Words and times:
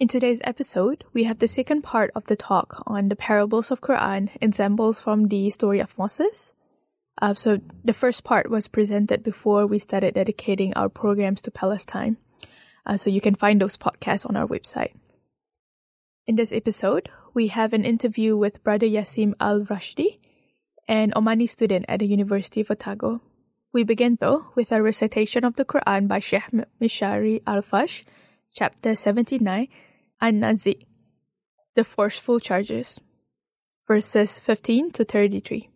In 0.00 0.06
today's 0.06 0.40
episode, 0.44 1.02
we 1.12 1.24
have 1.24 1.40
the 1.40 1.48
second 1.48 1.82
part 1.82 2.12
of 2.14 2.26
the 2.26 2.36
talk 2.36 2.84
on 2.86 3.08
the 3.08 3.16
parables 3.16 3.72
of 3.72 3.80
Quran, 3.80 4.30
examples 4.40 5.00
from 5.00 5.26
the 5.26 5.50
story 5.50 5.80
of 5.80 5.98
Moses. 5.98 6.54
Uh, 7.20 7.34
so 7.34 7.58
the 7.84 7.92
first 7.92 8.22
part 8.22 8.48
was 8.48 8.68
presented 8.68 9.24
before 9.24 9.66
we 9.66 9.80
started 9.80 10.14
dedicating 10.14 10.72
our 10.74 10.88
programs 10.88 11.42
to 11.42 11.50
Palestine. 11.50 12.16
Uh, 12.86 12.96
so 12.96 13.10
you 13.10 13.20
can 13.20 13.34
find 13.34 13.60
those 13.60 13.76
podcasts 13.76 14.24
on 14.24 14.36
our 14.36 14.46
website. 14.46 14.92
In 16.28 16.36
this 16.36 16.52
episode, 16.52 17.08
we 17.34 17.48
have 17.48 17.72
an 17.72 17.84
interview 17.84 18.36
with 18.36 18.62
Brother 18.62 18.86
Yaseen 18.86 19.34
Al 19.40 19.62
Rashdi, 19.62 20.20
an 20.86 21.10
Omani 21.16 21.48
student 21.48 21.86
at 21.88 21.98
the 21.98 22.06
University 22.06 22.60
of 22.60 22.70
Otago. 22.70 23.20
We 23.72 23.82
begin 23.82 24.16
though 24.20 24.46
with 24.54 24.70
a 24.70 24.80
recitation 24.80 25.42
of 25.42 25.56
the 25.56 25.64
Quran 25.64 26.06
by 26.06 26.20
Sheikh 26.20 26.52
Mishari 26.80 27.42
Al 27.48 27.58
Afasy, 27.58 28.04
chapter 28.54 28.94
79, 28.94 29.66
An-Nazi, 30.20 30.84
the 31.76 31.84
forceful 31.84 32.40
charges, 32.40 32.98
verses 33.86 34.38
15 34.38 34.90
to 34.90 35.04
33. 35.04 35.70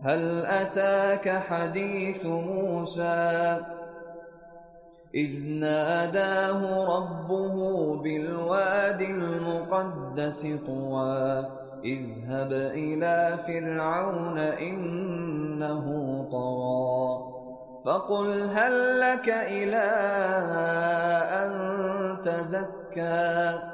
هل 0.00 0.46
أتاك 0.46 1.28
حديث 1.28 2.26
موسى؟ 2.26 3.60
إذ 5.14 5.60
ناداه 5.60 6.60
ربه 6.96 7.56
بالواد 8.02 9.00
المقدس 9.00 10.46
طوى 10.66 11.48
اذهب 11.84 12.52
إلى 12.52 13.38
فرعون 13.46 14.38
إنه 14.38 15.84
طغى 16.32 17.34
فقل 17.84 18.42
هل 18.42 19.00
لك 19.00 19.28
إلى 19.28 19.86
أن 21.30 21.52
تزكى؟ 22.24 23.73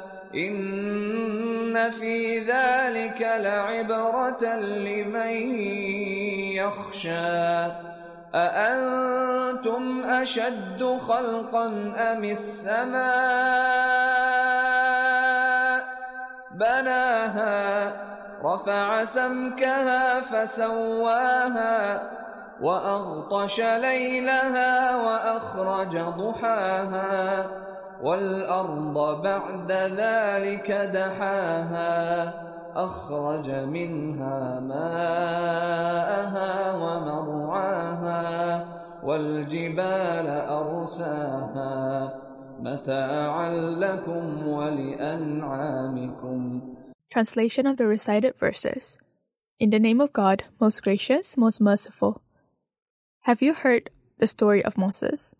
إن 0.35 1.91
في 1.91 2.39
ذلك 2.39 3.21
لعبرة 3.21 4.55
لمن 4.55 5.59
يخشى 6.55 7.71
أأنتم 8.35 10.03
أشد 10.03 10.97
خلقا 11.07 11.65
أم 11.97 12.23
السماء 12.23 13.01
بناها 16.51 17.93
رفع 18.43 19.03
سمكها 19.03 20.21
فسواها 20.21 22.09
وأغطش 22.61 23.59
ليلها 23.59 24.95
وأخرج 24.95 25.97
ضحاها 25.97 27.45
والأرض 28.02 29.22
بعد 29.22 29.72
ذلك 29.72 30.70
دحاها 30.70 32.32
أخرج 32.76 33.50
منها 33.50 34.60
ماءها 34.60 36.52
ومرعاها 36.74 38.66
والجبال 39.02 40.28
أرساها 40.48 42.14
متاعا 42.60 43.50
لكم 43.56 44.48
ولأنعامكم 44.48 45.96
Translation 47.08 47.66
of 47.66 47.76
the 47.78 47.86
recited 47.86 48.36
verses. 48.36 48.98
In 49.58 49.70
the 49.70 49.78
name 49.78 50.00
of 50.02 50.12
God, 50.12 50.44
most 50.60 50.82
gracious, 50.82 51.36
most 51.38 51.60
merciful. 51.62 52.20
Have 53.22 53.40
you 53.40 53.54
heard 53.54 53.90
the 54.18 54.26
story 54.26 54.62
of 54.62 54.76
Moses? 54.76 55.34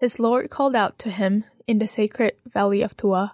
His 0.00 0.18
Lord 0.18 0.50
called 0.50 0.74
out 0.74 0.98
to 1.00 1.10
him 1.10 1.44
in 1.67 1.79
the 1.79 1.87
sacred 1.87 2.33
valley 2.45 2.81
of 2.81 2.95
Tuwa 2.95 3.31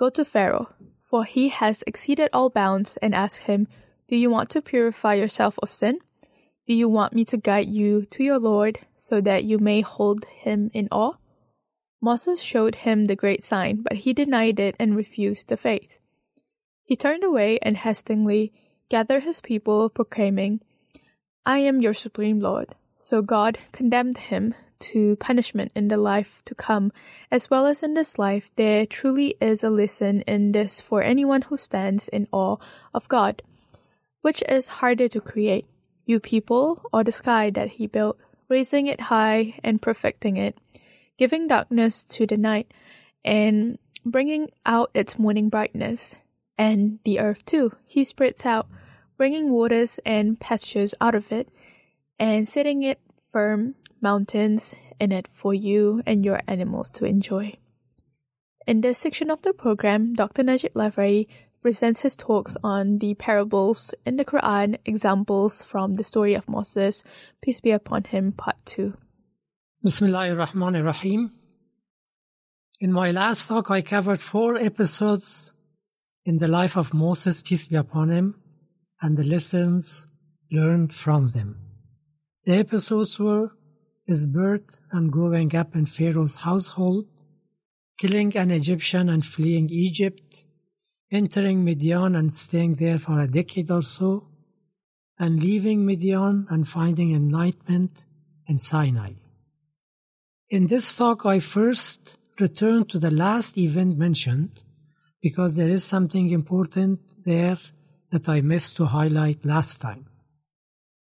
Go 0.00 0.08
to 0.08 0.24
Pharaoh, 0.24 0.72
for 1.02 1.24
he 1.24 1.50
has 1.50 1.84
exceeded 1.86 2.30
all 2.32 2.48
bounds, 2.48 2.96
and 3.02 3.14
ask 3.14 3.42
him, 3.42 3.68
Do 4.08 4.16
you 4.16 4.30
want 4.30 4.48
to 4.50 4.62
purify 4.62 5.12
yourself 5.12 5.58
of 5.62 5.70
sin? 5.70 5.98
Do 6.66 6.72
you 6.72 6.88
want 6.88 7.12
me 7.12 7.24
to 7.26 7.36
guide 7.36 7.68
you 7.68 8.06
to 8.06 8.24
your 8.24 8.38
Lord 8.38 8.78
so 8.96 9.20
that 9.20 9.44
you 9.44 9.58
may 9.58 9.82
hold 9.82 10.24
him 10.24 10.70
in 10.72 10.88
awe? 10.90 11.16
Moses 12.00 12.40
showed 12.40 12.76
him 12.76 13.04
the 13.04 13.16
great 13.16 13.42
sign, 13.42 13.82
but 13.82 13.98
he 13.98 14.14
denied 14.14 14.58
it 14.58 14.74
and 14.78 14.96
refused 14.96 15.48
the 15.48 15.58
faith. 15.58 15.98
He 16.82 16.96
turned 16.96 17.22
away 17.22 17.58
and 17.60 17.76
hastily 17.76 18.54
gathered 18.88 19.24
his 19.24 19.42
people, 19.42 19.90
proclaiming, 19.90 20.62
I 21.44 21.58
am 21.58 21.82
your 21.82 21.92
supreme 21.92 22.40
Lord. 22.40 22.74
So 22.96 23.20
God 23.20 23.58
condemned 23.72 24.16
him 24.16 24.54
to 24.80 25.16
punishment 25.16 25.72
in 25.74 25.88
the 25.88 25.96
life 25.96 26.42
to 26.46 26.54
come, 26.54 26.92
as 27.30 27.50
well 27.50 27.66
as 27.66 27.82
in 27.82 27.94
this 27.94 28.18
life. 28.18 28.50
There 28.56 28.86
truly 28.86 29.36
is 29.40 29.62
a 29.62 29.70
lesson 29.70 30.22
in 30.22 30.52
this 30.52 30.80
for 30.80 31.02
anyone 31.02 31.42
who 31.42 31.56
stands 31.56 32.08
in 32.08 32.26
awe 32.32 32.56
of 32.92 33.08
God. 33.08 33.42
Which 34.22 34.42
is 34.48 34.82
harder 34.82 35.08
to 35.08 35.20
create, 35.20 35.66
you 36.04 36.20
people 36.20 36.84
or 36.92 37.04
the 37.04 37.12
sky 37.12 37.50
that 37.50 37.80
he 37.80 37.86
built, 37.86 38.22
raising 38.48 38.86
it 38.86 39.02
high 39.02 39.58
and 39.64 39.80
perfecting 39.80 40.36
it, 40.36 40.58
giving 41.16 41.48
darkness 41.48 42.04
to 42.04 42.26
the 42.26 42.36
night, 42.36 42.72
and 43.24 43.78
bringing 44.04 44.50
out 44.66 44.90
its 44.94 45.18
morning 45.18 45.48
brightness? 45.48 46.16
and 46.60 46.98
the 47.04 47.18
earth 47.18 47.46
too. 47.46 47.72
He 47.86 48.04
spreads 48.04 48.44
out, 48.44 48.68
bringing 49.16 49.50
waters 49.50 49.98
and 50.04 50.38
pastures 50.38 50.94
out 51.00 51.14
of 51.14 51.32
it, 51.32 51.48
and 52.18 52.46
setting 52.46 52.82
it 52.82 53.00
firm 53.30 53.76
mountains 54.02 54.74
in 54.98 55.12
it 55.12 55.28
for 55.32 55.54
you 55.54 56.02
and 56.06 56.24
your 56.24 56.40
animals 56.46 56.90
to 56.92 57.04
enjoy. 57.04 57.54
In 58.66 58.82
this 58.82 58.98
section 58.98 59.30
of 59.30 59.42
the 59.42 59.52
program, 59.52 60.12
Dr. 60.12 60.42
Najib 60.42 60.74
Lafraie 60.74 61.26
presents 61.62 62.00
his 62.00 62.16
talks 62.16 62.56
on 62.62 62.98
the 62.98 63.14
parables 63.14 63.94
in 64.06 64.16
the 64.16 64.24
Quran, 64.24 64.78
examples 64.84 65.62
from 65.62 65.94
the 65.94 66.04
story 66.04 66.34
of 66.34 66.48
Moses, 66.48 67.04
peace 67.42 67.60
be 67.60 67.70
upon 67.70 68.04
him, 68.04 68.32
part 68.32 68.56
2. 68.66 68.94
Bismillahir 69.84 70.36
Rahmanir 70.36 70.84
Rahim. 70.84 71.32
In 72.80 72.92
my 72.92 73.10
last 73.10 73.48
talk, 73.48 73.70
I 73.70 73.82
covered 73.82 74.20
four 74.20 74.56
episodes 74.56 75.52
in 76.24 76.38
the 76.38 76.48
life 76.48 76.76
of 76.76 76.94
Moses, 76.94 77.42
peace 77.42 77.66
be 77.66 77.76
upon 77.76 78.10
him, 78.10 78.40
and 79.02 79.16
the 79.16 79.24
lessons 79.24 80.06
learned 80.50 80.94
from 80.94 81.28
them. 81.28 81.60
The 82.44 82.56
episodes 82.56 83.18
were 83.18 83.52
his 84.10 84.26
birth 84.26 84.80
and 84.90 85.12
growing 85.12 85.54
up 85.54 85.76
in 85.76 85.86
Pharaoh's 85.86 86.38
household, 86.48 87.06
killing 87.96 88.36
an 88.36 88.50
Egyptian 88.50 89.08
and 89.08 89.24
fleeing 89.24 89.70
Egypt, 89.70 90.44
entering 91.12 91.64
Midian 91.64 92.16
and 92.16 92.34
staying 92.34 92.74
there 92.74 92.98
for 92.98 93.20
a 93.20 93.28
decade 93.28 93.70
or 93.70 93.82
so, 93.82 94.26
and 95.16 95.40
leaving 95.40 95.86
Midian 95.86 96.46
and 96.50 96.68
finding 96.68 97.14
enlightenment 97.14 98.04
in 98.48 98.58
Sinai. 98.58 99.12
In 100.48 100.66
this 100.66 100.96
talk, 100.96 101.24
I 101.24 101.38
first 101.38 102.18
return 102.40 102.86
to 102.86 102.98
the 102.98 103.12
last 103.12 103.56
event 103.56 103.96
mentioned 103.96 104.64
because 105.22 105.54
there 105.54 105.68
is 105.68 105.84
something 105.84 106.30
important 106.30 106.98
there 107.24 107.58
that 108.10 108.28
I 108.28 108.40
missed 108.40 108.76
to 108.78 108.86
highlight 108.86 109.44
last 109.44 109.80
time. 109.80 110.06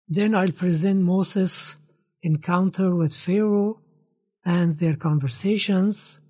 Then 0.07 0.35
I'll 0.35 0.51
present 0.51 1.01
Moses' 1.01 1.78
encounter 2.21 2.95
with 2.95 3.15
Pharaoh 3.15 3.79
and 4.45 4.77
their 4.77 4.95
conversations, 4.95 6.21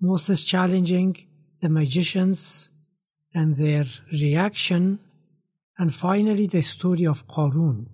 Moses 0.00 0.42
challenging 0.42 1.16
the 1.60 1.68
magicians 1.68 2.70
and 3.34 3.56
their 3.56 3.84
reaction, 4.12 4.98
and 5.78 5.94
finally 5.94 6.46
the 6.46 6.62
story 6.62 7.06
of 7.06 7.26
Qarun, 7.28 7.86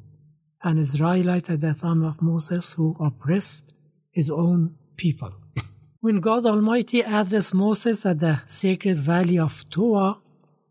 an 0.62 0.78
Israelite 0.78 1.50
at 1.50 1.60
the 1.60 1.74
time 1.74 2.02
of 2.02 2.22
Moses 2.22 2.72
who 2.72 2.96
oppressed 3.00 3.74
his 4.10 4.30
own 4.30 4.76
people. 4.96 5.32
when 6.00 6.20
God 6.20 6.46
Almighty 6.46 7.00
addressed 7.00 7.54
Moses 7.54 8.06
at 8.06 8.20
the 8.20 8.40
sacred 8.46 8.98
valley 8.98 9.38
of 9.38 9.68
Tuwa, 9.68 10.18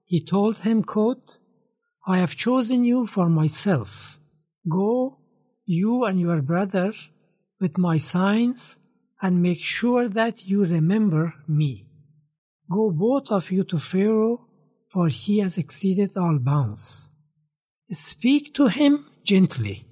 he 0.04 0.20
told 0.24 0.60
him, 0.60 0.84
quote, 0.84 1.38
I 2.08 2.18
have 2.18 2.36
chosen 2.36 2.84
you 2.84 3.08
for 3.08 3.30
myself. 3.30 4.20
Go, 4.70 5.18
you 5.66 6.06
and 6.06 6.20
your 6.20 6.42
brother, 6.42 6.94
with 7.60 7.78
my 7.78 7.98
signs, 7.98 8.80
and 9.22 9.42
make 9.42 9.62
sure 9.62 10.08
that 10.10 10.46
you 10.46 10.66
remember 10.66 11.34
me. 11.48 11.88
Go 12.70 12.92
both 12.92 13.32
of 13.32 13.52
you 13.52 13.64
to 13.66 13.80
Pharaoh, 13.80 14.48
for 14.90 15.08
he 15.08 15.40
has 15.40 15.58
exceeded 15.58 16.16
all 16.18 16.38
bounds. 16.40 17.10
Speak 17.92 18.54
to 18.56 18.68
him 18.68 19.06
gently. 19.24 19.86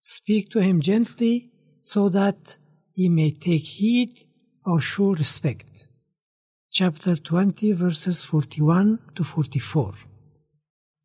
Speak 0.00 0.50
to 0.50 0.60
him 0.60 0.80
gently 0.80 1.50
so 1.82 2.08
that 2.08 2.56
he 2.92 3.08
may 3.08 3.30
take 3.30 3.62
heed 3.62 4.12
or 4.64 4.80
show 4.80 5.12
respect. 5.12 5.86
Chapter 6.70 7.16
20 7.16 7.72
verses 7.72 8.22
41 8.22 8.98
to 9.14 9.24
44. 9.24 9.94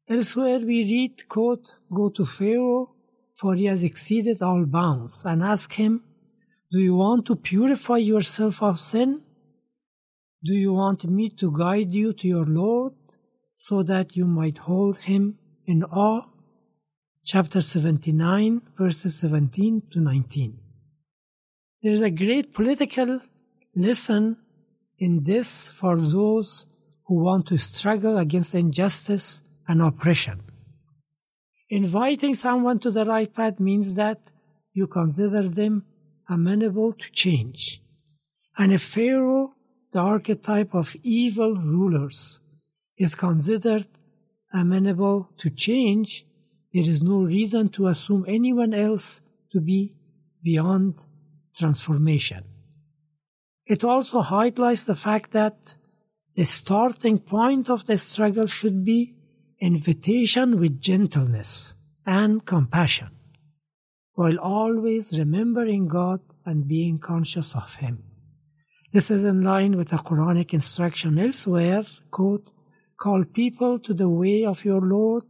Elsewhere 0.09 0.59
we 0.59 0.83
read, 0.83 1.29
quote, 1.29 1.75
Go 1.93 2.09
to 2.09 2.25
Pharaoh, 2.25 2.95
for 3.41 3.55
he 3.55 3.65
has 3.65 3.81
exceeded 3.81 4.39
all 4.43 4.65
bounds, 4.65 5.23
and 5.25 5.41
ask 5.41 5.73
him, 5.73 6.03
Do 6.71 6.79
you 6.79 6.95
want 6.95 7.25
to 7.25 7.35
purify 7.35 7.97
yourself 7.97 8.61
of 8.61 8.79
sin? 8.79 9.23
Do 10.43 10.53
you 10.53 10.73
want 10.73 11.05
me 11.05 11.29
to 11.41 11.51
guide 11.51 11.91
you 11.91 12.13
to 12.13 12.27
your 12.27 12.45
Lord, 12.45 12.93
so 13.55 13.81
that 13.81 14.15
you 14.15 14.27
might 14.27 14.59
hold 14.59 14.99
him 14.99 15.39
in 15.65 15.83
awe? 15.83 16.27
Chapter 17.25 17.61
79, 17.61 18.61
verses 18.77 19.17
17 19.19 19.83
to 19.91 19.99
19. 19.99 20.59
There 21.81 21.93
is 21.93 22.01
a 22.03 22.11
great 22.11 22.53
political 22.53 23.21
lesson 23.75 24.37
in 24.99 25.23
this 25.23 25.71
for 25.71 25.97
those 25.97 26.67
who 27.07 27.23
want 27.23 27.47
to 27.47 27.57
struggle 27.57 28.19
against 28.19 28.53
injustice 28.53 29.41
and 29.67 29.81
oppression. 29.81 30.41
Inviting 31.71 32.33
someone 32.33 32.79
to 32.79 32.91
the 32.91 33.05
right 33.05 33.33
path 33.33 33.57
means 33.57 33.95
that 33.95 34.29
you 34.73 34.87
consider 34.87 35.43
them 35.43 35.85
amenable 36.29 36.91
to 36.91 37.09
change. 37.13 37.81
And 38.57 38.73
if 38.73 38.81
Pharaoh, 38.81 39.53
the 39.93 39.99
archetype 39.99 40.75
of 40.75 40.97
evil 41.01 41.55
rulers, 41.55 42.41
is 42.97 43.15
considered 43.15 43.87
amenable 44.53 45.29
to 45.37 45.49
change, 45.49 46.25
there 46.73 46.83
is 46.83 47.01
no 47.01 47.21
reason 47.21 47.69
to 47.69 47.87
assume 47.87 48.25
anyone 48.27 48.73
else 48.73 49.21
to 49.53 49.61
be 49.61 49.95
beyond 50.43 51.05
transformation. 51.55 52.43
It 53.65 53.85
also 53.85 54.19
highlights 54.19 54.83
the 54.83 54.95
fact 54.95 55.31
that 55.31 55.77
the 56.35 56.43
starting 56.43 57.19
point 57.19 57.69
of 57.69 57.85
the 57.85 57.97
struggle 57.97 58.47
should 58.47 58.83
be 58.83 59.15
invitation 59.61 60.59
with 60.59 60.81
gentleness 60.81 61.75
and 62.05 62.43
compassion, 62.45 63.09
while 64.15 64.39
always 64.39 65.17
remembering 65.17 65.87
God 65.87 66.19
and 66.45 66.67
being 66.67 66.97
conscious 66.97 67.55
of 67.55 67.75
Him. 67.75 68.03
This 68.91 69.11
is 69.11 69.23
in 69.23 69.41
line 69.41 69.77
with 69.77 69.89
the 69.89 69.97
Quranic 69.97 70.53
instruction 70.53 71.19
elsewhere, 71.19 71.83
quote, 72.09 72.51
call 72.97 73.23
people 73.23 73.79
to 73.79 73.93
the 73.93 74.09
way 74.09 74.43
of 74.43 74.65
your 74.65 74.81
Lord 74.81 75.23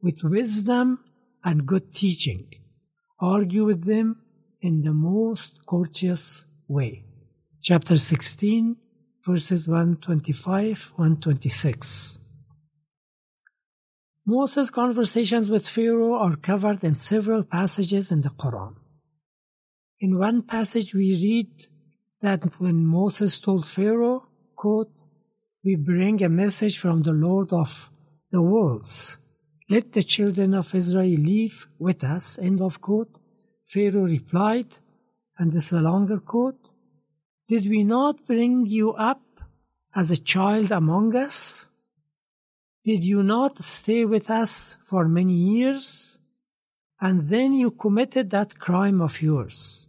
with 0.00 0.22
wisdom 0.22 1.04
and 1.44 1.66
good 1.66 1.92
teaching. 1.92 2.46
Argue 3.20 3.64
with 3.64 3.84
them 3.84 4.22
in 4.60 4.82
the 4.82 4.92
most 4.92 5.66
courteous 5.66 6.44
way. 6.68 7.04
Chapter 7.60 7.98
16, 7.98 8.76
verses 9.26 9.68
125 9.68 10.92
126. 10.96 12.21
Moses' 14.24 14.70
conversations 14.70 15.50
with 15.50 15.66
Pharaoh 15.66 16.14
are 16.14 16.36
covered 16.36 16.84
in 16.84 16.94
several 16.94 17.42
passages 17.42 18.12
in 18.12 18.20
the 18.20 18.28
Quran. 18.28 18.76
In 19.98 20.16
one 20.16 20.42
passage, 20.42 20.94
we 20.94 21.12
read 21.14 21.66
that 22.20 22.60
when 22.60 22.86
Moses 22.86 23.40
told 23.40 23.66
Pharaoh, 23.66 24.28
quote, 24.54 25.06
We 25.64 25.74
bring 25.74 26.22
a 26.22 26.28
message 26.28 26.78
from 26.78 27.02
the 27.02 27.12
Lord 27.12 27.52
of 27.52 27.90
the 28.30 28.42
worlds. 28.42 29.18
Let 29.68 29.92
the 29.92 30.04
children 30.04 30.54
of 30.54 30.72
Israel 30.72 31.18
live 31.18 31.66
with 31.80 32.04
us, 32.04 32.38
end 32.38 32.60
of 32.60 32.80
quote. 32.80 33.18
Pharaoh 33.66 34.04
replied, 34.04 34.68
and 35.36 35.50
this 35.50 35.72
is 35.72 35.78
a 35.80 35.82
longer 35.82 36.20
quote, 36.20 36.72
Did 37.48 37.68
we 37.68 37.82
not 37.82 38.24
bring 38.24 38.66
you 38.66 38.92
up 38.92 39.22
as 39.96 40.12
a 40.12 40.16
child 40.16 40.70
among 40.70 41.16
us? 41.16 41.68
Did 42.84 43.04
you 43.04 43.22
not 43.22 43.58
stay 43.58 44.04
with 44.04 44.28
us 44.28 44.76
for 44.84 45.06
many 45.06 45.34
years? 45.34 46.18
And 47.00 47.28
then 47.28 47.52
you 47.52 47.70
committed 47.70 48.30
that 48.30 48.58
crime 48.58 49.00
of 49.00 49.22
yours. 49.22 49.88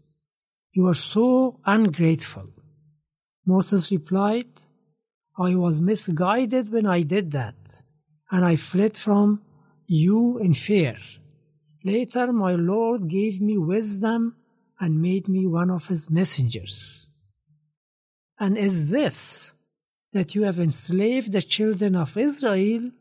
You 0.74 0.88
are 0.88 0.96
so 0.96 1.60
ungrateful. 1.66 2.50
Moses 3.46 3.92
replied, 3.92 4.50
I 5.38 5.56
was 5.56 5.82
misguided 5.82 6.72
when 6.72 6.86
I 6.86 7.02
did 7.02 7.32
that, 7.32 7.84
and 8.30 8.46
I 8.46 8.56
fled 8.56 8.96
from 8.96 9.42
you 9.88 10.38
in 10.38 10.54
fear. 10.54 10.98
Later, 11.84 12.32
my 12.32 12.54
Lord 12.54 13.08
gave 13.08 13.42
me 13.42 13.58
wisdom 13.58 14.36
and 14.80 15.02
made 15.02 15.28
me 15.28 15.48
one 15.48 15.72
of 15.72 15.88
his 15.88 16.10
messengers. 16.10 17.10
And 18.40 18.58
is 18.58 18.90
this 18.90 19.53
that 20.14 20.36
you 20.36 20.44
have 20.44 20.60
enslaved 20.60 21.32
the 21.32 21.42
children 21.42 21.96
of 21.96 22.16
Israel, 22.16 22.92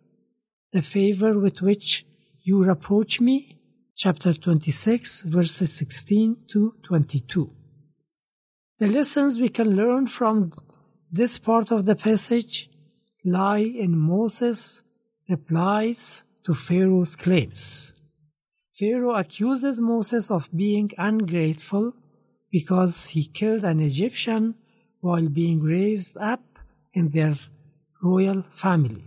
the 0.72 0.82
favor 0.82 1.38
with 1.38 1.60
which 1.60 2.06
you 2.42 2.64
reproach 2.64 3.20
me? 3.20 3.58
Chapter 3.94 4.32
26, 4.32 5.22
verses 5.22 5.72
16 5.74 6.44
to 6.48 6.74
22. 6.82 7.50
The 8.78 8.88
lessons 8.88 9.38
we 9.38 9.50
can 9.50 9.76
learn 9.76 10.06
from 10.06 10.50
this 11.10 11.38
part 11.38 11.70
of 11.70 11.84
the 11.84 11.94
passage 11.94 12.70
lie 13.24 13.58
in 13.58 13.96
Moses' 13.96 14.82
replies 15.28 16.24
to 16.44 16.54
Pharaoh's 16.54 17.14
claims. 17.14 17.92
Pharaoh 18.72 19.14
accuses 19.14 19.78
Moses 19.78 20.30
of 20.30 20.48
being 20.56 20.90
ungrateful 20.96 21.92
because 22.50 23.08
he 23.08 23.26
killed 23.26 23.64
an 23.64 23.80
Egyptian 23.80 24.54
while 25.00 25.28
being 25.28 25.62
raised 25.62 26.16
up 26.16 26.51
in 26.92 27.10
their 27.10 27.36
royal 28.02 28.42
family. 28.52 29.04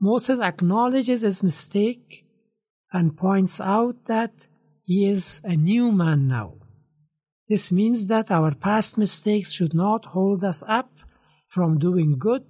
Moses 0.00 0.40
acknowledges 0.40 1.20
his 1.20 1.42
mistake 1.42 2.26
and 2.92 3.16
points 3.16 3.60
out 3.60 4.04
that 4.06 4.48
he 4.82 5.08
is 5.08 5.40
a 5.44 5.56
new 5.56 5.92
man 5.92 6.26
now. 6.26 6.54
This 7.48 7.70
means 7.70 8.06
that 8.08 8.30
our 8.30 8.54
past 8.54 8.98
mistakes 8.98 9.52
should 9.52 9.74
not 9.74 10.06
hold 10.06 10.42
us 10.42 10.62
up 10.66 10.90
from 11.48 11.78
doing 11.78 12.18
good 12.18 12.44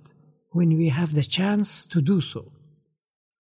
when 0.50 0.76
we 0.76 0.88
have 0.88 1.14
the 1.14 1.24
chance 1.24 1.86
to 1.86 2.00
do 2.00 2.20
so. 2.20 2.52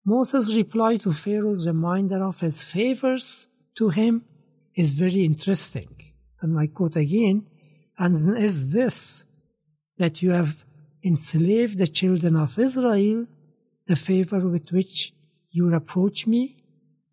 Moses' 0.05 0.55
reply 0.55 0.97
to 0.99 1.13
Pharaoh's 1.13 1.67
reminder 1.67 2.25
of 2.25 2.41
his 2.41 2.63
favors 2.63 3.49
to 3.77 3.91
him 3.91 4.25
is 4.75 4.93
very 4.93 5.25
interesting. 5.25 5.89
And 6.41 6.59
I 6.59 6.67
quote 6.69 6.97
again, 6.97 7.47
and 7.99 8.39
is 8.39 8.73
this 8.73 9.25
that 9.99 10.23
you 10.23 10.31
have 10.31 10.65
enslaved 11.05 11.79
the 11.79 11.87
children 11.87 12.37
of 12.37 12.59
Israel, 12.59 13.27
the 13.87 13.97
favor 13.97 14.41
with 14.49 14.71
which 14.71 15.13
you 15.51 15.69
reproach 15.69 16.27
me? 16.27 16.63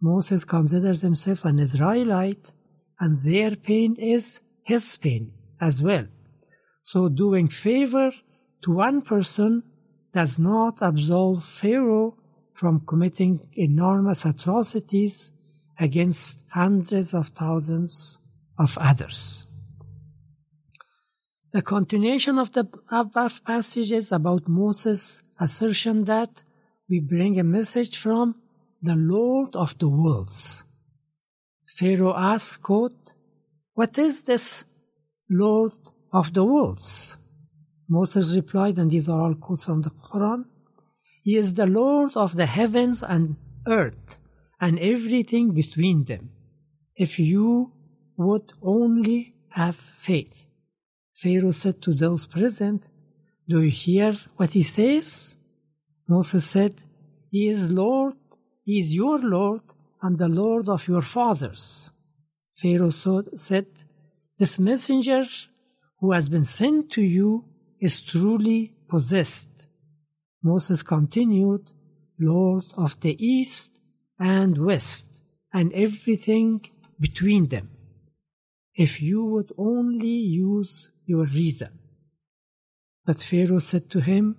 Moses 0.02 0.44
considers 0.46 1.02
himself 1.02 1.46
an 1.46 1.60
Israelite, 1.60 2.54
and 3.00 3.22
their 3.24 3.56
pain 3.56 3.96
is 3.96 4.42
his 4.64 4.98
pain 4.98 5.32
as 5.60 5.82
well. 5.82 6.06
So 6.84 7.10
doing 7.10 7.48
favor 7.48 8.12
to 8.62 8.72
one 8.72 9.02
person 9.02 9.64
does 10.14 10.38
not 10.40 10.80
absolve 10.82 11.44
Pharaoh 11.44 12.18
from 12.54 12.82
committing 12.82 13.48
enormous 13.54 14.26
atrocities 14.26 15.32
against 15.80 16.40
hundreds 16.50 17.14
of 17.14 17.30
thousands 17.30 18.20
of 18.58 18.78
others. 18.80 19.47
The 21.58 21.64
continuation 21.64 22.38
of 22.38 22.52
the 22.52 22.70
above 22.92 23.44
passages 23.44 24.12
about 24.12 24.48
Moses' 24.48 25.24
assertion 25.40 26.04
that 26.04 26.44
we 26.88 27.00
bring 27.00 27.40
a 27.40 27.44
message 27.44 27.98
from 27.98 28.36
the 28.80 28.96
Lord 28.96 29.56
of 29.56 29.76
the 29.80 29.90
worlds. 29.90 30.66
Pharaoh 31.66 32.14
asked, 32.16 32.62
quote, 32.62 33.16
What 33.74 33.98
is 33.98 34.22
this 34.22 34.66
Lord 35.32 35.74
of 36.14 36.32
the 36.36 36.46
worlds? 36.46 37.18
Moses 37.90 38.36
replied, 38.36 38.78
and 38.78 38.92
these 38.92 39.10
are 39.10 39.20
all 39.20 39.34
quotes 39.34 39.64
from 39.64 39.82
the 39.82 39.90
Quran, 39.90 40.46
He 41.24 41.38
is 41.38 41.56
the 41.56 41.66
Lord 41.66 42.12
of 42.16 42.36
the 42.36 42.46
heavens 42.46 43.02
and 43.02 43.36
earth 43.66 44.20
and 44.62 44.78
everything 44.78 45.56
between 45.56 46.04
them. 46.04 46.30
If 46.96 47.18
you 47.18 47.74
would 48.16 48.54
only 48.62 49.34
have 49.50 49.76
faith. 49.76 50.47
Pharaoh 51.18 51.52
said 51.52 51.82
to 51.82 51.96
those 51.96 52.28
present, 52.28 52.90
Do 53.50 53.62
you 53.64 53.72
hear 53.72 54.16
what 54.36 54.52
he 54.52 54.62
says? 54.62 55.36
Moses 56.08 56.46
said, 56.46 56.76
He 57.32 57.50
is 57.50 57.72
Lord, 57.72 58.16
He 58.64 58.80
is 58.80 58.94
your 58.94 59.18
Lord, 59.20 59.64
and 60.02 60.20
the 60.20 60.28
Lord 60.28 60.70
of 60.70 60.88
your 60.88 61.02
fathers. 61.02 61.92
Pharaoh 62.56 62.92
said, 62.92 63.68
This 64.38 64.60
messenger 64.60 65.26
who 66.00 66.12
has 66.12 66.30
been 66.30 66.46
sent 66.46 66.92
to 66.92 67.02
you 67.02 67.46
is 67.80 68.04
truly 68.04 68.76
possessed. 68.88 69.68
Moses 70.44 70.84
continued, 70.84 71.72
Lord 72.20 72.66
of 72.78 73.00
the 73.00 73.16
east 73.24 73.82
and 74.20 74.56
west, 74.58 75.22
and 75.52 75.74
everything 75.74 76.62
between 77.00 77.48
them. 77.48 77.77
If 78.78 79.02
you 79.02 79.26
would 79.26 79.52
only 79.58 80.08
use 80.08 80.92
your 81.04 81.26
reason. 81.26 81.80
But 83.08 83.22
Pharaoh 83.22 83.60
said 83.60 83.90
to 83.90 84.02
him, 84.02 84.38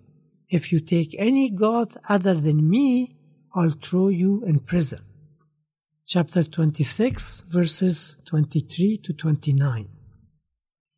If 0.49 0.71
you 0.71 0.79
take 0.79 1.15
any 1.19 1.51
God 1.51 1.97
other 2.09 2.35
than 2.35 2.71
me, 2.71 3.17
I'll 3.53 3.71
throw 3.71 4.09
you 4.09 4.45
in 4.45 4.61
prison. 4.61 5.01
Chapter 6.07 6.45
26, 6.45 7.45
verses 7.49 8.17
23 8.27 8.99
to 8.99 9.13
29. 9.13 9.89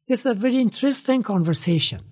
This 0.06 0.20
is 0.20 0.26
a 0.26 0.34
very 0.34 0.58
interesting 0.58 1.22
conversation. 1.22 2.02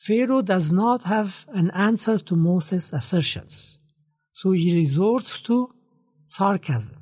Pharaoh 0.00 0.42
does 0.42 0.72
not 0.72 1.04
have 1.04 1.46
an 1.54 1.70
answer 1.70 2.18
to 2.18 2.34
Moses' 2.34 2.92
assertions, 2.92 3.78
so 4.32 4.50
he 4.50 4.74
resorts 4.74 5.40
to 5.42 5.72
sarcasm. 6.24 6.98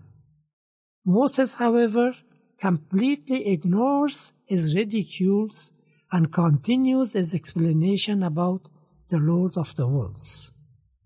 Moses, 1.04 1.54
however, 1.54 2.14
completely 2.60 3.48
ignores 3.48 4.32
his 4.44 4.74
ridicules 4.74 5.72
and 6.12 6.32
continues 6.32 7.12
his 7.12 7.34
explanation 7.34 8.22
about 8.22 8.68
the 9.08 9.18
Lord 9.18 9.56
of 9.56 9.74
the 9.76 9.86
worlds. 9.86 10.52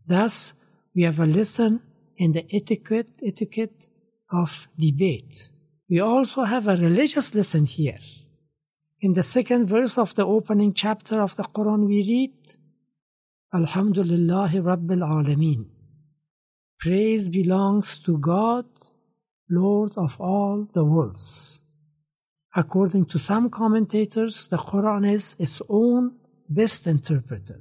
Thus, 0.07 0.55
we 0.95 1.03
have 1.03 1.21
a 1.21 1.27
lesson 1.27 1.81
in 2.17 2.33
the 2.33 2.47
etiquette, 2.55 3.17
etiquette 3.25 3.89
of 4.31 4.69
debate. 4.79 5.51
We 5.89 6.01
also 6.01 6.45
have 6.45 6.69
a 6.69 6.77
religious 6.77 7.35
lesson 7.35 7.67
here. 7.67 7.99
In 9.01 9.15
the 9.15 9.23
second 9.23 9.67
verse 9.67 9.97
of 9.97 10.15
the 10.15 10.27
opening 10.27 10.75
chapter 10.75 11.21
of 11.23 11.35
the 11.37 11.45
Quran, 11.45 11.87
we 11.87 12.03
read, 12.03 12.57
Alhamdulillah 13.53 14.51
Rabbil 14.55 15.03
Alameen. 15.03 15.65
Praise 16.79 17.29
belongs 17.29 17.99
to 18.01 18.19
God, 18.19 18.67
Lord 19.51 19.93
of 19.97 20.21
all 20.21 20.69
the 20.73 20.85
worlds. 20.85 21.61
According 22.55 23.07
to 23.07 23.19
some 23.19 23.51
commentators, 23.51 24.49
the 24.49 24.57
Quran 24.57 25.11
is 25.13 25.37
its 25.39 25.61
own 25.69 26.17
best 26.49 26.87
interpreter, 26.87 27.61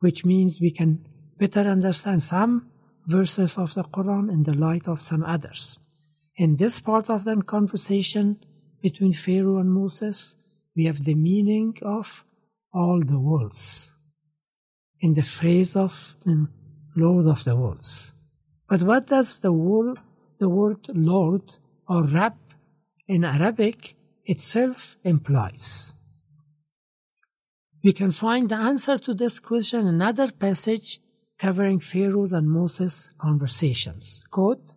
which 0.00 0.24
means 0.24 0.60
we 0.60 0.70
can 0.70 1.06
better 1.38 1.60
understand 1.60 2.22
some 2.22 2.70
verses 3.06 3.56
of 3.56 3.74
the 3.74 3.84
Quran 3.84 4.30
in 4.30 4.42
the 4.42 4.54
light 4.54 4.86
of 4.88 5.00
some 5.00 5.24
others. 5.24 5.78
In 6.36 6.56
this 6.56 6.80
part 6.80 7.08
of 7.08 7.24
the 7.24 7.42
conversation 7.42 8.38
between 8.82 9.12
Pharaoh 9.12 9.58
and 9.58 9.70
Moses, 9.70 10.36
we 10.76 10.84
have 10.84 11.04
the 11.04 11.14
meaning 11.14 11.76
of 11.82 12.24
all 12.72 13.00
the 13.00 13.18
worlds 13.18 13.94
in 15.00 15.14
the 15.14 15.22
phrase 15.22 15.74
of 15.76 16.14
the 16.24 16.46
Lord 16.94 17.26
of 17.26 17.44
the 17.44 17.56
worlds. 17.56 18.12
But 18.68 18.82
what 18.82 19.06
does 19.06 19.40
the 19.40 19.52
word, 19.52 19.98
the 20.40 20.48
word 20.48 20.86
Lord 20.88 21.46
or 21.86 22.02
Rab 22.04 22.34
in 23.06 23.24
Arabic 23.24 23.94
itself 24.24 24.96
implies? 25.04 25.94
We 27.84 27.92
can 27.92 28.12
find 28.12 28.48
the 28.48 28.56
answer 28.56 28.98
to 28.98 29.14
this 29.14 29.38
question 29.38 29.80
in 29.80 29.86
another 29.88 30.30
passage 30.32 31.00
covering 31.38 31.80
Pharaoh's 31.80 32.32
and 32.32 32.50
Moses' 32.50 33.12
conversations. 33.18 34.24
Quote, 34.30 34.74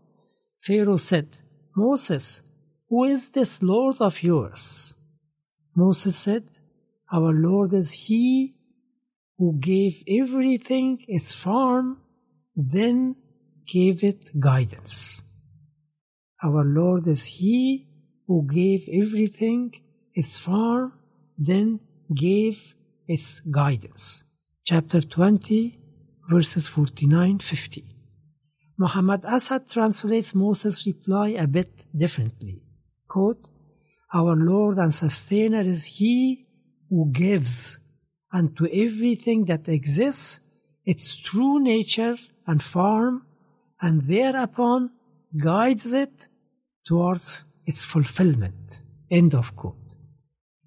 Pharaoh 0.62 0.98
said, 0.98 1.28
Moses, 1.76 2.42
who 2.90 3.04
is 3.06 3.32
this 3.32 3.62
Lord 3.62 3.98
of 4.00 4.24
yours? 4.24 4.96
Moses 5.76 6.16
said, 6.16 6.46
Our 7.12 7.34
Lord 7.34 7.74
is 7.74 7.92
He 8.08 8.56
who 9.38 9.60
gave 9.60 10.04
everything 10.08 11.04
its 11.08 11.34
form, 11.34 12.02
then 12.56 13.16
gave 13.66 14.04
it 14.04 14.40
guidance. 14.40 15.24
Our 16.44 16.66
Lord 16.66 17.08
is 17.08 17.24
He 17.24 17.88
who 18.28 18.46
gave 18.46 18.90
everything 18.92 19.74
its 20.14 20.38
form, 20.38 20.94
then 21.38 21.80
gave 22.14 22.76
its 23.08 23.40
guidance. 23.40 24.26
Chapter 24.66 25.00
20, 25.02 25.80
verses 26.30 26.68
49 26.68 27.40
50. 27.40 27.86
Muhammad 28.78 29.24
Asad 29.24 29.70
translates 29.70 30.36
Moses' 30.36 30.86
reply 30.86 31.30
a 31.30 31.48
bit 31.48 31.86
differently. 31.96 32.62
Quote, 33.08 33.48
our 34.14 34.36
Lord 34.36 34.78
and 34.78 34.94
Sustainer 34.94 35.62
is 35.62 35.86
He 35.86 36.46
who 36.90 37.10
gives 37.12 37.80
unto 38.32 38.68
everything 38.68 39.46
that 39.46 39.70
exists 39.70 40.40
its 40.86 41.16
true 41.16 41.60
nature 41.62 42.18
and 42.46 42.62
form, 42.62 43.26
and 43.82 44.04
thereupon 44.04 44.92
guides 45.38 45.94
it 45.94 46.28
towards 46.86 47.46
its 47.66 47.84
fulfillment. 47.84 48.82
End 49.10 49.34
of 49.34 49.56
quote. 49.56 49.96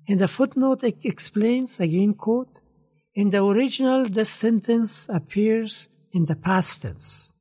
In 0.07 0.19
the 0.19 0.29
footnote, 0.29 0.85
explains, 0.85 1.81
again 1.81 2.15
quote, 2.15 2.61
in 3.15 3.31
the 3.31 3.43
original, 3.43 4.05
this 4.05 4.29
sentence 4.29 5.09
appears 5.09 5.89
in 6.13 6.27
the 6.27 6.37
past 6.37 6.83
tense, 6.83 7.33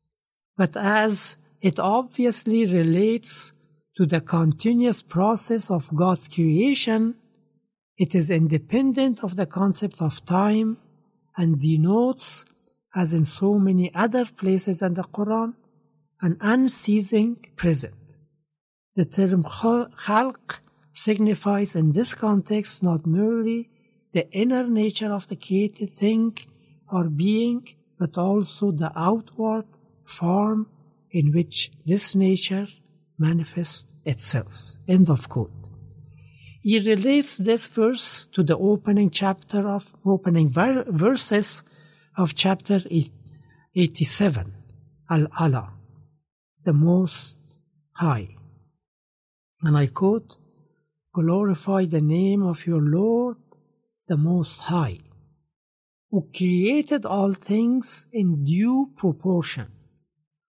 but 0.57 0.75
as 0.75 1.37
it 1.61 1.79
obviously 1.79 2.65
relates 2.65 3.53
to 3.97 4.05
the 4.05 4.21
continuous 4.21 5.01
process 5.01 5.69
of 5.69 5.93
God's 5.93 6.27
creation, 6.27 7.15
it 7.97 8.13
is 8.13 8.29
independent 8.29 9.23
of 9.23 9.35
the 9.35 9.45
concept 9.45 10.01
of 10.01 10.25
time 10.25 10.77
and 11.37 11.59
denotes, 11.59 12.45
as 12.93 13.13
in 13.13 13.25
so 13.25 13.59
many 13.59 13.93
other 13.93 14.25
places 14.25 14.81
in 14.81 14.93
the 14.93 15.03
Quran, 15.03 15.53
an 16.21 16.37
unceasing 16.41 17.37
present. 17.55 18.04
The 18.95 19.05
term 19.05 19.43
khalq 19.43 20.59
signifies 20.93 21.75
in 21.75 21.91
this 21.91 22.13
context 22.13 22.81
not 22.81 23.05
merely 23.05 23.69
the 24.13 24.29
inner 24.31 24.65
nature 24.67 25.11
of 25.11 25.27
the 25.27 25.35
created 25.35 25.89
thing 25.89 26.37
or 26.89 27.09
being, 27.09 27.67
but 27.99 28.17
also 28.17 28.71
the 28.71 28.91
outward 28.95 29.65
form 30.05 30.67
in 31.11 31.33
which 31.33 31.71
this 31.85 32.15
nature 32.15 32.67
manifests 33.17 33.91
itself. 34.05 34.75
End 34.87 35.09
of 35.09 35.27
quote. 35.27 35.51
He 36.61 36.79
relates 36.79 37.37
this 37.37 37.67
verse 37.67 38.27
to 38.31 38.43
the 38.43 38.57
opening 38.57 39.09
chapter 39.09 39.67
of 39.67 39.93
opening 40.05 40.49
ver- 40.49 40.85
verses 40.87 41.63
of 42.17 42.33
chapter 42.33 42.81
87, 43.75 44.53
Al 45.09 45.27
A'la, 45.27 45.69
the 46.63 46.73
Most 46.73 47.59
High. 47.91 48.35
And 49.65 49.75
I 49.75 49.87
quote, 49.87 50.37
Glorify 51.11 51.85
the 51.85 52.01
name 52.01 52.43
of 52.43 52.67
your 52.67 52.81
Lord, 52.81 53.37
the 54.07 54.15
Most 54.15 54.59
High, 54.59 54.99
who 56.11 56.29
created 56.37 57.03
all 57.03 57.33
things 57.33 58.07
in 58.13 58.43
due 58.43 58.91
proportion, 58.95 59.67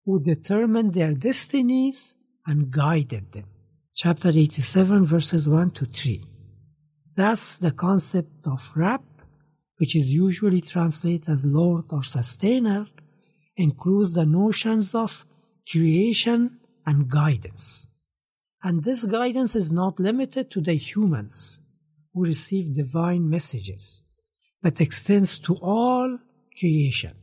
who 0.04 0.20
determined 0.20 0.92
their 0.92 1.14
destinies 1.14 2.18
and 2.46 2.70
guided 2.70 3.32
them. 3.32 3.46
Chapter 3.94 4.28
87, 4.28 5.06
verses 5.06 5.48
1 5.48 5.70
to 5.70 5.86
3. 5.86 6.24
Thus, 7.16 7.56
the 7.56 7.72
concept 7.72 8.46
of 8.46 8.70
Rab, 8.76 9.02
which 9.78 9.96
is 9.96 10.10
usually 10.10 10.60
translated 10.60 11.30
as 11.30 11.46
Lord 11.46 11.86
or 11.90 12.02
Sustainer, 12.02 12.86
includes 13.56 14.12
the 14.12 14.26
notions 14.26 14.94
of 14.94 15.24
creation 15.70 16.60
and 16.84 17.08
guidance. 17.08 17.87
And 18.68 18.84
this 18.84 19.06
guidance 19.06 19.56
is 19.56 19.72
not 19.72 19.98
limited 19.98 20.50
to 20.50 20.60
the 20.60 20.74
humans 20.74 21.58
who 22.12 22.26
receive 22.26 22.74
divine 22.74 23.26
messages, 23.26 24.02
but 24.62 24.78
extends 24.78 25.38
to 25.38 25.54
all 25.62 26.18
creation. 26.58 27.14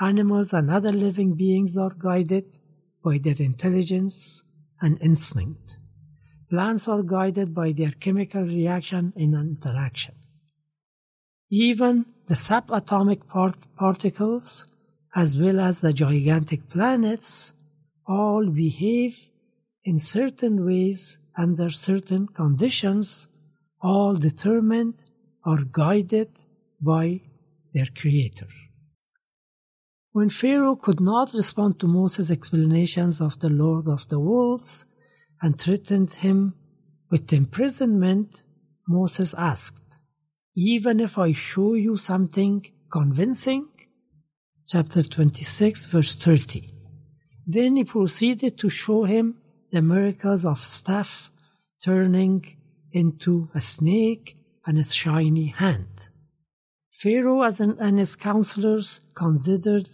Animals 0.00 0.52
and 0.52 0.68
other 0.68 0.90
living 0.90 1.36
beings 1.36 1.76
are 1.76 1.92
guided 1.96 2.58
by 3.04 3.18
their 3.18 3.36
intelligence 3.38 4.42
and 4.80 5.00
instinct. 5.00 5.78
Plants 6.50 6.88
are 6.88 7.04
guided 7.04 7.54
by 7.54 7.70
their 7.70 7.92
chemical 7.92 8.42
reaction 8.42 9.12
and 9.14 9.34
interaction. 9.36 10.16
Even 11.48 12.06
the 12.26 12.34
subatomic 12.34 13.28
part- 13.28 13.72
particles 13.76 14.66
as 15.14 15.38
well 15.38 15.60
as 15.60 15.80
the 15.80 15.92
gigantic 15.92 16.68
planets, 16.68 17.54
all 18.04 18.50
behave 18.50 19.16
in 19.86 20.00
certain 20.00 20.66
ways 20.66 21.18
under 21.36 21.70
certain 21.70 22.26
conditions, 22.26 23.28
all 23.80 24.14
determined 24.14 24.96
or 25.44 25.58
guided 25.70 26.30
by 26.80 27.20
their 27.72 27.86
Creator. 27.96 28.48
When 30.10 30.28
Pharaoh 30.28 30.76
could 30.76 31.00
not 31.00 31.32
respond 31.34 31.78
to 31.78 31.86
Moses' 31.86 32.32
explanations 32.32 33.20
of 33.20 33.38
the 33.38 33.50
Lord 33.50 33.86
of 33.86 34.08
the 34.08 34.18
worlds 34.18 34.86
and 35.40 35.56
threatened 35.56 36.10
him 36.10 36.54
with 37.10 37.32
imprisonment, 37.32 38.42
Moses 38.88 39.34
asked, 39.34 40.00
Even 40.56 40.98
if 40.98 41.16
I 41.16 41.30
show 41.32 41.74
you 41.74 41.96
something 41.96 42.64
convincing? 42.90 43.68
Chapter 44.66 45.04
26, 45.04 45.86
verse 45.86 46.16
30. 46.16 46.70
Then 47.46 47.76
he 47.76 47.84
proceeded 47.84 48.58
to 48.58 48.68
show 48.68 49.04
him 49.04 49.36
the 49.76 49.82
miracles 49.82 50.46
of 50.46 50.64
staff 50.64 51.30
turning 51.84 52.42
into 52.92 53.50
a 53.54 53.60
snake 53.60 54.34
and 54.64 54.78
a 54.78 54.84
shiny 54.84 55.48
hand. 55.48 56.08
Pharaoh 56.90 57.42
and 57.42 57.98
his 57.98 58.16
counselors 58.16 59.02
considered 59.14 59.90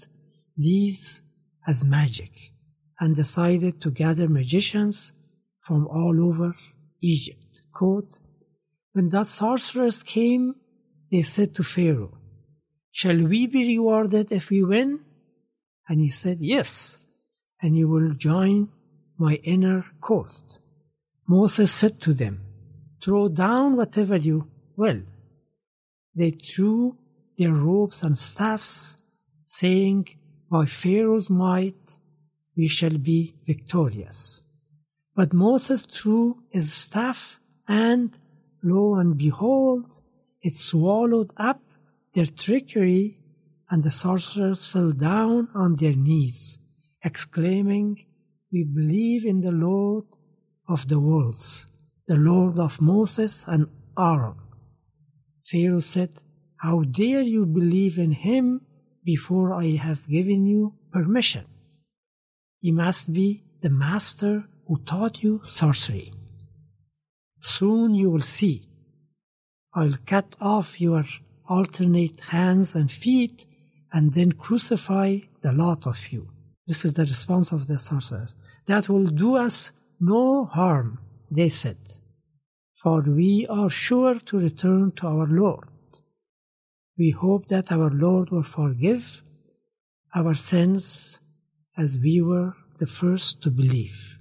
these 0.57 1.21
as 1.67 1.85
magic 1.85 2.53
and 3.01 3.17
decided 3.17 3.81
to 3.81 3.91
gather 3.91 4.29
magicians 4.29 5.15
from 5.67 5.89
all 5.89 6.17
over 6.29 6.55
Egypt. 7.01 7.63
Quote, 7.73 8.21
when 8.93 9.09
the 9.09 9.25
sorcerers 9.25 10.05
came, 10.05 10.55
they 11.11 11.23
said 11.23 11.57
to 11.57 11.65
Pharaoh, 11.65 12.17
Shall 12.93 13.21
we 13.27 13.49
be 13.49 13.67
rewarded 13.75 14.31
if 14.31 14.49
we 14.51 14.63
win? 14.63 15.01
And 15.89 16.01
he 16.01 16.11
said, 16.11 16.39
Yes, 16.41 16.99
and 17.61 17.77
you 17.77 17.89
will 17.89 18.15
join 18.15 18.69
my 19.27 19.35
inner 19.55 19.81
court. 20.01 20.59
Moses 21.29 21.71
said 21.71 22.01
to 22.01 22.13
them, 22.13 22.37
Throw 23.03 23.29
down 23.29 23.77
whatever 23.77 24.17
you 24.17 24.49
will. 24.77 25.03
They 26.15 26.31
threw 26.31 26.97
their 27.39 27.53
ropes 27.53 28.03
and 28.03 28.17
staffs, 28.19 28.97
saying, 29.45 30.09
by 30.51 30.67
Pharaoh's 30.67 31.31
might 31.31 31.97
we 32.57 32.67
shall 32.69 32.99
be 32.99 33.35
victorious. 33.47 34.43
But 35.15 35.33
Moses 35.33 35.87
threw 35.87 36.43
his 36.51 36.73
staff, 36.73 37.41
and 37.67 38.11
lo 38.63 38.97
and 38.97 39.17
behold, 39.17 39.87
it 40.43 40.55
swallowed 40.55 41.31
up 41.37 41.63
their 42.15 42.27
trickery, 42.27 43.19
and 43.71 43.83
the 43.83 43.91
sorcerers 43.91 44.67
fell 44.67 44.93
down 44.93 45.49
on 45.55 45.77
their 45.77 45.97
knees, 46.07 46.59
exclaiming, 47.03 48.05
We 48.53 48.65
believe 48.65 49.25
in 49.25 49.41
the 49.41 49.53
Lord 49.53 50.05
of 50.69 50.89
the 50.89 51.01
worlds, 51.01 51.67
the 52.07 52.17
Lord 52.17 52.59
of 52.59 52.81
Moses 52.81 53.45
and 53.49 53.69
Aaron. 53.99 54.35
Pharaoh 55.45 55.81
said, 55.81 56.23
How 56.59 56.83
dare 56.83 57.23
you 57.23 57.47
believe 57.47 57.99
in 57.99 58.13
him 58.13 58.61
before 59.05 59.55
I 59.55 59.77
have 59.77 60.07
given 60.07 60.47
you 60.47 60.75
permission. 60.93 61.47
He 62.61 62.71
must 62.71 63.13
be 63.13 63.45
the 63.61 63.71
master 63.71 64.45
who 64.67 64.79
taught 64.79 65.23
you 65.23 65.43
sorcery. 65.49 66.13
Soon 67.41 67.95
you 67.95 68.11
will 68.11 68.21
see. 68.21 68.63
I'll 69.75 69.97
cut 70.07 70.37
off 70.41 70.81
your 70.81 71.05
alternate 71.49 72.21
hands 72.21 72.77
and 72.77 72.91
feet 72.91 73.47
and 73.93 74.15
then 74.15 74.33
crucify 74.33 75.19
the 75.41 75.53
lot 75.53 75.87
of 75.87 76.13
you. 76.13 76.29
This 76.67 76.85
is 76.85 76.95
the 76.95 77.05
response 77.05 77.51
of 77.51 77.67
the 77.67 77.79
sorcerers. 77.79 78.37
That 78.67 78.89
will 78.89 79.07
do 79.07 79.37
us 79.37 79.73
no 80.01 80.45
harm, 80.45 80.99
they 81.31 81.49
said, 81.49 81.79
for 82.83 83.03
we 83.03 83.47
are 83.49 83.71
sure 83.71 84.19
to 84.19 84.39
return 84.39 84.93
to 84.97 85.07
our 85.07 85.27
Lord. 85.27 85.69
We 86.99 87.11
hope 87.11 87.49
that 87.49 87.73
our 87.73 87.91
Lord 87.91 88.31
will 88.31 88.43
forgive 88.43 89.23
our 90.15 90.35
sins 90.35 91.21
as 91.77 91.99
we 91.99 92.21
were 92.21 92.55
the 92.79 92.87
first 92.87 93.43
to 93.43 93.51
believe. 93.51 94.19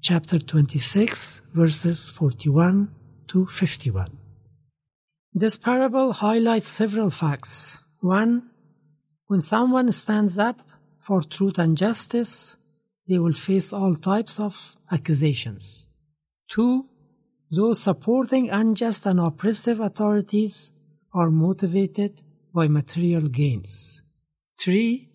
Chapter 0.00 0.38
26, 0.38 1.42
verses 1.52 2.08
41 2.10 2.90
to 3.28 3.46
51. 3.46 4.06
This 5.32 5.56
parable 5.56 6.12
highlights 6.12 6.68
several 6.68 7.10
facts. 7.10 7.82
One, 8.00 8.50
when 9.26 9.40
someone 9.40 9.90
stands 9.92 10.38
up 10.38 10.60
for 11.00 11.22
truth 11.22 11.58
and 11.58 11.76
justice, 11.76 12.56
they 13.08 13.18
will 13.18 13.32
face 13.32 13.72
all 13.72 13.94
types 13.94 14.40
of 14.40 14.76
accusations. 14.90 15.88
Two, 16.48 16.88
those 17.50 17.80
supporting 17.80 18.50
unjust 18.50 19.06
and 19.06 19.20
oppressive 19.20 19.80
authorities 19.80 20.72
are 21.12 21.30
motivated 21.30 22.22
by 22.54 22.68
material 22.68 23.28
gains. 23.28 24.02
Three, 24.58 25.10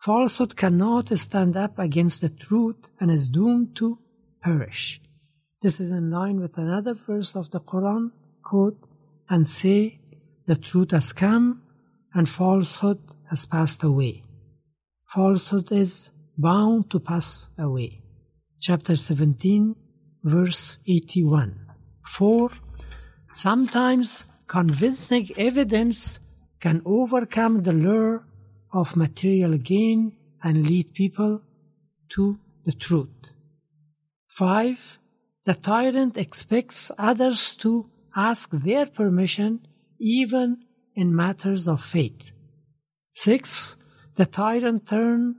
falsehood 0.00 0.56
cannot 0.56 1.08
stand 1.18 1.56
up 1.56 1.78
against 1.78 2.20
the 2.20 2.28
truth 2.28 2.90
and 3.00 3.10
is 3.10 3.28
doomed 3.28 3.76
to 3.76 3.98
perish. 4.42 5.00
This 5.60 5.80
is 5.80 5.90
in 5.90 6.10
line 6.10 6.40
with 6.40 6.56
another 6.56 6.94
verse 6.94 7.34
of 7.34 7.50
the 7.50 7.60
Quran, 7.60 8.12
quote, 8.42 8.86
and 9.28 9.46
say, 9.46 10.00
the 10.46 10.56
truth 10.56 10.92
has 10.92 11.12
come 11.12 11.62
and 12.14 12.28
falsehood 12.28 13.00
has 13.28 13.44
passed 13.44 13.82
away. 13.82 14.24
Falsehood 15.06 15.70
is 15.72 16.12
bound 16.38 16.88
to 16.90 17.00
pass 17.00 17.48
away. 17.58 18.00
Chapter 18.60 18.96
17, 18.96 19.74
verse 20.22 20.78
81. 20.86 21.66
4. 22.06 22.50
Sometimes 23.34 24.26
convincing 24.46 25.28
evidence 25.36 26.20
can 26.60 26.80
overcome 26.86 27.62
the 27.62 27.72
lure 27.72 28.24
of 28.72 28.96
material 28.96 29.58
gain 29.58 30.16
and 30.42 30.68
lead 30.68 30.94
people 30.94 31.42
to 32.10 32.38
the 32.64 32.72
truth. 32.72 33.32
5. 34.28 34.98
The 35.44 35.54
tyrant 35.54 36.16
expects 36.16 36.90
others 36.98 37.54
to 37.56 37.90
ask 38.14 38.50
their 38.50 38.86
permission 38.86 39.66
even 39.98 40.64
in 40.94 41.14
matters 41.14 41.66
of 41.66 41.82
faith. 41.82 42.32
6. 43.14 43.76
The 44.14 44.26
tyrant 44.26 44.86
turn 44.86 45.36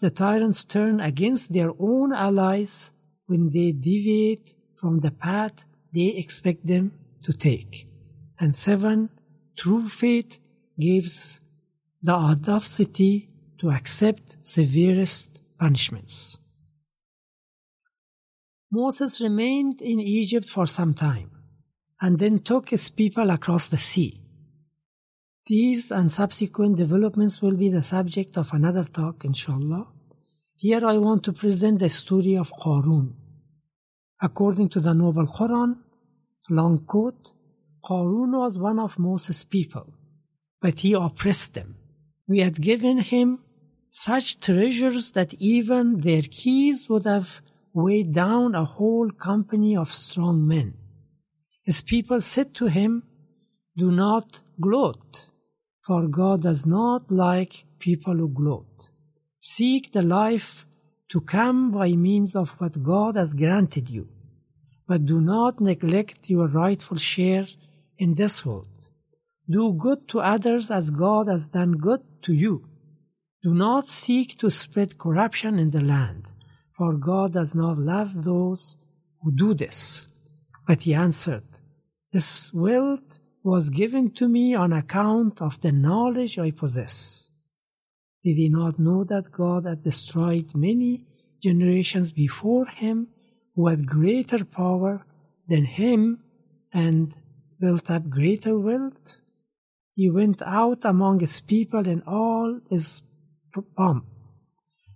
the 0.00 0.10
tyrants 0.10 0.64
turn 0.64 1.00
against 1.00 1.52
their 1.52 1.70
own 1.78 2.12
allies 2.12 2.92
when 3.26 3.50
they 3.50 3.70
deviate 3.72 4.54
from 4.76 5.00
the 5.00 5.10
path 5.10 5.64
they 5.92 6.08
expect 6.16 6.66
them 6.66 6.92
to 7.22 7.32
take. 7.32 7.86
And 8.38 8.56
seven, 8.56 9.10
true 9.56 9.88
faith 9.88 10.40
gives 10.78 11.40
the 12.02 12.12
audacity 12.12 13.28
to 13.58 13.70
accept 13.70 14.36
severest 14.40 15.42
punishments. 15.58 16.38
Moses 18.72 19.20
remained 19.20 19.82
in 19.82 20.00
Egypt 20.00 20.48
for 20.48 20.66
some 20.66 20.94
time 20.94 21.30
and 22.00 22.18
then 22.18 22.38
took 22.38 22.70
his 22.70 22.88
people 22.88 23.28
across 23.30 23.68
the 23.68 23.76
sea. 23.76 24.19
These 25.50 25.90
and 25.90 26.08
subsequent 26.08 26.76
developments 26.76 27.42
will 27.42 27.56
be 27.56 27.70
the 27.70 27.82
subject 27.82 28.38
of 28.38 28.52
another 28.52 28.84
talk, 28.84 29.24
inshallah. 29.24 29.88
Here 30.54 30.86
I 30.86 30.96
want 30.98 31.24
to 31.24 31.32
present 31.32 31.80
the 31.80 31.88
story 31.90 32.36
of 32.36 32.52
Qarun. 32.52 33.14
According 34.22 34.68
to 34.68 34.80
the 34.80 34.94
Noble 34.94 35.26
Quran, 35.26 35.78
long 36.50 36.84
quote, 36.86 37.32
Qarun 37.84 38.38
was 38.38 38.58
one 38.58 38.78
of 38.78 38.96
Moses' 39.00 39.42
people, 39.42 39.92
but 40.60 40.78
he 40.78 40.92
oppressed 40.92 41.54
them. 41.54 41.74
We 42.28 42.38
had 42.38 42.60
given 42.60 42.98
him 42.98 43.40
such 43.88 44.38
treasures 44.38 45.10
that 45.18 45.34
even 45.40 46.02
their 46.02 46.22
keys 46.22 46.88
would 46.88 47.06
have 47.06 47.40
weighed 47.74 48.12
down 48.12 48.54
a 48.54 48.64
whole 48.64 49.10
company 49.10 49.76
of 49.76 49.92
strong 49.92 50.46
men. 50.46 50.74
His 51.64 51.82
people 51.82 52.20
said 52.20 52.54
to 52.54 52.66
him, 52.66 53.02
Do 53.76 53.90
not 53.90 54.38
gloat, 54.60 55.26
for 55.90 56.06
God 56.06 56.42
does 56.42 56.66
not 56.66 57.10
like 57.10 57.64
people 57.80 58.14
who 58.14 58.28
gloat. 58.28 58.90
Seek 59.40 59.90
the 59.90 60.02
life 60.02 60.64
to 61.08 61.20
come 61.20 61.72
by 61.72 61.90
means 61.96 62.36
of 62.36 62.50
what 62.60 62.80
God 62.80 63.16
has 63.16 63.34
granted 63.34 63.90
you, 63.90 64.06
but 64.86 65.04
do 65.04 65.20
not 65.20 65.60
neglect 65.60 66.30
your 66.30 66.46
rightful 66.46 66.96
share 66.96 67.46
in 67.98 68.14
this 68.14 68.46
world. 68.46 68.88
Do 69.48 69.72
good 69.72 70.06
to 70.10 70.20
others 70.20 70.70
as 70.70 70.90
God 70.90 71.26
has 71.26 71.48
done 71.48 71.72
good 71.72 72.02
to 72.22 72.34
you. 72.34 72.68
Do 73.42 73.52
not 73.52 73.88
seek 73.88 74.38
to 74.38 74.48
spread 74.48 74.96
corruption 74.96 75.58
in 75.58 75.70
the 75.70 75.82
land, 75.82 76.26
for 76.78 76.94
God 76.94 77.32
does 77.32 77.56
not 77.56 77.78
love 77.78 78.22
those 78.22 78.76
who 79.20 79.32
do 79.32 79.54
this. 79.54 80.06
But 80.68 80.82
he 80.82 80.94
answered, 80.94 81.48
This 82.12 82.54
wealth 82.54 83.18
was 83.42 83.70
given 83.70 84.10
to 84.10 84.28
me 84.28 84.54
on 84.54 84.72
account 84.72 85.40
of 85.40 85.60
the 85.60 85.72
knowledge 85.72 86.38
I 86.38 86.50
possess. 86.50 87.30
Did 88.22 88.36
he 88.36 88.48
not 88.50 88.78
know 88.78 89.04
that 89.04 89.32
God 89.32 89.64
had 89.64 89.82
destroyed 89.82 90.54
many 90.54 91.06
generations 91.42 92.12
before 92.12 92.66
him 92.66 93.08
who 93.54 93.68
had 93.68 93.86
greater 93.86 94.44
power 94.44 95.06
than 95.48 95.64
him 95.64 96.22
and 96.72 97.14
built 97.58 97.90
up 97.90 98.10
greater 98.10 98.58
wealth? 98.58 99.16
He 99.94 100.10
went 100.10 100.42
out 100.42 100.84
among 100.84 101.20
his 101.20 101.40
people 101.40 101.86
in 101.88 102.02
all 102.06 102.60
his 102.68 103.02
pomp, 103.76 104.04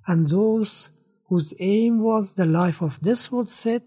and 0.07 0.29
those 0.29 0.91
whose 1.29 1.55
aim 1.59 2.01
was 2.01 2.35
the 2.35 2.47
life 2.47 2.83
of 2.83 3.01
this 3.01 3.33
world 3.33 3.49
said, 3.49 3.83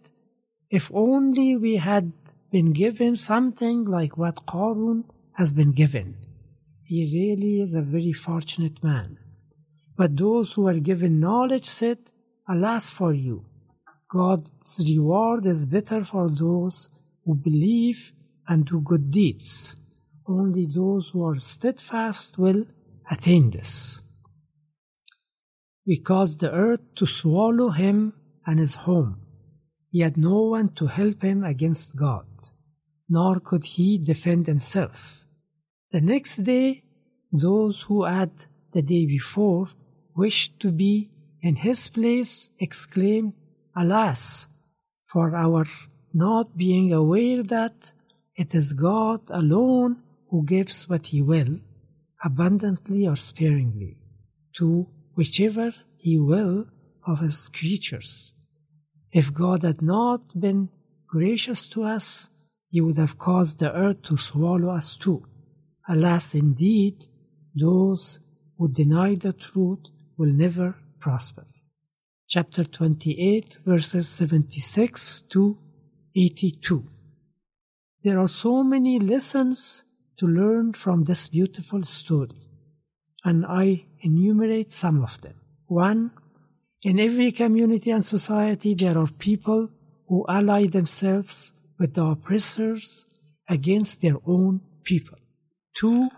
If 0.70 0.92
only 0.94 1.56
we 1.56 1.76
had 1.76 2.12
been 2.52 2.72
given 2.72 3.16
something 3.16 3.86
like 3.86 4.18
what 4.18 4.46
Qarun 4.46 5.04
has 5.34 5.54
been 5.54 5.72
given. 5.72 6.16
He 6.84 7.04
really 7.14 7.62
is 7.62 7.74
a 7.74 7.82
very 7.82 8.14
fortunate 8.14 8.82
man. 8.84 9.18
But 9.98 10.16
those 10.16 10.54
who 10.54 10.68
are 10.68 10.80
given 10.80 11.20
knowledge 11.20 11.66
said, 11.66 11.98
Alas 12.48 12.90
for 12.90 13.14
you! 13.14 13.46
God's 14.10 14.82
reward 14.88 15.46
is 15.46 15.66
better 15.66 16.06
for 16.06 16.30
those 16.30 16.90
who 17.26 17.36
believe 17.36 18.14
and 18.48 18.66
do 18.66 18.80
good 18.80 19.12
deeds. 19.12 19.76
Only 20.26 20.66
those 20.66 21.10
who 21.10 21.26
are 21.26 21.40
steadfast 21.40 22.38
will 22.38 22.66
attain 23.12 23.50
this. 23.50 24.02
We 25.86 25.98
caused 25.98 26.40
the 26.40 26.52
earth 26.54 26.82
to 26.96 27.06
swallow 27.06 27.70
him 27.72 28.14
and 28.46 28.60
his 28.60 28.76
home. 28.76 29.27
He 29.90 30.02
had 30.02 30.18
no 30.18 30.42
one 30.44 30.70
to 30.76 30.88
help 30.88 31.22
him 31.22 31.44
against 31.44 31.96
God, 31.96 32.28
nor 33.08 33.40
could 33.40 33.64
he 33.64 33.98
defend 33.98 34.48
himself. 34.48 35.26
The 35.92 36.02
next 36.02 36.38
day, 36.38 36.84
those 37.32 37.82
who 37.82 38.06
had 38.06 38.32
the 38.72 38.82
day 38.82 39.06
before 39.06 39.70
wished 40.16 40.60
to 40.60 40.72
be 40.72 41.10
in 41.42 41.56
his 41.56 41.90
place 41.90 42.50
exclaimed, 42.60 43.34
Alas, 43.76 44.48
for 45.06 45.36
our 45.36 45.66
not 46.14 46.58
being 46.58 46.92
aware 46.92 47.44
that 47.44 47.94
it 48.36 48.54
is 48.54 48.74
God 48.74 49.22
alone 49.30 50.04
who 50.30 50.44
gives 50.44 50.90
what 50.90 51.08
he 51.08 51.22
will, 51.22 51.60
abundantly 52.24 53.08
or 53.08 53.16
sparingly, 53.16 53.98
to 54.58 54.88
whichever 55.16 55.74
he 55.98 56.20
will 56.20 56.66
of 57.06 57.20
his 57.20 57.48
creatures. 57.48 58.34
If 59.22 59.34
God 59.34 59.64
had 59.64 59.82
not 59.82 60.22
been 60.40 60.70
gracious 61.08 61.68
to 61.70 61.82
us, 61.82 62.30
he 62.70 62.82
would 62.82 62.98
have 62.98 63.18
caused 63.18 63.58
the 63.58 63.74
earth 63.74 64.04
to 64.04 64.16
swallow 64.16 64.70
us 64.70 64.96
too. 64.96 65.26
Alas, 65.90 66.36
indeed, 66.36 66.98
those 67.60 68.20
who 68.60 68.72
deny 68.72 69.16
the 69.16 69.34
truth 69.34 69.86
will 70.20 70.32
never 70.32 70.76
prosper. 71.00 71.48
Chapter 72.28 72.64
28, 72.64 73.58
verses 73.66 74.08
76 74.08 75.24
to 75.34 75.58
82. 76.16 76.88
There 78.04 78.20
are 78.20 78.28
so 78.28 78.62
many 78.62 79.00
lessons 79.00 79.84
to 80.18 80.28
learn 80.28 80.74
from 80.74 81.06
this 81.06 81.28
beautiful 81.28 81.82
story, 81.82 82.44
and 83.24 83.48
I 83.48 83.88
enumerate 84.02 84.74
some 84.74 85.02
of 85.02 85.20
them. 85.22 85.42
One, 85.66 86.12
in 86.84 87.00
every 87.00 87.32
community 87.32 87.92
and 87.92 88.06
society, 88.06 88.76
there 88.76 88.98
are 88.98 89.08
people 89.08 89.70
who 90.08 90.26
ally 90.30 90.68
themselves 90.68 91.54
with 91.80 91.94
the 91.96 92.06
oppressors 92.06 93.06
against 93.50 94.02
their 94.02 94.18
own 94.26 94.62
people. 94.84 95.18
Two, 95.76 96.10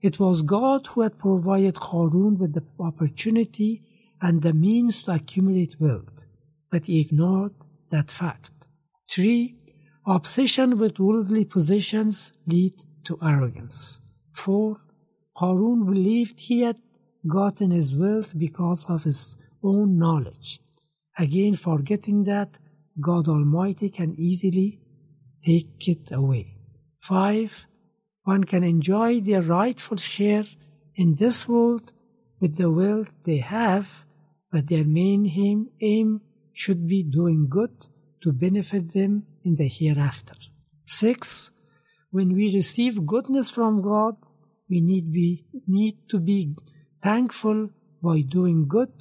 it 0.00 0.18
was 0.18 0.42
God 0.42 0.86
who 0.88 1.02
had 1.02 1.18
provided 1.18 1.74
Qarun 1.74 2.38
with 2.38 2.54
the 2.54 2.64
opportunity 2.78 3.82
and 4.20 4.42
the 4.42 4.52
means 4.52 5.02
to 5.02 5.12
accumulate 5.12 5.80
wealth, 5.80 6.26
but 6.70 6.86
he 6.86 7.00
ignored 7.00 7.54
that 7.90 8.10
fact. 8.10 8.50
Three, 9.08 9.56
obsession 10.06 10.78
with 10.78 10.98
worldly 10.98 11.44
possessions 11.44 12.32
lead 12.46 12.74
to 13.04 13.18
arrogance. 13.22 14.00
Four, 14.32 14.76
Qarun 15.36 15.86
believed 15.86 16.40
he 16.40 16.62
had 16.62 16.80
gotten 17.26 17.70
his 17.70 17.94
wealth 17.94 18.32
because 18.36 18.84
of 18.88 19.04
his 19.04 19.36
own 19.62 19.98
knowledge. 19.98 20.60
Again, 21.18 21.56
forgetting 21.56 22.24
that 22.24 22.58
God 23.00 23.28
Almighty 23.28 23.90
can 23.90 24.14
easily 24.18 24.80
take 25.44 25.88
it 25.88 26.10
away. 26.12 26.56
Five, 27.00 27.66
one 28.24 28.44
can 28.44 28.62
enjoy 28.62 29.20
their 29.20 29.42
rightful 29.42 29.96
share 29.96 30.44
in 30.94 31.16
this 31.16 31.48
world 31.48 31.92
with 32.40 32.56
the 32.56 32.70
wealth 32.70 33.14
they 33.24 33.38
have, 33.38 34.04
but 34.50 34.68
their 34.68 34.84
main 34.84 35.26
aim, 35.26 35.68
aim 35.80 36.20
should 36.52 36.86
be 36.86 37.02
doing 37.02 37.48
good 37.48 37.86
to 38.22 38.32
benefit 38.32 38.92
them 38.92 39.26
in 39.44 39.56
the 39.56 39.68
hereafter. 39.68 40.34
Six, 40.84 41.50
when 42.10 42.34
we 42.34 42.54
receive 42.54 43.06
goodness 43.06 43.48
from 43.48 43.80
God, 43.80 44.16
we 44.68 44.80
need, 44.80 45.12
be, 45.12 45.44
need 45.66 45.96
to 46.08 46.20
be 46.20 46.54
thankful 47.02 47.70
by 48.02 48.20
doing 48.20 48.66
good 48.68 48.92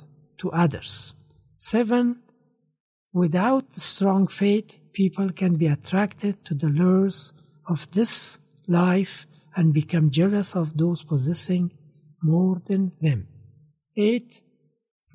to 0.41 0.51
others. 0.51 1.15
Seven, 1.57 2.21
without 3.13 3.73
strong 3.73 4.27
faith, 4.27 4.79
people 4.93 5.29
can 5.29 5.55
be 5.55 5.67
attracted 5.67 6.43
to 6.45 6.53
the 6.55 6.69
lures 6.69 7.31
of 7.67 7.89
this 7.91 8.39
life 8.67 9.25
and 9.55 9.73
become 9.73 10.09
jealous 10.09 10.55
of 10.55 10.77
those 10.77 11.03
possessing 11.03 11.71
more 12.23 12.61
than 12.65 12.91
them. 12.99 13.27
8. 13.95 14.41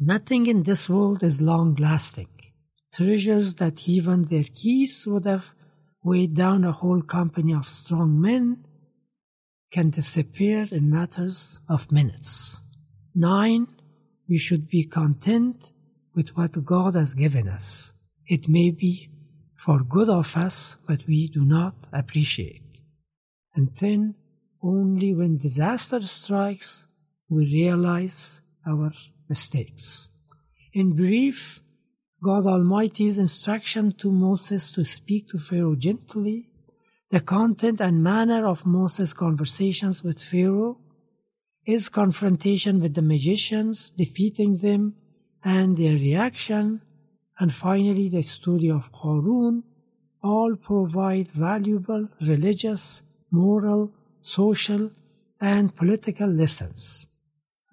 Nothing 0.00 0.46
in 0.46 0.62
this 0.62 0.88
world 0.88 1.22
is 1.22 1.42
long 1.42 1.74
lasting. 1.74 2.28
Treasures 2.94 3.56
that 3.56 3.88
even 3.88 4.22
their 4.22 4.44
keys 4.44 5.06
would 5.06 5.24
have 5.24 5.54
weighed 6.04 6.34
down 6.34 6.64
a 6.64 6.72
whole 6.72 7.02
company 7.02 7.52
of 7.52 7.68
strong 7.68 8.20
men 8.20 8.64
can 9.72 9.90
disappear 9.90 10.66
in 10.70 10.90
matters 10.90 11.60
of 11.68 11.90
minutes. 11.90 12.60
9. 13.14 13.66
We 14.28 14.38
should 14.38 14.68
be 14.68 14.84
content 14.84 15.72
with 16.14 16.36
what 16.36 16.64
God 16.64 16.94
has 16.94 17.14
given 17.14 17.48
us. 17.48 17.94
It 18.26 18.48
may 18.48 18.70
be 18.70 19.10
for 19.54 19.82
good 19.82 20.08
of 20.08 20.36
us, 20.36 20.76
but 20.86 21.06
we 21.06 21.28
do 21.28 21.44
not 21.44 21.74
appreciate 21.92 22.62
and 23.56 23.74
then 23.80 24.14
only 24.62 25.14
when 25.14 25.38
disaster 25.38 26.00
strikes 26.02 26.86
we 27.28 27.46
realize 27.46 28.42
our 28.66 28.92
mistakes. 29.28 30.10
In 30.72 30.94
brief, 30.94 31.60
God 32.22 32.46
Almighty's 32.46 33.18
instruction 33.18 33.92
to 33.92 34.12
Moses 34.12 34.70
to 34.72 34.84
speak 34.84 35.28
to 35.28 35.38
Pharaoh 35.38 35.74
gently, 35.74 36.50
the 37.10 37.20
content 37.20 37.80
and 37.80 38.02
manner 38.02 38.46
of 38.46 38.66
Moses' 38.66 39.12
conversations 39.12 40.02
with 40.02 40.22
Pharaoh, 40.22 40.78
his 41.66 41.88
confrontation 41.88 42.80
with 42.80 42.94
the 42.94 43.02
magicians, 43.02 43.90
defeating 43.90 44.58
them, 44.58 44.94
and 45.42 45.76
their 45.76 45.94
reaction, 45.94 46.80
and 47.40 47.52
finally 47.52 48.08
the 48.08 48.22
story 48.22 48.70
of 48.70 48.92
Qarun, 48.92 49.64
all 50.22 50.54
provide 50.54 51.28
valuable 51.28 52.08
religious 52.20 53.02
moral, 53.32 53.92
social, 54.20 54.92
and 55.40 55.74
political 55.74 56.28
lessons. 56.28 57.08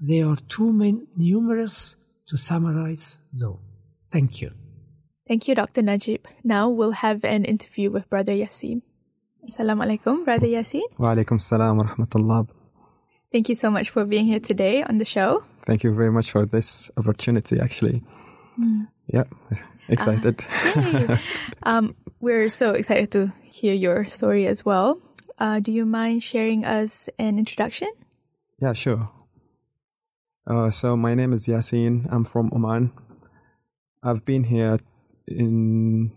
They 0.01 0.23
are 0.23 0.37
too 0.49 0.73
many, 0.73 1.03
numerous 1.15 1.95
to 2.29 2.35
summarize, 2.35 3.19
though. 3.31 3.59
Thank 4.11 4.41
you. 4.41 4.51
Thank 5.27 5.47
you, 5.47 5.53
Dr. 5.53 5.83
Najib. 5.83 6.27
Now 6.43 6.67
we'll 6.67 6.97
have 7.05 7.23
an 7.23 7.45
interview 7.45 7.91
with 7.91 8.09
Brother 8.09 8.33
Yaseen. 8.33 8.81
Assalamu 9.47 9.85
alaikum, 9.85 10.25
Brother 10.25 10.47
Yaseen. 10.47 10.89
Wa 10.97 11.13
alaikum 11.13 11.39
salam 11.39 11.77
wa 11.77 11.83
rahmatullah. 11.83 12.62
Thank 13.33 13.49
you 13.49 13.55
so 13.55 13.71
much 13.71 13.89
for 13.89 14.05
being 14.05 14.25
here 14.25 14.39
today 14.39 14.83
on 14.83 14.99
the 14.99 15.05
show. 15.05 15.43
Thank 15.65 15.83
you 15.83 15.91
very 15.91 16.11
much 16.11 16.29
for 16.29 16.45
this 16.45 16.91
opportunity, 16.97 17.59
actually. 17.59 18.03
Mm. 18.59 18.87
Yeah, 19.07 19.23
excited. 19.89 20.45
Uh, 20.75 21.17
um, 21.63 21.95
we're 22.21 22.47
so 22.49 22.73
excited 22.73 23.09
to 23.13 23.33
hear 23.41 23.73
your 23.73 24.05
story 24.05 24.45
as 24.45 24.63
well. 24.63 24.99
Uh, 25.39 25.59
do 25.59 25.71
you 25.71 25.83
mind 25.83 26.21
sharing 26.21 26.63
us 26.63 27.09
an 27.17 27.39
introduction? 27.39 27.89
Yeah, 28.61 28.73
sure. 28.73 29.09
Uh, 30.45 30.69
so 30.69 30.95
my 30.95 31.15
name 31.15 31.33
is 31.33 31.47
Yaseen. 31.47 32.05
I'm 32.11 32.25
from 32.25 32.51
Oman. 32.53 32.93
I've 34.03 34.25
been 34.25 34.43
here 34.43 34.77
in 35.27 36.11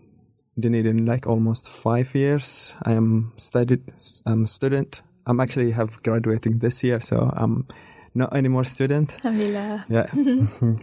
Dunedin 0.59 1.07
like 1.07 1.25
almost 1.25 1.67
five 1.67 2.13
years. 2.13 2.75
I 2.83 2.91
am 2.91 3.33
studied. 3.37 3.81
I'm 4.23 4.43
a 4.43 4.47
student. 4.47 5.01
I'm 5.27 5.39
actually 5.41 5.71
have 5.71 6.01
graduating 6.03 6.59
this 6.59 6.83
year, 6.83 7.01
so 7.01 7.29
I'm 7.35 7.67
not 8.15 8.33
anymore 8.33 8.63
student. 8.63 9.17
Alhamdulillah. 9.25 9.85
Yeah. 9.89 10.07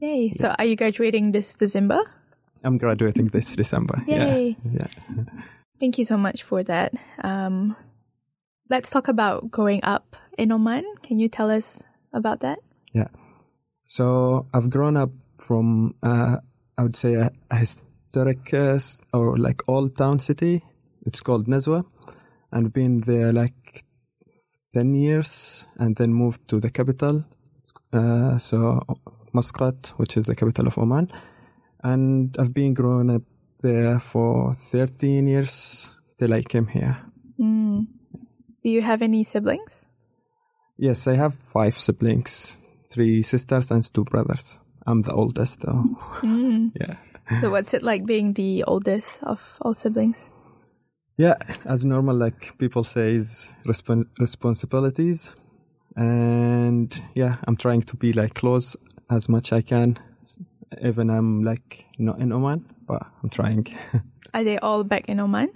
Yay! 0.00 0.32
So, 0.34 0.54
are 0.56 0.64
you 0.64 0.76
graduating 0.76 1.32
this 1.32 1.56
December? 1.56 2.00
I'm 2.62 2.78
graduating 2.78 3.26
this 3.26 3.56
December. 3.56 4.02
Yay! 4.06 4.56
Yeah. 4.64 4.86
yeah. 5.16 5.24
Thank 5.80 5.98
you 5.98 6.04
so 6.04 6.16
much 6.16 6.44
for 6.44 6.62
that. 6.62 6.94
Um, 7.22 7.76
let's 8.70 8.90
talk 8.90 9.08
about 9.08 9.50
growing 9.50 9.80
up 9.82 10.16
in 10.38 10.52
Oman. 10.52 10.84
Can 11.02 11.18
you 11.18 11.28
tell 11.28 11.50
us 11.50 11.84
about 12.12 12.40
that? 12.40 12.60
Yeah. 12.92 13.08
So 13.84 14.46
I've 14.54 14.70
grown 14.70 14.96
up 14.96 15.10
from, 15.38 15.94
uh, 16.02 16.38
I 16.76 16.82
would 16.82 16.96
say, 16.96 17.14
a, 17.14 17.30
a 17.50 17.56
historic 17.56 18.54
uh, 18.54 18.78
or 19.12 19.36
like 19.36 19.62
old 19.68 19.96
town 19.96 20.20
city. 20.20 20.62
It's 21.04 21.20
called 21.20 21.46
Nizwa. 21.46 21.84
And 22.52 22.72
been 22.72 23.00
there 23.00 23.32
like 23.32 23.84
10 24.72 24.94
years 24.94 25.66
and 25.78 25.96
then 25.96 26.12
moved 26.12 26.48
to 26.48 26.60
the 26.60 26.70
capital. 26.70 27.24
Uh, 27.92 28.38
so 28.38 28.82
Muscat, 29.32 29.92
which 29.96 30.16
is 30.16 30.26
the 30.26 30.34
capital 30.34 30.66
of 30.66 30.78
Oman. 30.78 31.08
And 31.82 32.34
I've 32.38 32.54
been 32.54 32.74
growing 32.74 33.10
up 33.10 33.22
there 33.62 33.98
for 33.98 34.52
13 34.52 35.26
years 35.26 35.96
till 36.18 36.32
I 36.32 36.42
came 36.42 36.66
here. 36.66 36.98
Mm. 37.38 37.86
Do 38.62 38.70
you 38.70 38.82
have 38.82 39.02
any 39.02 39.24
siblings? 39.24 39.86
Yes, 40.76 41.06
I 41.06 41.16
have 41.16 41.34
five 41.34 41.78
siblings, 41.78 42.60
three 42.90 43.22
sisters 43.22 43.70
and 43.70 43.82
two 43.92 44.04
brothers. 44.04 44.60
I'm 44.86 45.02
the 45.02 45.12
oldest 45.12 45.60
though. 45.60 45.84
Mm. 46.22 46.72
Yeah. 46.80 46.94
So, 47.42 47.50
what's 47.50 47.74
it 47.74 47.82
like 47.82 48.06
being 48.06 48.32
the 48.32 48.64
oldest 48.64 49.22
of 49.22 49.58
all 49.60 49.74
siblings? 49.74 50.30
Yeah, 51.18 51.34
as 51.64 51.84
normal, 51.84 52.16
like 52.16 52.56
people 52.58 52.84
say, 52.84 53.14
is 53.14 53.52
respon- 53.66 54.06
responsibilities. 54.20 55.34
And 55.96 57.00
yeah, 57.14 57.36
I'm 57.46 57.56
trying 57.56 57.82
to 57.82 57.96
be 57.96 58.12
like 58.12 58.34
close 58.34 58.76
as 59.10 59.28
much 59.28 59.52
I 59.52 59.60
can. 59.62 59.98
Even 60.80 61.10
I'm 61.10 61.42
like 61.42 61.86
not 61.98 62.20
in 62.20 62.32
Oman, 62.32 62.64
but 62.86 63.02
I'm 63.22 63.30
trying. 63.30 63.66
Are 64.34 64.44
they 64.44 64.58
all 64.58 64.84
back 64.84 65.08
in 65.08 65.20
Oman? 65.20 65.48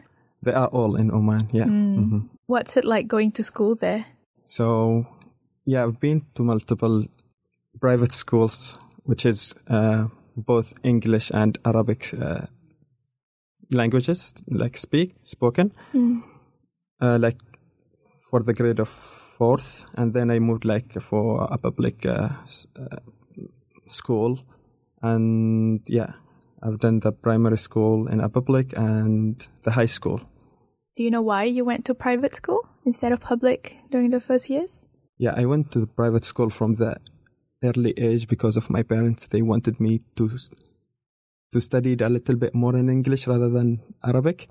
they 0.45 0.53
are 0.53 0.67
all 0.73 0.97
in 0.97 1.11
Oman, 1.13 1.49
yeah. 1.53 1.67
Mhm. 1.67 2.29
What's 2.47 2.77
it 2.77 2.85
like 2.85 3.07
going 3.07 3.31
to 3.33 3.43
school 3.45 3.77
there? 3.77 4.05
So, 4.43 5.07
yeah, 5.65 5.85
I've 5.85 6.01
been 6.01 6.23
to 6.35 6.43
multiple 6.43 7.05
private 7.81 8.11
schools, 8.13 8.77
which 9.05 9.25
is 9.25 9.55
uh, 9.69 10.09
both 10.37 10.73
English 10.83 11.31
and 11.33 11.59
Arabic 11.65 12.13
uh, 12.21 12.47
languages, 13.75 14.35
like 14.49 14.77
speak 14.77 15.15
spoken. 15.23 15.73
Uh, 17.01 17.19
like 17.19 17.39
for 18.31 18.43
the 18.43 18.55
grade 18.55 18.81
of 18.81 18.89
fourth, 18.89 19.87
and 19.97 20.15
then 20.15 20.31
I 20.31 20.39
moved 20.39 20.65
like 20.65 21.01
for 21.01 21.45
a 21.51 21.59
public 21.59 22.07
uh, 22.07 22.29
uh, 22.77 22.97
school, 23.83 24.39
and 25.03 25.81
yeah, 25.87 26.13
I've 26.63 26.79
done 26.79 27.01
the 27.01 27.13
primary 27.13 27.59
school 27.59 28.07
in 28.07 28.21
a 28.21 28.29
public 28.29 28.73
and 28.77 29.37
the 29.65 29.73
high 29.73 29.87
school. 29.87 30.21
Do 30.97 31.03
you 31.03 31.11
know 31.11 31.23
why 31.23 31.45
you 31.45 31.65
went 31.65 31.85
to 31.87 31.95
private 31.95 32.35
school 32.35 32.69
instead 32.85 33.13
of 33.13 33.21
public 33.21 33.79
during 33.91 34.11
the 34.11 34.21
first 34.21 34.49
years? 34.49 34.89
Yeah, 35.19 35.35
I 35.37 35.45
went 35.47 35.73
to 35.73 35.81
the 35.81 35.87
private 35.87 36.25
school 36.25 36.51
from 36.51 36.75
the 36.75 36.97
early 37.65 37.95
age 37.97 38.29
because 38.29 38.57
of 38.57 38.71
my 38.71 38.83
parents. 38.83 39.27
They 39.27 39.43
wanted 39.43 39.81
me 39.81 40.03
to 40.17 40.31
to 41.53 41.61
study 41.61 41.97
a 42.01 42.09
little 42.09 42.37
bit 42.37 42.55
more 42.55 42.77
in 42.77 42.89
English 42.89 43.27
rather 43.27 43.49
than 43.49 43.81
Arabic. 44.05 44.49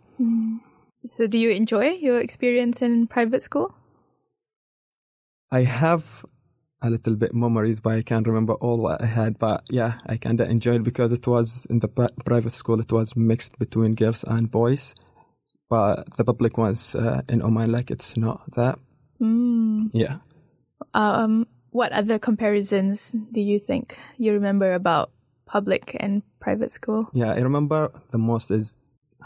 So, 1.04 1.28
do 1.28 1.38
you 1.38 1.50
enjoy 1.50 1.90
your 1.90 2.20
experience 2.20 2.82
in 2.82 3.08
private 3.08 3.42
school? 3.42 3.76
I 5.52 5.64
have 5.64 6.24
a 6.82 6.90
little 6.90 7.16
bit 7.16 7.34
memories, 7.34 7.80
but 7.80 7.94
I 7.94 8.02
can't 8.02 8.26
remember 8.26 8.54
all 8.54 8.80
what 8.80 9.02
I 9.02 9.08
had. 9.08 9.38
But 9.38 9.64
yeah, 9.70 10.00
I 10.06 10.18
kind 10.18 10.40
of 10.40 10.50
enjoyed 10.50 10.84
because 10.84 11.12
it 11.12 11.28
was 11.28 11.66
in 11.70 11.80
the 11.80 11.88
private 12.26 12.54
school. 12.54 12.80
It 12.80 12.92
was 12.92 13.16
mixed 13.16 13.60
between 13.60 13.96
girls 13.96 14.24
and 14.24 14.50
boys, 14.50 14.96
but 15.70 16.16
the 16.18 16.24
public 16.24 16.58
ones 16.58 16.96
uh, 16.96 17.22
in 17.30 17.42
Oman, 17.42 17.72
like 17.72 17.92
it's 17.92 18.16
not 18.16 18.42
that. 18.54 18.80
Mm. 19.20 19.90
Yeah. 19.94 20.18
Um, 20.94 21.48
what 21.72 21.92
other 21.92 22.20
comparisons 22.20 23.16
do 23.32 23.42
you 23.42 23.60
think 23.60 23.98
you 24.18 24.34
remember 24.34 24.74
about 24.74 25.12
public 25.46 25.96
and 26.00 26.24
private 26.42 26.72
school? 26.72 27.08
Yeah, 27.14 27.32
I 27.38 27.42
remember 27.50 27.92
the 28.12 28.18
most 28.18 28.52
is 28.52 28.76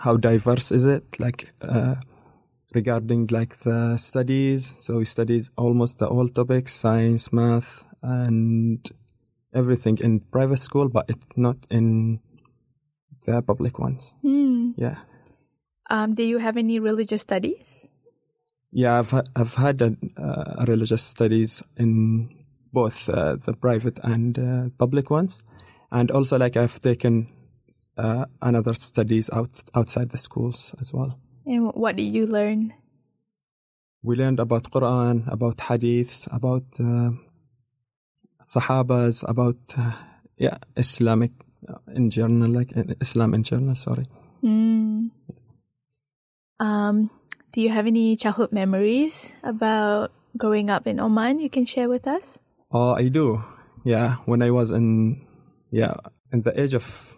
how 0.04 0.18
diverse 0.18 0.68
is 0.78 0.84
it? 0.86 1.04
Like 1.20 1.42
uh, 1.62 1.96
regarding 2.76 3.28
like 3.32 3.54
the 3.64 3.98
studies. 3.98 4.74
So 4.80 4.98
we 4.98 5.06
studied 5.06 5.44
almost 5.56 6.00
the 6.00 6.08
all 6.08 6.28
topics, 6.28 6.74
science, 6.76 7.32
math, 7.32 7.86
and 8.04 8.80
everything 9.54 9.98
in 10.04 10.20
private 10.20 10.60
school, 10.60 10.90
but 10.90 11.06
it's 11.08 11.38
not 11.38 11.58
in 11.72 12.20
the 13.26 13.42
public 13.42 13.80
ones. 13.80 14.14
Hmm. 14.22 14.72
Yeah, 14.78 14.98
Um, 15.90 16.14
do 16.16 16.24
you 16.24 16.40
have 16.40 16.58
any 16.58 16.80
religious 16.80 17.22
studies? 17.22 17.90
yeah. 18.72 19.00
I've 19.00 19.12
ha- 19.16 19.30
I've 19.40 19.56
had 19.56 19.82
a, 19.82 19.96
uh, 20.20 20.66
religious 20.68 21.04
studies 21.04 21.64
in 21.78 22.30
both 22.74 23.08
uh, 23.10 23.38
the 23.46 23.54
private 23.54 23.98
and 24.04 24.38
uh, 24.38 24.70
public 24.78 25.10
ones, 25.10 25.40
and 25.96 26.12
also 26.12 26.38
like 26.38 26.60
I've 26.60 26.80
taken 26.84 27.32
uh, 27.98 28.26
another 28.42 28.76
studies 28.76 29.32
out 29.32 29.50
outside 29.74 30.12
the 30.12 30.20
schools 30.20 30.76
as 30.84 30.92
well. 30.92 31.18
And 31.48 31.72
what 31.74 31.96
did 31.96 32.12
you 32.12 32.28
learn? 32.28 32.76
we 34.06 34.16
learned 34.16 34.40
about 34.40 34.70
Quran, 34.70 35.26
about 35.26 35.58
Hadiths, 35.58 36.30
about 36.30 36.64
uh, 36.80 37.10
Sahabas, 38.38 39.26
about 39.28 39.58
uh, 39.78 39.98
yeah 40.38 40.62
Islamic 40.78 41.34
uh, 41.68 41.82
in 41.98 42.14
general, 42.14 42.54
like 42.54 42.70
Islam 43.02 43.34
in 43.34 43.42
general. 43.42 43.76
Sorry. 43.76 44.06
Hmm. 44.46 45.10
Um, 46.60 47.10
do 47.52 47.60
you 47.60 47.70
have 47.74 47.88
any 47.88 48.16
childhood 48.16 48.54
memories 48.54 49.36
about 49.44 50.14
growing 50.38 50.70
up 50.70 50.86
in 50.86 51.00
Oman 51.02 51.40
you 51.40 51.50
can 51.50 51.66
share 51.66 51.90
with 51.90 52.08
us? 52.08 52.40
Oh, 52.72 52.94
I 52.94 53.10
do. 53.10 53.42
Yeah, 53.84 54.22
when 54.26 54.42
I 54.42 54.52
was 54.52 54.70
in 54.70 55.25
yeah 55.72 55.94
in 56.32 56.42
the 56.42 56.60
age 56.60 56.74
of 56.74 57.18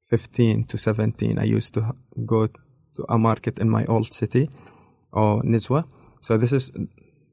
fifteen 0.00 0.64
to 0.64 0.78
seventeen, 0.78 1.38
I 1.38 1.44
used 1.44 1.74
to 1.74 1.94
go 2.26 2.46
to 2.46 3.04
a 3.08 3.18
market 3.18 3.58
in 3.58 3.70
my 3.70 3.84
old 3.86 4.12
city, 4.12 4.48
or 5.12 5.42
Nizwa. 5.42 5.84
So 6.22 6.36
this 6.36 6.52
is 6.52 6.72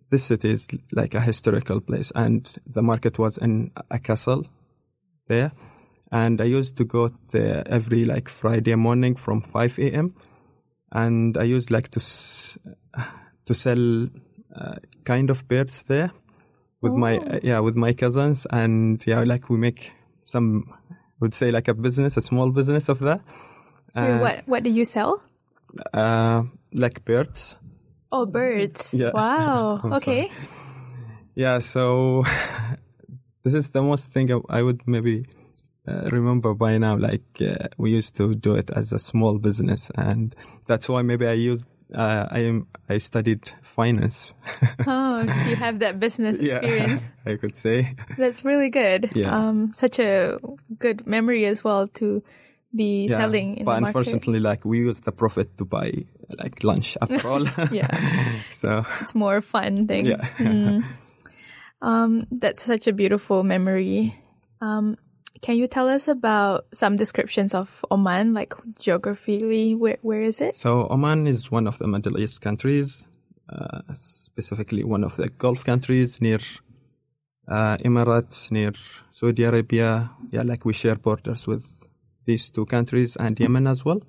this 0.10 0.23
city 0.23 0.52
is 0.52 0.67
like 0.91 1.13
a 1.13 1.21
historical 1.21 1.82
place, 1.82 2.12
and 2.15 2.45
the 2.65 2.82
market 2.82 3.17
was 3.19 3.38
in 3.38 3.71
a 3.91 4.00
castle 4.00 4.45
there. 5.28 5.52
And 6.12 6.39
I 6.39 6.45
used 6.45 6.78
to 6.78 6.86
go 6.86 7.12
there 7.32 7.63
every 7.67 8.06
like 8.06 8.30
Friday 8.30 8.76
morning 8.76 9.17
from 9.17 9.41
five 9.41 9.78
a.m. 9.80 10.10
And 10.91 11.38
I 11.38 11.43
used 11.43 11.69
like 11.71 11.89
to 11.89 12.00
to 12.00 13.54
sell 13.54 14.08
uh, 14.56 14.76
kind 15.04 15.30
of 15.30 15.47
birds 15.47 15.84
there 15.84 16.12
with 16.82 16.93
my 16.93 17.17
uh, 17.17 17.39
yeah 17.43 17.60
with 17.60 17.76
my 17.76 17.93
cousins 17.93 18.47
and 18.52 19.06
yeah 19.06 19.23
like 19.23 19.50
we 19.50 19.58
make 19.58 19.91
some 20.28 20.63
would 21.20 21.34
say 21.34 21.50
like 21.50 21.68
a 21.68 21.74
business 21.74 22.18
a 22.18 22.22
small 22.22 22.52
business 22.52 22.90
of 22.94 23.00
that 23.00 23.22
Sorry, 23.90 24.13
Uh, 24.13 24.20
what 24.20 24.36
what 24.52 24.62
do 24.63 24.70
you 24.70 24.86
sell? 24.86 25.24
uh 25.94 26.44
like 26.74 27.04
birds 27.06 27.58
Oh, 28.12 28.26
birds. 28.26 28.94
Yeah. 29.02 29.12
Wow. 29.12 29.82
Okay. 30.00 30.30
yeah 31.36 31.60
so 31.60 32.24
this 33.44 33.54
is 33.54 33.70
the 33.72 33.82
most 33.82 34.08
thing 34.13 34.32
I, 34.32 34.40
I 34.60 34.63
would 34.63 34.82
maybe 34.88 35.26
uh, 35.88 36.08
remember 36.12 36.54
by 36.54 36.78
now 36.78 36.96
like 36.98 37.28
uh, 37.42 37.68
we 37.78 37.92
used 37.92 38.16
to 38.18 38.34
do 38.34 38.56
it 38.56 38.70
as 38.72 38.92
a 38.94 39.00
small 39.00 39.40
business 39.40 39.92
and 39.96 40.36
that's 40.68 40.88
why 40.90 41.02
maybe 41.02 41.28
I 41.28 41.34
used 41.34 41.68
uh, 41.93 42.28
I 42.32 42.39
am 42.39 42.67
I 42.89 42.97
studied 43.00 43.52
finance 43.62 44.34
Oh, 44.88 45.23
do 45.23 45.50
you 45.50 45.56
have 45.56 45.80
that 45.80 46.00
business 46.00 46.39
experience? 46.39 47.12
yeah? 47.26 47.32
I 47.34 47.38
could 47.38 47.56
say 47.56 47.95
That's 48.17 48.43
really 48.45 48.69
good. 48.69 49.12
Yeah. 49.15 49.32
Um, 49.36 49.71
such 49.73 50.00
a 50.00 50.39
good 50.80 51.08
memory 51.08 51.45
as 51.45 51.63
well 51.63 51.88
to 52.00 52.23
be 52.76 53.08
yeah 53.08 53.17
selling 53.17 53.58
in 53.58 53.65
but 53.65 53.76
the 53.76 53.82
market. 53.82 53.97
unfortunately 53.97 54.39
like 54.39 54.65
we 54.65 54.80
use 54.80 55.00
the 55.00 55.12
profit 55.12 55.58
to 55.58 55.65
buy 55.65 55.91
like 56.38 56.63
lunch 56.63 56.97
after 57.02 57.28
all 57.28 57.45
Yeah. 57.71 57.88
so 58.52 58.86
It's 59.02 59.15
more 59.15 59.41
fun 59.41 59.88
thing. 59.88 60.06
yeah 60.06 60.21
Mm. 60.38 60.84
Um, 61.82 62.26
that's 62.32 62.63
such 62.63 62.88
a 62.88 62.93
beautiful 62.93 63.43
memory. 63.43 64.15
Um, 64.62 64.97
can 65.41 65.58
you 65.58 65.67
tell 65.67 65.89
us 65.89 66.08
about 66.08 66.65
some 66.73 66.97
descriptions 66.97 67.54
of 67.54 67.84
Oman, 67.91 68.34
like 68.34 68.54
geographically, 68.80 69.76
where 69.76 69.97
where 70.02 70.21
is 70.21 70.41
it? 70.41 70.56
So 70.56 70.88
Oman 70.89 71.28
is 71.28 71.52
one 71.52 71.67
of 71.67 71.78
the 71.78 71.88
Middle 71.88 72.19
East 72.19 72.41
countries, 72.41 73.08
uh, 73.50 73.82
specifically 73.93 74.84
one 74.84 75.04
of 75.04 75.15
the 75.15 75.30
Gulf 75.30 75.63
countries 75.63 76.21
near 76.21 76.39
uh, 77.47 77.78
Emirates, 77.78 78.52
near 78.52 78.71
Saudi 79.12 79.43
Arabia. 79.43 80.12
Yeah, 80.32 80.43
like 80.43 80.65
we 80.65 80.73
share 80.73 80.95
borders 80.95 81.47
with 81.47 81.65
these 82.26 82.50
two 82.50 82.65
countries 82.65 83.15
and 83.15 83.39
Yemen 83.39 83.67
as 83.67 83.86
well. 83.86 84.02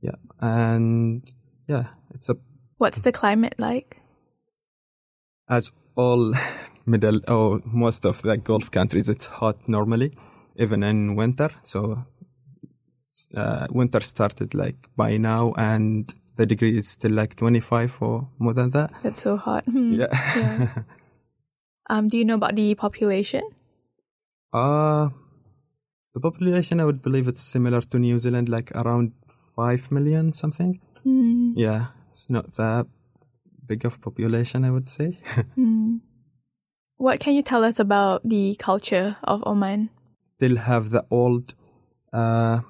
Yeah, 0.00 0.16
and 0.40 1.22
yeah, 1.66 1.86
it's 2.14 2.28
a 2.28 2.36
What's 2.78 3.00
the 3.00 3.12
climate 3.12 3.54
like? 3.58 4.00
as 5.48 5.70
all 5.96 6.32
middle 6.86 7.20
or 7.28 7.60
most 7.64 8.04
of 8.04 8.22
the 8.22 8.36
Gulf 8.36 8.70
countries, 8.70 9.08
it's 9.08 9.26
hot 9.26 9.68
normally, 9.68 10.12
even 10.56 10.82
in 10.82 11.16
winter. 11.16 11.50
So 11.62 12.04
uh, 13.36 13.66
winter 13.70 14.00
started 14.00 14.54
like 14.54 14.76
by 14.96 15.16
now, 15.16 15.52
and 15.56 16.12
the 16.36 16.46
degree 16.46 16.76
is 16.78 16.88
still 16.88 17.12
like 17.12 17.36
25 17.36 17.98
or 18.00 18.28
more 18.38 18.54
than 18.54 18.70
that. 18.70 18.90
That's 19.02 19.22
so 19.22 19.36
hot. 19.36 19.64
Hmm. 19.64 19.92
Yeah. 19.92 20.08
Yeah. 20.36 20.68
Um, 21.90 22.08
do 22.08 22.16
you 22.16 22.24
know 22.24 22.36
about 22.36 22.56
the 22.56 22.74
population? 22.74 23.42
Uh, 24.54 25.10
the 26.14 26.20
population, 26.20 26.80
I 26.80 26.86
would 26.86 27.02
believe 27.02 27.28
it's 27.28 27.42
similar 27.42 27.82
to 27.82 27.98
New 27.98 28.18
Zealand, 28.20 28.48
like 28.48 28.70
around 28.72 29.12
5 29.54 29.92
million 29.92 30.32
something. 30.32 30.80
Hmm. 31.02 31.52
Yeah, 31.54 31.88
it's 32.10 32.30
not 32.30 32.54
that 32.56 32.86
big 33.66 33.84
of 33.84 34.00
population, 34.00 34.64
I 34.64 34.70
would 34.70 34.88
say. 34.88 35.18
What 36.96 37.20
can 37.20 37.34
you 37.34 37.42
tell 37.42 37.64
us 37.64 37.78
about 37.80 38.22
the 38.24 38.54
culture 38.58 39.16
of 39.24 39.42
Oman? 39.46 39.90
They'll 40.38 40.56
have 40.58 40.90
the 40.90 41.04
old 41.10 41.54
uh, 42.12 42.60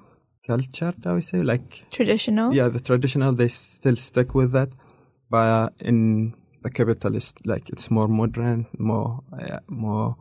culture, 0.45 0.93
I 1.05 1.13
would 1.13 1.23
say, 1.23 1.41
like 1.41 1.85
Traditional? 1.91 2.53
yeah, 2.53 2.69
the 2.69 2.79
traditional. 2.79 3.33
They 3.33 3.47
still 3.47 3.95
stick 3.95 4.33
with 4.35 4.51
that, 4.53 4.69
but 5.29 5.73
in 5.81 6.33
the 6.63 6.69
capitalist, 6.69 7.45
like 7.45 7.69
it's 7.69 7.91
more 7.91 8.07
modern, 8.07 8.65
more 8.77 9.21
uh, 9.33 9.59
more. 9.69 10.15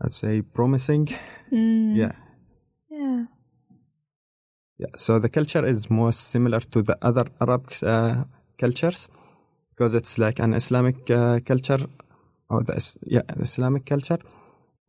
I'd 0.00 0.14
say 0.14 0.42
promising. 0.42 1.06
Mm, 1.52 1.94
Yeah, 1.96 2.12
yeah. 2.90 3.24
yeah. 4.78 4.86
So 4.96 5.18
the 5.20 5.28
culture 5.28 5.64
is 5.64 5.88
more 5.90 6.12
similar 6.12 6.60
to 6.60 6.82
the 6.82 6.96
other 7.02 7.26
Arab 7.40 7.70
uh, 7.82 8.24
cultures 8.58 9.08
because 9.70 9.94
it's 9.94 10.18
like 10.18 10.40
an 10.40 10.54
Islamic 10.54 11.08
uh, 11.10 11.38
culture, 11.46 11.86
or 12.52 12.62
the 12.62 12.76
yeah 13.06 13.22
the 13.36 13.42
Islamic 13.42 13.86
culture. 13.86 14.18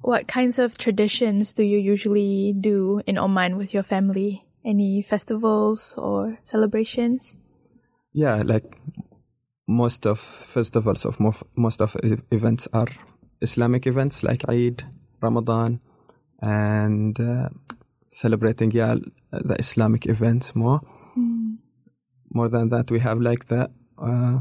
What 0.01 0.27
kinds 0.27 0.59
of 0.59 0.77
traditions 0.77 1.53
do 1.53 1.63
you 1.63 1.79
usually 1.79 2.53
do 2.59 3.01
in 3.07 3.17
Oman 3.17 3.55
with 3.57 3.73
your 3.73 3.83
family? 3.83 4.43
Any 4.65 5.01
festivals 5.01 5.95
or 5.97 6.37
celebrations? 6.43 7.37
Yeah, 8.13 8.43
like 8.43 8.77
most 9.67 10.05
of 10.05 10.19
festivals 10.19 11.05
of 11.05 11.19
mo- 11.19 11.47
most 11.55 11.81
of 11.81 11.95
events 12.31 12.67
are 12.73 12.87
Islamic 13.41 13.87
events 13.87 14.23
like 14.23 14.47
Eid, 14.49 14.83
Ramadan, 15.21 15.79
and 16.41 17.19
uh, 17.19 17.49
celebrating 18.11 18.71
yeah 18.71 18.95
the 19.31 19.55
Islamic 19.59 20.05
events 20.05 20.55
more. 20.55 20.79
More 22.33 22.49
than 22.49 22.69
that, 22.69 22.91
we 22.91 22.99
have 22.99 23.19
like 23.19 23.45
the 23.45 23.69
uh, 23.97 24.39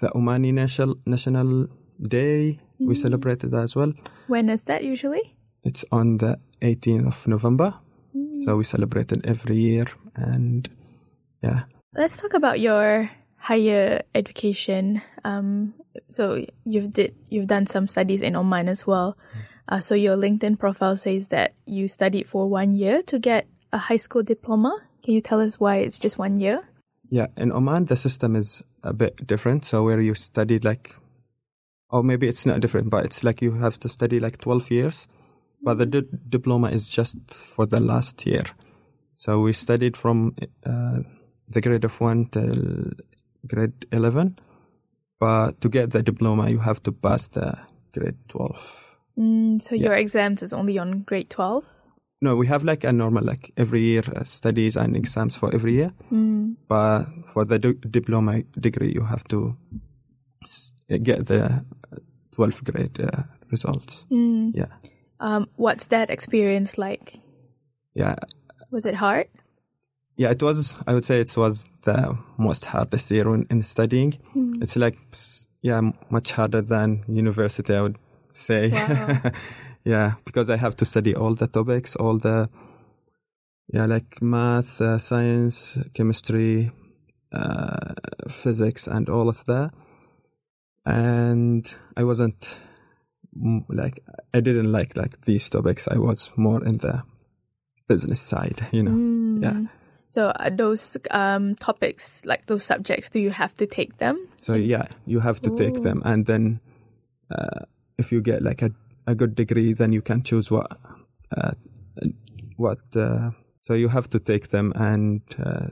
the 0.00 0.08
Omani 0.08 0.52
national 0.52 0.96
national 1.06 1.68
day. 2.00 2.58
We 2.78 2.94
celebrated 2.94 3.54
as 3.54 3.74
well. 3.74 3.92
When 4.28 4.48
is 4.48 4.64
that 4.64 4.84
usually? 4.84 5.34
It's 5.64 5.84
on 5.90 6.18
the 6.18 6.38
18th 6.62 7.06
of 7.06 7.28
November, 7.28 7.72
so 8.44 8.56
we 8.56 8.64
celebrate 8.64 9.10
it 9.12 9.24
every 9.24 9.56
year, 9.56 9.84
and 10.14 10.68
yeah. 11.42 11.64
Let's 11.94 12.16
talk 12.20 12.34
about 12.34 12.60
your 12.60 13.10
higher 13.36 14.02
education. 14.14 15.02
Um, 15.24 15.74
so 16.08 16.44
you've 16.64 16.90
did 16.90 17.14
you've 17.28 17.46
done 17.48 17.66
some 17.66 17.88
studies 17.88 18.22
in 18.22 18.36
Oman 18.36 18.68
as 18.68 18.86
well. 18.86 19.16
Uh, 19.68 19.80
so 19.80 19.94
your 19.94 20.16
LinkedIn 20.16 20.58
profile 20.58 20.96
says 20.96 21.28
that 21.28 21.54
you 21.66 21.88
studied 21.88 22.26
for 22.26 22.48
one 22.48 22.72
year 22.72 23.02
to 23.02 23.18
get 23.18 23.46
a 23.72 23.78
high 23.78 23.98
school 23.98 24.22
diploma. 24.22 24.80
Can 25.02 25.14
you 25.14 25.20
tell 25.20 25.40
us 25.40 25.60
why 25.60 25.76
it's 25.76 25.98
just 25.98 26.18
one 26.18 26.40
year? 26.40 26.62
Yeah, 27.10 27.28
in 27.36 27.52
Oman, 27.52 27.86
the 27.86 27.96
system 27.96 28.36
is 28.36 28.62
a 28.82 28.92
bit 28.92 29.26
different. 29.26 29.64
So 29.64 29.84
where 29.84 30.00
you 30.00 30.14
studied 30.14 30.64
like, 30.64 30.94
or 31.90 32.02
maybe 32.02 32.28
it's 32.28 32.46
not 32.46 32.60
different, 32.60 32.90
but 32.90 33.04
it's 33.04 33.22
like 33.24 33.40
you 33.42 33.52
have 33.54 33.78
to 33.80 33.88
study 33.88 34.20
like 34.20 34.38
12 34.38 34.70
years, 34.70 35.06
but 35.62 35.78
the 35.78 35.86
di- 35.86 36.08
diploma 36.28 36.68
is 36.70 36.88
just 36.88 37.16
for 37.32 37.66
the 37.66 37.80
last 37.80 38.26
year. 38.26 38.44
So 39.16 39.40
we 39.40 39.52
studied 39.52 39.96
from 39.96 40.34
uh, 40.64 41.00
the 41.48 41.60
grade 41.60 41.84
of 41.84 42.00
one 42.00 42.26
till 42.26 42.92
grade 43.46 43.86
11, 43.92 44.36
but 45.18 45.60
to 45.60 45.68
get 45.68 45.90
the 45.90 46.02
diploma, 46.02 46.48
you 46.50 46.58
have 46.58 46.82
to 46.84 46.92
pass 46.92 47.28
the 47.28 47.54
grade 47.92 48.16
12. 48.28 48.84
Mm, 49.18 49.60
so 49.60 49.74
your 49.74 49.94
exams 49.94 50.42
is 50.42 50.52
only 50.52 50.78
on 50.78 51.02
grade 51.02 51.28
twelve. 51.30 51.64
No, 52.20 52.36
we 52.36 52.46
have 52.48 52.62
like 52.64 52.84
a 52.84 52.92
normal, 52.92 53.24
like 53.24 53.52
every 53.56 53.80
year 53.80 54.02
uh, 54.14 54.22
studies 54.24 54.76
and 54.76 54.96
exams 54.96 55.36
for 55.36 55.52
every 55.54 55.72
year. 55.74 55.92
But 56.68 57.06
for 57.32 57.44
the 57.44 57.58
di- 57.58 57.78
diploma 57.90 58.42
degree, 58.60 58.92
you 58.94 59.02
have 59.04 59.24
to 59.24 59.56
s- 60.44 60.74
get 61.02 61.26
the 61.26 61.64
12th 62.38 62.64
grade 62.64 63.00
uh, 63.00 63.22
results. 63.50 64.06
Yeah. 64.10 64.72
Um, 65.20 65.48
what's 65.56 65.88
that 65.88 66.10
experience 66.10 66.78
like? 66.78 67.18
Yeah. 67.94 68.14
Was 68.70 68.86
it 68.86 68.94
hard? 68.94 69.26
Yeah, 70.16 70.30
it 70.30 70.42
was, 70.42 70.82
I 70.86 70.94
would 70.94 71.04
say 71.04 71.20
it 71.20 71.36
was 71.36 71.64
the 71.82 72.16
most 72.38 72.64
hardest 72.64 73.10
year 73.10 73.32
in, 73.34 73.46
in 73.50 73.62
studying. 73.62 74.18
It's 74.60 74.76
like, 74.76 74.96
yeah, 75.62 75.80
much 76.10 76.32
harder 76.32 76.62
than 76.62 77.04
university, 77.06 77.74
I 77.74 77.82
would 77.82 77.98
say. 78.28 78.70
Wow. 78.70 79.30
yeah, 79.84 80.14
because 80.24 80.50
I 80.50 80.56
have 80.56 80.76
to 80.76 80.84
study 80.84 81.14
all 81.14 81.34
the 81.34 81.46
topics, 81.46 81.94
all 81.96 82.18
the, 82.18 82.48
yeah, 83.72 83.84
like 83.84 84.20
math, 84.20 84.80
uh, 84.80 84.98
science, 84.98 85.78
chemistry, 85.94 86.72
uh, 87.32 87.94
physics, 88.28 88.88
and 88.88 89.08
all 89.08 89.28
of 89.28 89.44
that. 89.44 89.72
And 90.88 91.70
I 91.98 92.04
wasn't 92.04 92.58
mm, 93.36 93.60
like, 93.68 94.02
I 94.32 94.40
didn't 94.40 94.72
like 94.72 94.96
like 94.96 95.20
these 95.22 95.50
topics. 95.50 95.86
I 95.86 95.98
was 95.98 96.30
more 96.36 96.64
in 96.64 96.78
the 96.78 97.02
business 97.88 98.20
side, 98.20 98.66
you 98.72 98.82
know. 98.82 98.96
Yeah. 99.42 99.64
So 100.08 100.28
uh, 100.28 100.48
those 100.50 100.96
um, 101.10 101.54
topics, 101.56 102.24
like 102.24 102.46
those 102.46 102.64
subjects, 102.64 103.10
do 103.10 103.20
you 103.20 103.30
have 103.30 103.54
to 103.56 103.66
take 103.66 103.98
them? 103.98 104.28
So 104.38 104.54
yeah, 104.54 104.86
you 105.04 105.20
have 105.20 105.42
to 105.42 105.50
take 105.50 105.82
them, 105.82 106.00
and 106.06 106.24
then 106.24 106.60
uh, 107.30 107.66
if 107.98 108.10
you 108.10 108.22
get 108.22 108.40
like 108.42 108.62
a, 108.62 108.70
a 109.06 109.14
good 109.14 109.34
degree, 109.34 109.74
then 109.74 109.92
you 109.92 110.00
can 110.00 110.22
choose 110.22 110.50
what 110.50 110.72
uh, 111.36 111.52
what. 112.56 112.78
Uh, 112.96 113.32
so 113.60 113.74
you 113.74 113.88
have 113.88 114.08
to 114.10 114.18
take 114.18 114.48
them, 114.48 114.72
and 114.74 115.20
uh, 115.38 115.68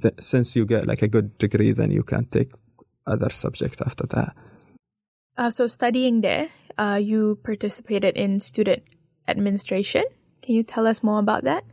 th- 0.00 0.14
since 0.20 0.56
you 0.56 0.64
get 0.64 0.86
like 0.86 1.02
a 1.02 1.08
good 1.08 1.36
degree, 1.36 1.72
then 1.72 1.90
you 1.90 2.02
can 2.02 2.24
take 2.24 2.52
other 3.06 3.30
subject 3.30 3.80
after 3.84 4.06
that. 4.08 4.34
Uh, 5.36 5.50
so 5.50 5.66
studying 5.66 6.20
there, 6.20 6.50
uh, 6.78 7.00
you 7.02 7.38
participated 7.42 8.16
in 8.16 8.40
student 8.40 8.82
administration. 9.28 10.04
Can 10.42 10.54
you 10.54 10.62
tell 10.62 10.86
us 10.86 11.02
more 11.02 11.18
about 11.18 11.44
that? 11.44 11.64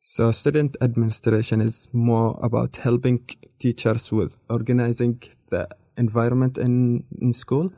So 0.00 0.32
student 0.32 0.76
administration 0.80 1.60
is 1.60 1.88
more 1.92 2.38
about 2.42 2.76
helping 2.76 3.26
teachers 3.58 4.10
with 4.10 4.36
organizing 4.48 5.22
the 5.50 5.68
environment 5.96 6.56
in, 6.56 7.04
in 7.20 7.32
school. 7.32 7.70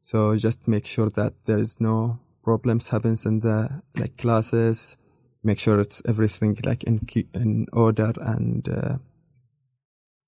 So 0.00 0.36
just 0.36 0.68
make 0.68 0.86
sure 0.86 1.08
that 1.10 1.34
there 1.46 1.58
is 1.58 1.80
no 1.80 2.20
problems 2.42 2.88
happens 2.88 3.24
in 3.24 3.40
the 3.40 3.82
like 3.98 4.16
classes. 4.16 4.96
Make 5.42 5.58
sure 5.58 5.80
it's 5.80 6.02
everything 6.06 6.56
like 6.64 6.84
in 6.84 7.00
in 7.34 7.66
order 7.72 8.12
and 8.20 8.68
uh, 8.68 8.98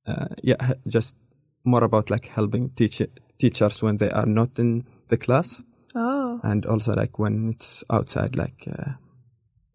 uh, 0.07 0.27
yeah, 0.43 0.75
just 0.87 1.17
more 1.65 1.85
about 1.85 2.11
like 2.11 2.27
helping 2.27 2.71
teach 2.71 3.03
teachers 3.39 3.83
when 3.83 3.97
they 3.97 4.11
are 4.11 4.27
not 4.27 4.59
in 4.59 4.85
the 5.09 5.17
class 5.17 5.63
Oh, 5.95 6.41
and 6.43 6.67
also 6.67 6.93
like 6.93 7.19
when 7.21 7.51
it's 7.51 7.85
outside 7.89 8.37
like 8.37 8.67
uh, 8.67 8.93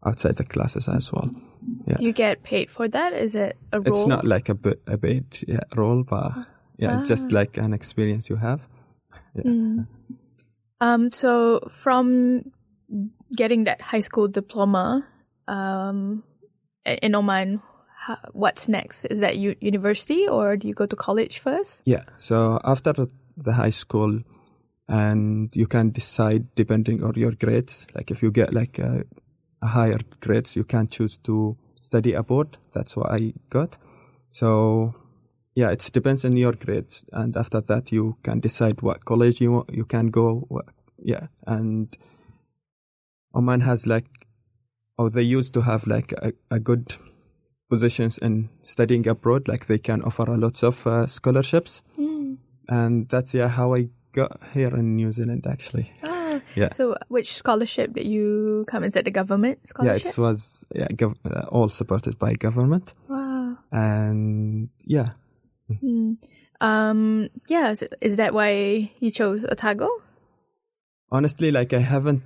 outside 0.05 0.35
the 0.35 0.43
classes 0.43 0.89
as 0.89 1.11
well. 1.13 1.31
Yeah. 1.87 1.95
do 1.95 2.05
you 2.05 2.11
get 2.11 2.43
paid 2.43 2.69
for 2.69 2.87
that? 2.89 3.13
Is 3.13 3.35
it 3.35 3.57
a 3.71 3.79
role? 3.79 3.87
It's 3.87 4.05
not 4.05 4.25
like 4.25 4.49
a, 4.49 4.55
b- 4.55 4.75
a 4.85 4.97
paid 4.97 5.25
yeah, 5.47 5.61
role, 5.75 6.03
but 6.03 6.33
yeah, 6.77 7.01
just 7.05 7.31
like 7.31 7.57
an 7.57 7.73
experience 7.73 8.29
you 8.29 8.35
have. 8.35 8.61
Yeah. 9.33 9.83
Um, 10.81 11.11
so 11.11 11.61
from 11.69 12.51
getting 13.35 13.63
that 13.65 13.81
high 13.81 13.99
school 14.01 14.27
diploma, 14.27 15.07
um, 15.47 16.23
in 16.85 17.15
Oman, 17.15 17.61
how, 17.99 18.17
what's 18.31 18.67
next? 18.67 19.05
Is 19.05 19.19
that 19.19 19.37
u- 19.37 19.57
university 19.59 20.27
or 20.27 20.55
do 20.55 20.67
you 20.67 20.73
go 20.73 20.85
to 20.85 20.95
college 20.95 21.39
first? 21.39 21.81
Yeah. 21.85 22.03
So 22.17 22.59
after 22.63 22.93
the 23.35 23.53
high 23.53 23.71
school, 23.71 24.21
and 24.89 25.55
you 25.55 25.67
can 25.67 25.91
decide 25.91 26.47
depending 26.55 27.03
on 27.03 27.13
your 27.15 27.31
grades. 27.31 27.85
Like 27.93 28.09
if 28.09 28.23
you 28.23 28.31
get 28.31 28.53
like 28.53 28.79
a, 28.79 29.03
a 29.61 29.67
higher 29.67 29.99
grades, 30.19 30.55
you 30.55 30.63
can 30.63 30.87
choose 30.87 31.17
to 31.19 31.55
study 31.79 32.13
abroad. 32.13 32.57
That's 32.73 32.97
what 32.97 33.11
I 33.11 33.33
got. 33.51 33.77
So 34.31 34.95
yeah, 35.53 35.69
it 35.69 35.89
depends 35.93 36.25
on 36.25 36.35
your 36.35 36.53
grades, 36.53 37.05
and 37.11 37.35
after 37.37 37.61
that 37.61 37.91
you 37.91 38.17
can 38.23 38.39
decide 38.39 38.81
what 38.81 39.05
college 39.05 39.41
you 39.41 39.51
want, 39.51 39.73
you 39.73 39.85
can 39.85 40.07
go. 40.07 40.45
What, 40.47 40.65
yeah, 40.97 41.27
and 41.45 41.95
Oman 43.35 43.61
has 43.61 43.85
like, 43.85 44.07
or 44.97 45.09
they 45.09 45.21
used 45.21 45.53
to 45.53 45.61
have 45.61 45.85
like 45.85 46.13
a, 46.13 46.33
a 46.49 46.59
good 46.59 46.95
positions 47.69 48.17
in 48.17 48.49
studying 48.63 49.07
abroad. 49.07 49.47
Like 49.47 49.65
they 49.67 49.77
can 49.79 50.01
offer 50.01 50.23
a 50.23 50.37
lots 50.37 50.63
of 50.63 50.85
uh, 50.87 51.05
scholarships, 51.07 51.81
and 52.67 53.07
that's 53.09 53.33
yeah 53.33 53.47
how 53.49 53.75
I 53.75 53.89
got 54.11 54.39
here 54.53 54.75
in 54.75 54.95
New 54.95 55.11
Zealand 55.11 55.45
actually. 55.47 55.91
Ah, 56.03 56.41
Yeah. 56.55 56.69
So 56.69 56.95
which 57.09 57.33
scholarship 57.33 57.93
did 57.93 58.07
you 58.07 58.65
come? 58.67 58.83
Is 58.87 58.95
it 58.95 59.05
the 59.05 59.11
government 59.11 59.59
scholarship? 59.67 60.03
Yeah, 60.03 60.09
it 60.11 60.17
was 60.17 60.65
yeah 60.75 60.87
gov- 60.93 61.17
uh, 61.25 61.47
all 61.51 61.69
supported 61.69 62.17
by 62.19 62.33
government, 62.33 62.93
wow. 63.07 63.57
and 63.71 64.69
yeah, 64.85 65.09
Um, 66.61 67.29
yeah, 67.47 67.71
is, 67.71 67.83
is 68.01 68.15
that 68.17 68.33
why 68.33 68.91
you 68.99 69.11
chose 69.11 69.45
Otago? 69.45 69.87
honestly, 71.11 71.51
like 71.51 71.73
I 71.73 71.79
haven't. 71.81 72.21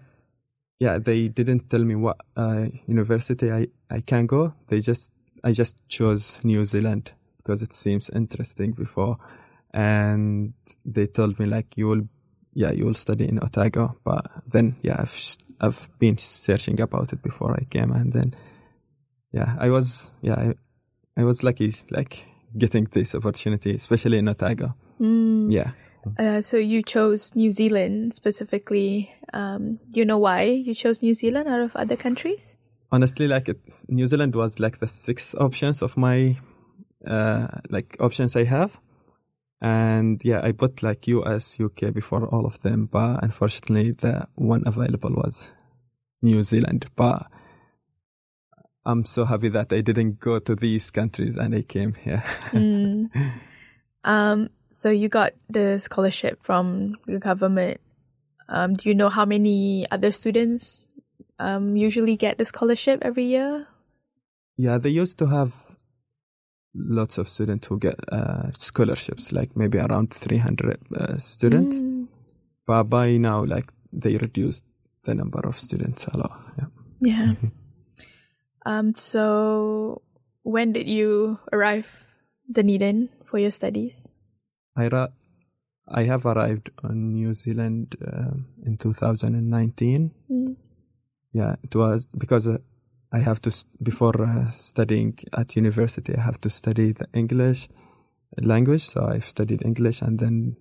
Yeah, 0.79 0.99
they 0.99 1.29
didn't 1.29 1.69
tell 1.69 1.83
me 1.83 1.95
what 1.95 2.17
uh, 2.35 2.65
university 2.87 3.51
I 3.51 3.67
I 3.89 4.01
can 4.01 4.25
go. 4.25 4.53
They 4.67 4.79
just 4.81 5.11
I 5.43 5.51
just 5.51 5.87
chose 5.89 6.43
New 6.43 6.65
Zealand 6.65 7.11
because 7.37 7.61
it 7.61 7.73
seems 7.73 8.09
interesting 8.09 8.71
before, 8.71 9.17
and 9.73 10.53
they 10.85 11.07
told 11.07 11.39
me 11.39 11.45
like 11.45 11.77
you 11.77 11.87
will, 11.87 12.07
yeah, 12.53 12.71
you 12.71 12.85
will 12.85 12.93
study 12.93 13.27
in 13.27 13.43
Otago. 13.43 13.97
But 14.03 14.25
then 14.47 14.75
yeah, 14.81 14.97
I've 14.99 15.37
I've 15.59 15.89
been 15.99 16.17
searching 16.17 16.79
about 16.79 17.13
it 17.13 17.21
before 17.21 17.53
I 17.53 17.65
came, 17.65 17.91
and 17.91 18.13
then 18.13 18.33
yeah, 19.31 19.55
I 19.59 19.69
was 19.69 20.15
yeah 20.21 20.35
I, 20.35 21.21
I 21.21 21.23
was 21.23 21.43
lucky 21.43 21.73
like 21.91 22.25
getting 22.57 22.85
this 22.91 23.15
opportunity, 23.15 23.75
especially 23.75 24.19
in 24.19 24.29
Otago. 24.29 24.75
Mm. 24.99 25.51
Yeah. 25.51 25.71
Uh, 26.17 26.41
so 26.41 26.57
you 26.57 26.83
chose 26.83 27.33
New 27.35 27.51
Zealand 27.51 28.13
specifically. 28.13 29.13
Um, 29.33 29.79
you 29.91 30.05
know 30.05 30.17
why 30.17 30.43
you 30.43 30.75
chose 30.75 31.01
New 31.01 31.13
Zealand 31.13 31.47
out 31.47 31.61
of 31.61 31.75
other 31.75 31.95
countries? 31.95 32.57
Honestly, 32.93 33.27
like 33.27 33.49
it, 33.49 33.59
New 33.89 34.05
Zealand 34.05 34.35
was 34.35 34.59
like 34.59 34.77
the 34.77 34.85
sixth 34.87 35.33
options 35.39 35.81
of 35.81 35.97
my 35.97 36.37
uh, 37.07 37.47
like 37.71 37.97
options 37.99 38.35
I 38.35 38.43
have, 38.43 38.79
and 39.59 40.21
yeah, 40.23 40.41
I 40.43 40.51
put 40.51 40.83
like 40.83 41.07
US, 41.07 41.59
UK 41.59 41.91
before 41.91 42.27
all 42.27 42.45
of 42.45 42.61
them, 42.61 42.85
but 42.85 43.23
unfortunately, 43.23 43.93
the 43.93 44.27
one 44.35 44.61
available 44.67 45.09
was 45.09 45.53
New 46.21 46.43
Zealand. 46.43 46.85
But 46.95 47.25
I'm 48.85 49.05
so 49.05 49.25
happy 49.25 49.49
that 49.49 49.73
I 49.73 49.81
didn't 49.81 50.19
go 50.19 50.37
to 50.37 50.53
these 50.53 50.91
countries 50.91 51.35
and 51.35 51.55
I 51.55 51.63
came 51.63 51.95
here. 51.95 52.23
Mm. 52.51 53.09
Um, 54.03 54.49
so 54.69 54.91
you 54.91 55.09
got 55.09 55.31
the 55.49 55.79
scholarship 55.79 56.43
from 56.43 56.97
the 57.07 57.17
government. 57.17 57.79
Um, 58.49 58.73
do 58.73 58.89
you 58.89 58.93
know 58.93 59.09
how 59.09 59.25
many 59.25 59.87
other 59.89 60.11
students 60.11 60.85
um, 61.39 61.75
usually 61.75 62.15
get 62.15 62.37
the 62.37 62.45
scholarship 62.45 62.99
every 63.01 63.23
year? 63.23 63.67
Yeah, 64.57 64.77
they 64.77 64.89
used 64.89 65.17
to 65.19 65.27
have 65.27 65.53
lots 66.75 67.17
of 67.17 67.29
students 67.29 67.67
who 67.67 67.79
get 67.79 67.95
uh, 68.11 68.51
scholarships, 68.57 69.31
like 69.31 69.55
maybe 69.55 69.77
around 69.77 70.13
300 70.13 70.79
uh, 70.95 71.17
students. 71.17 71.77
Mm. 71.77 72.07
But 72.65 72.83
by 72.85 73.17
now, 73.17 73.43
like 73.43 73.71
they 73.91 74.17
reduced 74.17 74.63
the 75.03 75.15
number 75.15 75.39
of 75.47 75.57
students 75.57 76.07
a 76.07 76.17
lot. 76.17 76.39
Yeah. 76.57 76.67
Yeah. 77.01 77.33
um, 78.65 78.95
so 78.95 80.01
when 80.43 80.73
did 80.73 80.89
you 80.89 81.39
arrive 81.51 82.17
Dunedin 82.51 83.09
for 83.25 83.37
your 83.37 83.51
studies? 83.51 84.11
I 84.75 84.87
ra- 84.87 85.13
I 85.87 86.03
have 86.03 86.25
arrived 86.25 86.71
on 86.83 87.13
New 87.13 87.33
Zealand 87.33 87.95
um 88.07 88.47
in 88.65 88.77
2019. 88.77 90.11
Mm. 90.31 90.55
Yeah, 91.33 91.55
it 91.63 91.75
was 91.75 92.07
because 92.17 92.47
uh, 92.47 92.57
I 93.11 93.19
have 93.19 93.41
to 93.41 93.51
before 93.81 94.21
uh, 94.23 94.49
studying 94.51 95.17
at 95.37 95.55
university, 95.55 96.15
I 96.15 96.21
have 96.21 96.39
to 96.41 96.49
study 96.49 96.93
the 96.93 97.07
English 97.13 97.69
language. 98.41 98.81
So 98.85 99.05
I've 99.05 99.25
studied 99.27 99.65
English, 99.65 100.01
and 100.01 100.19
then 100.19 100.55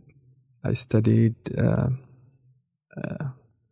I 0.64 0.72
studied 0.74 1.34
uh, 1.58 1.88
uh, 2.96 3.24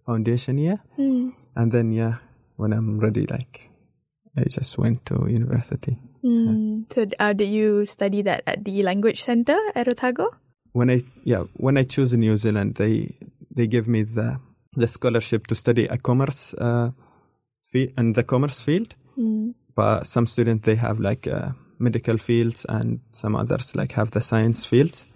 foundation 0.07 0.59
year, 0.59 0.81
Mm. 0.99 1.33
and 1.57 1.73
then 1.73 1.93
yeah, 1.93 2.19
when 2.57 2.73
I'm 2.73 2.99
ready, 3.01 3.27
like 3.27 3.71
I 4.37 4.45
just 4.45 4.79
went 4.79 5.05
to 5.07 5.27
university. 5.29 5.97
Mm. 6.25 6.85
So 6.93 7.07
uh, 7.19 7.33
did 7.33 7.49
you 7.49 7.85
study 7.85 8.23
that 8.23 8.43
at 8.47 8.65
the 8.65 8.83
language 8.83 9.23
center 9.23 9.57
at 9.75 9.89
Otago? 9.89 10.29
when 10.73 10.89
I 10.91 11.03
yeah 11.25 11.45
when 11.55 11.77
I 11.77 11.85
choose 11.85 12.15
New 12.15 12.37
Zealand, 12.37 12.77
they 12.77 13.11
they 13.57 13.67
give 13.67 13.89
me 13.89 14.05
the 14.05 14.39
the 14.77 14.87
scholarship 14.87 15.47
to 15.49 15.55
study 15.55 15.87
a 15.87 15.97
commerce 15.97 16.55
uh, 16.55 16.91
field 17.63 17.93
in 17.99 18.13
the 18.13 18.23
commerce 18.23 18.61
field. 18.61 18.95
Mm. 19.19 19.55
But 19.75 20.07
some 20.07 20.27
students 20.27 20.65
they 20.67 20.77
have 20.77 21.01
like 21.01 21.27
uh, 21.27 21.51
medical 21.79 22.19
fields, 22.19 22.65
and 22.69 23.01
some 23.13 23.35
others 23.37 23.75
like 23.77 23.93
have 23.93 24.11
the 24.11 24.21
science 24.21 24.65
fields. 24.65 25.07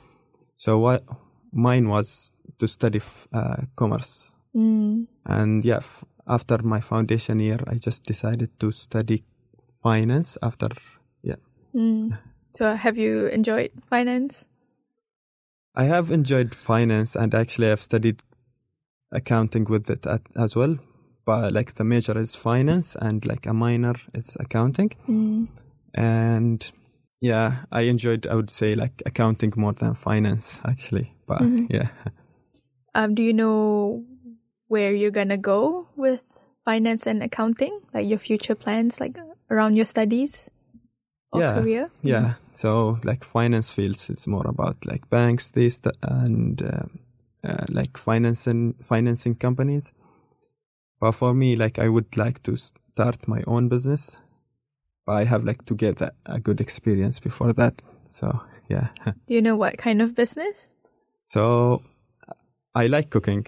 So 0.56 0.78
what 0.78 1.04
mine 1.52 1.88
was 1.88 2.32
to 2.58 2.66
study 2.66 2.98
f- 2.98 3.28
uh, 3.32 3.56
commerce, 3.76 4.34
Mm. 4.54 5.06
and 5.26 5.64
yeah, 5.64 5.78
f- 5.78 6.04
after 6.26 6.58
my 6.62 6.80
foundation 6.80 7.40
year, 7.40 7.58
I 7.66 7.74
just 7.74 8.04
decided 8.04 8.50
to 8.60 8.70
study 8.72 9.24
finance. 9.82 10.38
After 10.42 10.68
yeah, 11.22 11.36
Mm. 11.74 12.18
So 12.54 12.74
have 12.76 12.96
you 12.96 13.26
enjoyed 13.26 13.72
finance? 13.82 14.48
I 15.74 15.84
have 15.84 16.12
enjoyed 16.12 16.54
finance 16.54 17.16
and 17.16 17.34
actually 17.34 17.70
I've 17.72 17.82
studied 17.82 18.22
accounting 19.14 19.64
with 19.64 19.88
it 19.90 20.06
at, 20.06 20.22
as 20.36 20.54
well. 20.56 20.76
But 21.24 21.52
like 21.52 21.74
the 21.74 21.84
major 21.84 22.18
is 22.18 22.34
finance 22.34 22.96
and 23.00 23.24
like 23.24 23.46
a 23.46 23.54
minor 23.54 23.94
is 24.12 24.36
accounting. 24.40 24.90
Mm. 25.08 25.48
And 25.94 26.70
yeah, 27.20 27.64
I 27.72 27.82
enjoyed, 27.82 28.26
I 28.26 28.34
would 28.34 28.52
say 28.54 28.74
like 28.74 29.02
accounting 29.06 29.52
more 29.56 29.72
than 29.72 29.94
finance 29.94 30.60
actually. 30.64 31.14
But 31.26 31.40
Mhm. 31.42 31.66
yeah. 31.70 31.88
Um, 32.94 33.14
do 33.14 33.22
you 33.22 33.32
know 33.32 34.04
where 34.68 34.94
you're 34.94 35.10
gonna 35.10 35.38
go 35.38 35.86
with 35.96 36.42
finance 36.64 37.06
and 37.06 37.22
accounting? 37.22 37.80
Like 37.94 38.06
your 38.08 38.18
future 38.18 38.54
plans, 38.54 39.00
like 39.00 39.16
around 39.50 39.76
your 39.76 39.86
studies 39.86 40.50
or 41.32 41.40
Yeah. 41.40 41.54
career? 41.54 41.88
Yeah. 42.02 42.34
So 42.52 42.98
like 43.04 43.24
finance 43.24 43.70
fields, 43.70 44.10
it's 44.10 44.26
more 44.26 44.46
about 44.46 44.84
like 44.86 45.08
banks, 45.10 45.48
this, 45.50 45.80
and 46.02 46.62
uh, 46.62 46.86
uh, 47.44 47.66
like 47.70 47.98
financing, 47.98 48.74
financing 48.82 49.34
companies. 49.34 49.92
But 51.00 51.12
for 51.12 51.34
me, 51.34 51.56
like 51.56 51.78
I 51.78 51.88
would 51.88 52.16
like 52.16 52.42
to 52.44 52.56
start 52.56 53.28
my 53.28 53.42
own 53.46 53.68
business. 53.68 54.18
But 55.06 55.12
I 55.16 55.24
have 55.24 55.44
like 55.44 55.64
to 55.66 55.74
get 55.74 56.00
a, 56.00 56.12
a 56.24 56.40
good 56.40 56.60
experience 56.60 57.20
before 57.20 57.52
that. 57.52 57.82
So 58.08 58.40
yeah. 58.68 58.88
Do 59.04 59.12
you 59.34 59.42
know 59.42 59.56
what 59.56 59.76
kind 59.76 60.00
of 60.00 60.14
business? 60.14 60.74
so 61.26 61.82
I 62.74 62.86
like 62.86 63.10
cooking. 63.10 63.46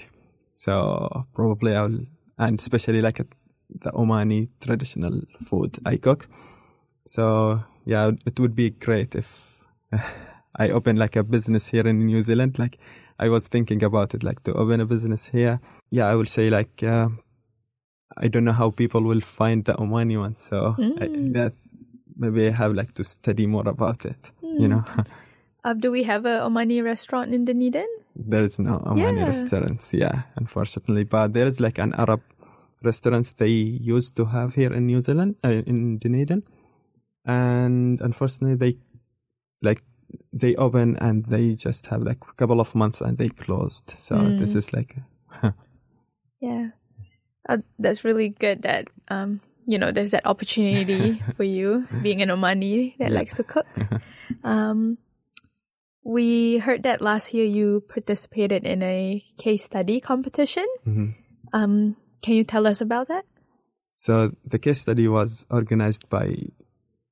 So 0.52 1.26
probably 1.34 1.74
I'll, 1.74 1.98
and 2.38 2.58
especially 2.58 3.02
like 3.02 3.20
a, 3.20 3.26
the 3.68 3.90
Omani 3.92 4.48
traditional 4.60 5.20
food 5.40 5.78
I 5.84 5.96
cook. 5.96 6.28
So 7.06 7.62
yeah, 7.84 8.12
it 8.24 8.38
would 8.40 8.54
be 8.54 8.70
great 8.70 9.14
if 9.14 9.64
I 10.56 10.70
open 10.70 10.96
like 10.96 11.16
a 11.16 11.22
business 11.22 11.68
here 11.68 11.86
in 11.86 12.06
New 12.06 12.22
Zealand. 12.22 12.58
Like 12.58 12.78
I 13.18 13.28
was 13.28 13.46
thinking 13.48 13.82
about 13.82 14.14
it, 14.14 14.22
like 14.22 14.42
to 14.44 14.52
open 14.54 14.80
a 14.80 14.86
business 14.86 15.28
here. 15.28 15.60
Yeah, 15.90 16.06
I 16.06 16.14
will 16.14 16.26
say 16.26 16.50
like, 16.50 16.82
uh, 16.82 17.08
I 18.16 18.28
don't 18.28 18.44
know 18.44 18.52
how 18.52 18.70
people 18.70 19.02
will 19.02 19.20
find 19.20 19.64
the 19.64 19.74
Omani 19.74 20.18
one. 20.18 20.34
So 20.34 20.76
I, 20.78 21.08
Mm. 21.08 21.32
that 21.34 21.52
maybe 22.16 22.48
I 22.48 22.50
have 22.50 22.72
like 22.74 22.92
to 22.94 23.04
study 23.04 23.46
more 23.46 23.68
about 23.68 24.04
it, 24.04 24.32
you 24.42 24.68
know. 24.68 24.84
Um, 25.64 25.80
do 25.80 25.90
we 25.90 26.04
have 26.04 26.24
a 26.26 26.40
Omani 26.46 26.82
restaurant 26.84 27.34
in 27.34 27.44
Dunedin? 27.44 27.88
There 28.14 28.44
is 28.44 28.58
no 28.58 28.78
Omani 28.86 29.18
Yeah. 29.20 29.26
restaurants, 29.32 29.92
yeah, 29.92 30.22
unfortunately. 30.36 31.04
But 31.04 31.32
there 31.32 31.46
is 31.46 31.58
like 31.60 31.78
an 31.78 31.92
Arab 31.98 32.20
restaurant 32.82 33.34
they 33.36 33.48
used 33.96 34.14
to 34.16 34.24
have 34.26 34.54
here 34.54 34.72
in 34.72 34.86
New 34.86 35.02
Zealand, 35.02 35.36
uh, 35.44 35.62
in 35.66 35.98
Dunedin, 35.98 36.42
and 37.24 38.00
unfortunately 38.00 38.56
they 38.56 38.78
like 39.62 39.82
they 40.32 40.54
open 40.56 40.96
and 40.98 41.24
they 41.26 41.54
just 41.54 41.86
have 41.86 42.02
like 42.02 42.18
a 42.28 42.34
couple 42.34 42.60
of 42.60 42.74
months 42.74 43.00
and 43.00 43.18
they 43.18 43.28
closed. 43.28 43.90
So 43.96 44.16
Mm. 44.16 44.38
this 44.38 44.54
is 44.54 44.72
like, 44.72 44.96
Yeah. 46.40 46.70
Uh, 47.48 47.58
that's 47.78 48.04
really 48.04 48.30
good 48.30 48.62
that, 48.62 48.88
um, 49.08 49.40
you 49.66 49.78
know, 49.78 49.90
there's 49.92 50.10
that 50.10 50.26
opportunity 50.26 51.22
for 51.36 51.44
you 51.44 51.86
being 52.02 52.22
an 52.22 52.28
Omani 52.28 52.96
that 52.98 53.10
Yeah. 53.10 53.18
likes 53.18 53.34
to 53.36 53.44
cook. 53.44 53.66
Um, 54.44 54.98
we 56.04 56.58
heard 56.58 56.82
that 56.84 57.00
last 57.00 57.34
year 57.34 57.44
you 57.46 57.82
participated 57.88 58.64
in 58.64 58.82
a 58.82 59.22
case 59.38 59.64
study 59.64 59.98
competition. 60.00 60.66
Mhm. 60.86 61.14
Um, 61.52 61.96
can 62.22 62.34
you 62.34 62.44
tell 62.44 62.66
us 62.66 62.80
about 62.80 63.08
that? 63.08 63.24
so 63.98 64.30
the 64.44 64.58
case 64.58 64.80
study 64.82 65.08
was 65.08 65.46
organized 65.50 66.06
by 66.10 66.28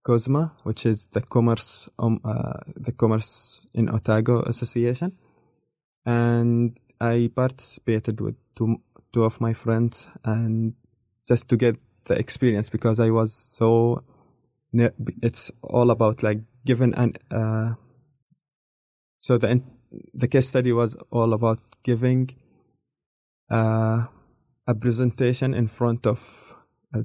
COSMA, 0.04 0.52
which 0.62 0.86
is 0.86 1.06
the 1.12 1.20
commerce 1.20 1.88
um, 1.98 2.20
uh, 2.24 2.60
the 2.76 2.92
commerce 2.92 3.66
in 3.74 3.88
Otago 3.88 4.42
Association, 4.42 5.12
and 6.04 6.78
I 7.00 7.30
participated 7.34 8.20
with 8.20 8.36
two 8.54 8.80
two 9.12 9.24
of 9.24 9.40
my 9.40 9.54
friends 9.54 10.10
and 10.24 10.74
just 11.26 11.48
to 11.48 11.56
get 11.56 11.76
the 12.04 12.14
experience 12.18 12.68
because 12.68 13.00
I 13.00 13.10
was 13.10 13.32
so 13.32 14.04
it's 15.22 15.50
all 15.62 15.90
about 15.90 16.22
like 16.22 16.40
given 16.66 16.94
an 16.94 17.14
uh, 17.30 17.74
so 19.18 19.38
the 19.38 19.62
the 20.12 20.28
case 20.28 20.48
study 20.48 20.72
was 20.72 20.96
all 21.10 21.32
about 21.32 21.60
giving 21.82 22.30
uh, 23.50 24.06
a 24.66 24.74
presentation 24.74 25.54
in 25.54 25.68
front 25.68 26.06
of 26.06 26.54
uh, 26.94 27.02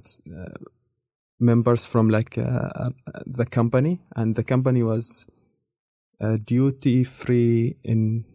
members 1.40 1.86
from 1.86 2.10
like 2.10 2.38
uh, 2.38 2.70
uh, 2.76 2.90
the 3.26 3.46
company 3.46 4.02
and 4.16 4.36
the 4.36 4.44
company 4.44 4.84
was 4.84 5.28
uh, 6.22 6.38
duty 6.46 7.04
free 7.04 7.78
in 7.84 8.26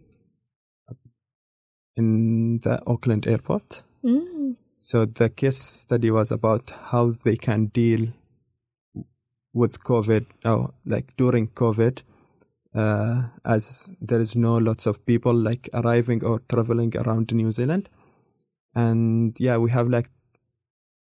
in 1.96 2.58
the 2.62 2.82
Auckland 2.86 3.26
airport. 3.26 3.84
Mm. 4.04 4.56
So 4.78 5.04
the 5.04 5.28
case 5.28 5.58
study 5.58 6.10
was 6.10 6.32
about 6.32 6.72
how 6.90 7.12
they 7.24 7.36
can 7.36 7.66
deal 7.66 8.08
with 9.52 9.82
COVID, 9.84 10.26
oh, 10.44 10.70
like 10.84 11.16
during 11.16 11.48
COVID, 11.48 12.02
uh, 12.74 13.22
as 13.44 13.94
there 14.00 14.20
is 14.20 14.34
no 14.34 14.56
lots 14.56 14.86
of 14.86 15.06
people 15.06 15.32
like 15.32 15.70
arriving 15.72 16.24
or 16.24 16.40
traveling 16.48 16.94
around 16.96 17.32
New 17.32 17.52
Zealand, 17.52 17.88
and 18.74 19.38
yeah, 19.38 19.56
we 19.56 19.70
have 19.70 19.88
like 19.88 20.10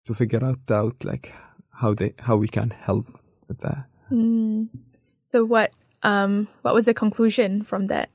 to 0.06 0.14
figure 0.14 0.44
out 0.44 0.70
out 0.70 1.06
like 1.06 1.34
how 1.76 1.94
they 1.94 2.14
how 2.20 2.38
we 2.38 2.48
can 2.48 2.70
help 2.70 3.08
with 3.48 3.60
that. 3.60 3.86
Mm. 4.12 4.70
So 5.24 5.44
what 5.46 5.72
um 6.04 6.48
what 6.62 6.74
was 6.74 6.86
the 6.86 6.94
conclusion 6.94 7.64
from 7.64 7.88
that? 7.88 8.10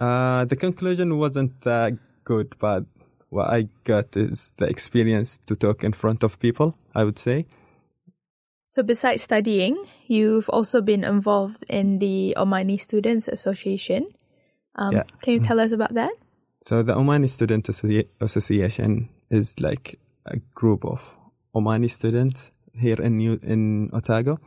Uh, 0.00 0.46
the 0.46 0.56
conclusion 0.56 1.18
wasn't 1.18 1.60
that 1.60 1.92
good, 2.24 2.56
but 2.58 2.84
what 3.28 3.50
I 3.50 3.68
got 3.84 4.16
is 4.16 4.54
the 4.56 4.66
experience 4.66 5.38
to 5.46 5.54
talk 5.54 5.84
in 5.84 5.92
front 5.92 6.22
of 6.22 6.38
people. 6.40 6.74
I 6.94 7.04
would 7.04 7.18
say. 7.18 7.46
So 8.66 8.82
besides 8.82 9.22
studying, 9.22 9.76
you've 10.06 10.48
also 10.48 10.80
been 10.80 11.02
involved 11.04 11.66
in 11.68 11.98
the 11.98 12.34
Omani 12.38 12.80
Students 12.80 13.26
Association. 13.28 14.06
Um, 14.76 14.92
Yeah. 14.94 15.02
Can 15.22 15.34
you 15.34 15.40
tell 15.40 15.58
us 15.58 15.72
about 15.72 15.94
that? 15.94 16.12
So 16.62 16.82
the 16.82 16.94
Omani 16.94 17.28
Student 17.28 17.66
Associ- 17.66 18.08
Association 18.20 19.08
is 19.28 19.58
like 19.60 19.98
a 20.26 20.38
group 20.54 20.84
of 20.84 21.16
Omani 21.54 21.88
students 21.90 22.52
here 22.72 23.00
in 23.02 23.16
New- 23.16 23.40
in 23.42 23.90
Otago, 23.92 24.38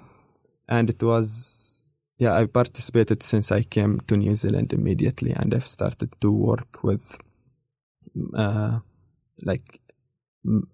and 0.67 0.89
it 0.89 1.01
was 1.03 1.87
yeah 2.17 2.33
I 2.41 2.45
participated 2.47 3.21
since 3.23 3.51
I 3.51 3.63
came 3.63 3.99
to 4.07 4.15
New 4.15 4.35
Zealand 4.35 4.73
immediately, 4.73 5.31
and 5.33 5.53
I've 5.53 5.67
started 5.67 6.11
to 6.21 6.31
work 6.31 6.83
with 6.83 7.17
uh, 8.35 8.79
like 9.43 9.81
m- 10.45 10.67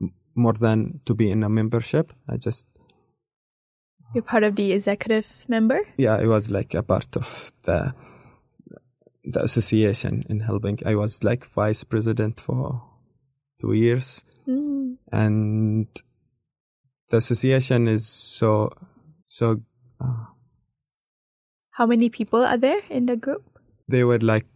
m- 0.00 0.14
more 0.34 0.54
than 0.54 1.00
to 1.04 1.14
be 1.14 1.30
in 1.30 1.42
a 1.42 1.48
membership. 1.48 2.12
I 2.28 2.36
just 2.38 2.66
You're 4.14 4.24
part 4.24 4.42
of 4.44 4.56
the 4.56 4.72
executive 4.72 5.44
member. 5.48 5.80
yeah 5.96 6.16
I 6.16 6.26
was 6.26 6.50
like 6.50 6.74
a 6.74 6.82
part 6.82 7.16
of 7.16 7.52
the 7.64 7.94
the 9.24 9.42
association 9.44 10.24
in 10.30 10.40
helping. 10.40 10.78
I 10.86 10.94
was 10.94 11.22
like 11.22 11.44
vice 11.44 11.84
president 11.84 12.40
for 12.40 12.82
two 13.60 13.72
years. 13.74 14.22
Mm. 14.48 14.96
and 15.12 15.86
the 17.10 17.16
association 17.18 17.86
is 17.88 18.06
so 18.08 18.70
so 19.26 19.60
uh, 20.00 20.24
How 21.70 21.86
many 21.86 22.08
people 22.10 22.44
are 22.44 22.56
there 22.56 22.80
in 22.90 23.06
the 23.06 23.16
group? 23.16 23.44
they 23.88 24.02
were 24.04 24.18
like 24.18 24.46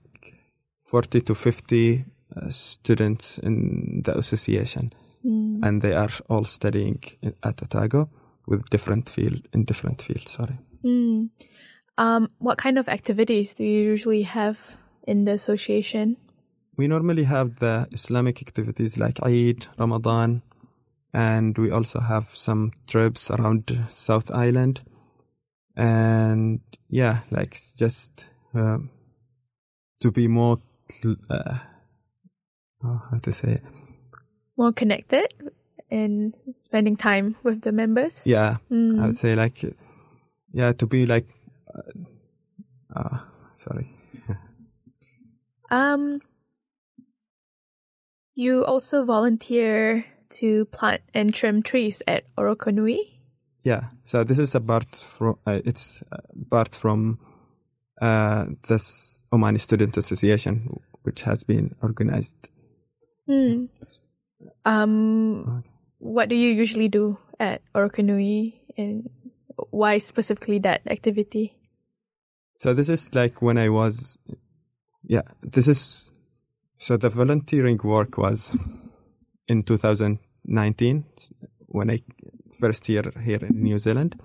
40 0.78 1.20
to 1.22 1.34
50 1.34 2.04
uh, 2.36 2.48
students 2.50 3.38
in 3.38 4.02
the 4.04 4.16
association 4.18 4.92
Mm. 5.24 5.60
and 5.66 5.80
they 5.82 5.92
are 5.94 6.10
all 6.28 6.44
studying 6.44 7.00
in, 7.22 7.32
at 7.42 7.62
Otago 7.62 8.10
with 8.46 8.68
different 8.70 9.08
field 9.08 9.40
in 9.54 9.64
different 9.64 10.02
fields 10.02 10.30
sorry 10.32 10.58
Mm. 10.84 11.30
Um, 11.96 12.28
what 12.38 12.58
kind 12.58 12.78
of 12.78 12.88
activities 12.88 13.54
do 13.54 13.64
you 13.64 13.82
usually 13.92 14.22
have 14.22 14.58
in 15.06 15.24
the 15.24 15.32
association? 15.32 16.16
We 16.76 16.88
normally 16.88 17.24
have 17.24 17.58
the 17.58 17.86
Islamic 17.92 18.40
activities 18.42 18.98
like 18.98 19.22
Eid, 19.22 19.66
Ramadan, 19.78 20.42
and 21.12 21.56
we 21.58 21.70
also 21.70 22.00
have 22.00 22.26
some 22.28 22.72
trips 22.86 23.30
around 23.30 23.86
South 23.88 24.30
Island. 24.30 24.80
And 25.76 26.60
yeah, 26.88 27.20
like 27.30 27.58
just 27.76 28.26
um, 28.54 28.90
to 30.00 30.10
be 30.10 30.28
more, 30.28 30.58
uh, 31.30 31.58
oh, 32.84 33.02
how 33.10 33.18
to 33.18 33.32
say 33.32 33.52
it? 33.52 33.62
More 34.56 34.72
connected 34.72 35.26
and 35.90 36.36
spending 36.56 36.96
time 36.96 37.36
with 37.42 37.62
the 37.62 37.72
members? 37.72 38.26
Yeah, 38.26 38.56
I 38.70 38.74
Mm. 38.74 39.06
would 39.06 39.16
say 39.16 39.34
like, 39.34 39.64
yeah, 40.52 40.72
to 40.72 40.86
be 40.86 41.06
like, 41.06 41.26
uh, 41.74 42.98
uh, 42.98 43.18
sorry. 43.54 43.90
Um, 45.70 46.20
you 48.34 48.64
also 48.64 49.04
volunteer 49.04 50.04
to 50.28 50.64
plant 50.66 51.02
and 51.14 51.32
trim 51.32 51.62
trees 51.62 52.02
at 52.06 52.24
Orokonui. 52.36 52.98
Yeah, 53.64 53.90
so 54.02 54.24
this 54.24 54.38
is 54.38 54.54
a 54.54 54.60
part 54.60 54.94
from 54.94 55.38
uh, 55.46 55.60
it's 55.64 56.02
part 56.50 56.74
from 56.74 57.16
uh, 58.00 58.46
this 58.68 59.22
Omani 59.32 59.60
Student 59.60 59.96
Association, 59.96 60.80
which 61.02 61.22
has 61.22 61.44
been 61.44 61.74
organized. 61.80 62.36
Hmm. 63.26 63.66
Um, 64.64 65.64
what 65.98 66.28
do 66.28 66.34
you 66.34 66.52
usually 66.52 66.88
do 66.88 67.18
at 67.40 67.62
Orokonui, 67.74 68.54
and 68.76 69.08
why 69.70 69.98
specifically 69.98 70.58
that 70.58 70.82
activity? 70.86 71.56
So 72.56 72.74
this 72.74 72.88
is 72.88 73.14
like 73.14 73.40
when 73.40 73.56
I 73.56 73.68
was, 73.68 74.18
yeah, 75.02 75.22
this 75.42 75.68
is 75.68 76.12
so 76.76 76.96
the 76.96 77.08
volunteering 77.08 77.78
work 77.82 78.18
was 78.18 78.56
in 79.48 79.62
2019 79.62 81.04
when 81.68 81.90
I 81.90 82.02
first 82.58 82.88
year 82.88 83.02
here 83.22 83.40
in 83.42 83.62
New 83.62 83.78
Zealand. 83.78 84.20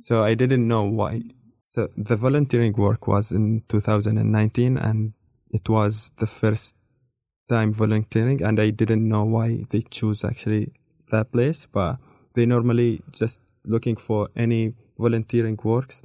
So 0.00 0.22
I 0.22 0.34
didn't 0.34 0.66
know 0.66 0.84
why. 0.84 1.22
So 1.68 1.88
the 1.96 2.16
volunteering 2.16 2.72
work 2.72 3.06
was 3.06 3.32
in 3.32 3.62
2019 3.68 4.76
and 4.76 5.12
it 5.50 5.68
was 5.68 6.12
the 6.18 6.26
first 6.26 6.76
time 7.48 7.72
volunteering 7.74 8.42
and 8.42 8.60
I 8.60 8.70
didn't 8.70 9.06
know 9.06 9.24
why 9.24 9.64
they 9.70 9.82
choose 9.82 10.24
actually 10.24 10.72
that 11.10 11.32
place, 11.32 11.66
but 11.70 11.98
they 12.34 12.46
normally 12.46 13.02
just 13.12 13.42
looking 13.66 13.96
for 13.96 14.28
any 14.36 14.74
volunteering 14.98 15.58
works 15.62 16.02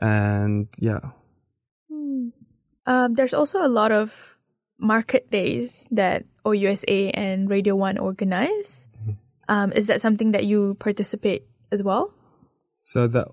and 0.00 0.68
yeah. 0.78 1.00
Um, 2.86 3.14
there's 3.14 3.34
also 3.34 3.64
a 3.64 3.68
lot 3.68 3.90
of 3.90 4.35
market 4.78 5.30
days 5.30 5.88
that 5.90 6.24
OUSA 6.44 7.10
and 7.14 7.48
Radio 7.50 7.76
One 7.76 7.98
organize. 7.98 8.88
Um, 9.48 9.72
is 9.72 9.86
that 9.86 10.00
something 10.00 10.32
that 10.32 10.44
you 10.44 10.74
participate 10.74 11.44
as 11.70 11.82
well? 11.82 12.12
So 12.74 13.06
the 13.06 13.26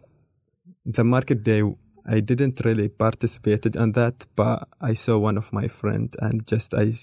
the 0.86 1.04
market 1.04 1.44
day, 1.44 1.64
I 2.06 2.20
didn't 2.20 2.62
really 2.64 2.90
participated 2.90 3.78
on 3.78 3.94
that, 3.94 4.26
but 4.36 4.68
I 4.80 4.94
saw 4.94 5.18
one 5.18 5.38
of 5.38 5.52
my 5.52 5.68
friend 5.68 6.14
and 6.20 6.46
just 6.46 6.74
I 6.74 6.94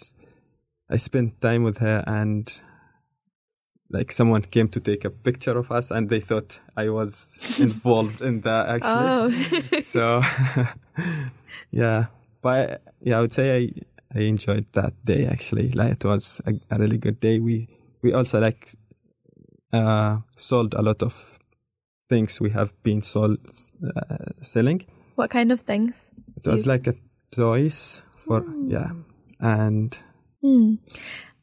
I 0.89 0.97
spent 0.97 1.41
time 1.41 1.65
with 1.65 1.79
her 1.79 2.05
and 2.07 2.51
like 3.91 4.13
someone 4.13 4.43
came 4.43 4.69
to 4.69 4.81
take 4.81 5.05
a 5.05 5.11
picture 5.11 5.59
of 5.59 5.73
us 5.73 5.91
and 5.91 6.09
they 6.09 6.21
thought 6.21 6.61
I 6.77 6.91
was 6.91 7.59
involved 7.61 8.23
in 8.23 8.43
that 8.43 8.69
actually. 8.69 9.71
Oh, 9.73 9.81
So 9.81 10.23
yeah, 11.71 12.07
but 12.43 12.83
yeah, 13.01 13.19
I 13.19 13.21
would 13.21 13.33
say 13.33 13.57
I 13.57 13.69
I 14.15 14.21
enjoyed 14.21 14.67
that 14.73 14.95
day 15.05 15.27
actually. 15.27 15.71
Like 15.71 15.93
it 15.93 16.05
was 16.05 16.41
a, 16.47 16.55
a 16.71 16.79
really 16.79 16.99
good 16.99 17.21
day. 17.21 17.39
We 17.39 17.69
we 18.03 18.13
also 18.13 18.41
like 18.41 18.75
uh 19.73 20.19
sold 20.37 20.75
a 20.75 20.83
lot 20.83 21.03
of 21.03 21.39
things 22.09 22.41
we 22.41 22.51
have 22.51 22.73
been 22.83 23.01
sold 23.01 23.39
uh, 23.97 24.33
selling. 24.41 24.85
what 25.15 25.31
kind 25.31 25.53
of 25.53 25.61
things? 25.61 26.13
It 26.37 26.51
was 26.51 26.67
like 26.67 26.87
a 26.87 26.95
toys 27.31 28.03
for 28.17 28.45
yeah, 28.67 28.91
and 29.39 29.97
Hmm. 30.43 30.77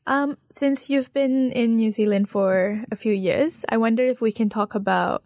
Um, 0.08 0.38
since 0.52 0.90
you've 0.90 1.14
been 1.14 1.52
in 1.52 1.76
New 1.76 1.92
Zealand 1.92 2.30
for 2.30 2.84
a 2.92 2.96
few 2.96 3.14
years, 3.14 3.66
I 3.70 3.78
wonder 3.78 4.04
if 4.06 4.22
we 4.22 4.32
can 4.32 4.50
talk 4.50 4.74
about 4.74 5.22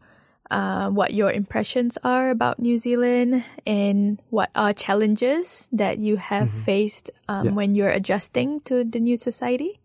uh, 0.51 0.89
what 0.89 1.13
your 1.13 1.31
impressions 1.31 1.97
are 2.03 2.29
about 2.29 2.59
New 2.59 2.77
Zealand 2.77 3.43
and 3.65 4.19
what 4.29 4.49
are 4.53 4.73
challenges 4.73 5.69
that 5.71 5.97
you 5.97 6.17
have 6.17 6.51
faced 6.51 7.09
um, 7.27 7.45
Yeah. 7.45 7.53
when 7.53 7.75
you're 7.75 7.89
adjusting 7.99 8.59
to 8.69 8.83
the 8.83 8.99
new 8.99 9.17
society. 9.17 9.79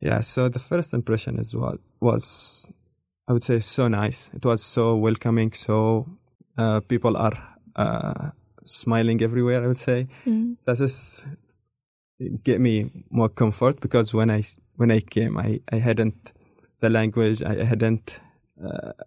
Yeah, 0.00 0.20
so 0.22 0.48
the 0.50 0.58
first 0.58 0.92
impression 0.92 1.38
is 1.38 1.54
what 1.56 1.78
was 2.00 2.70
I 3.28 3.32
would 3.32 3.44
say 3.44 3.60
so 3.60 3.88
nice. 3.88 4.30
It 4.34 4.44
was 4.44 4.62
so 4.62 4.96
welcoming. 4.96 5.52
So 5.54 6.06
uh, 6.58 6.80
people 6.80 7.16
are 7.16 7.32
uh, 7.76 8.30
smiling 8.64 9.22
everywhere. 9.22 9.62
I 9.64 9.66
would 9.66 9.78
say 9.78 10.08
that 10.66 10.80
is 10.80 11.24
get 12.44 12.60
me 12.60 12.90
more 13.10 13.30
comfort 13.30 13.80
because 13.80 14.12
when 14.12 14.30
I 14.30 14.42
when 14.76 14.90
I 14.90 15.00
came, 15.00 15.38
I 15.38 15.60
I 15.72 15.76
hadn't 15.78 16.32
the 16.80 16.90
language. 16.90 17.42
I 17.42 17.64
hadn't 17.64 18.20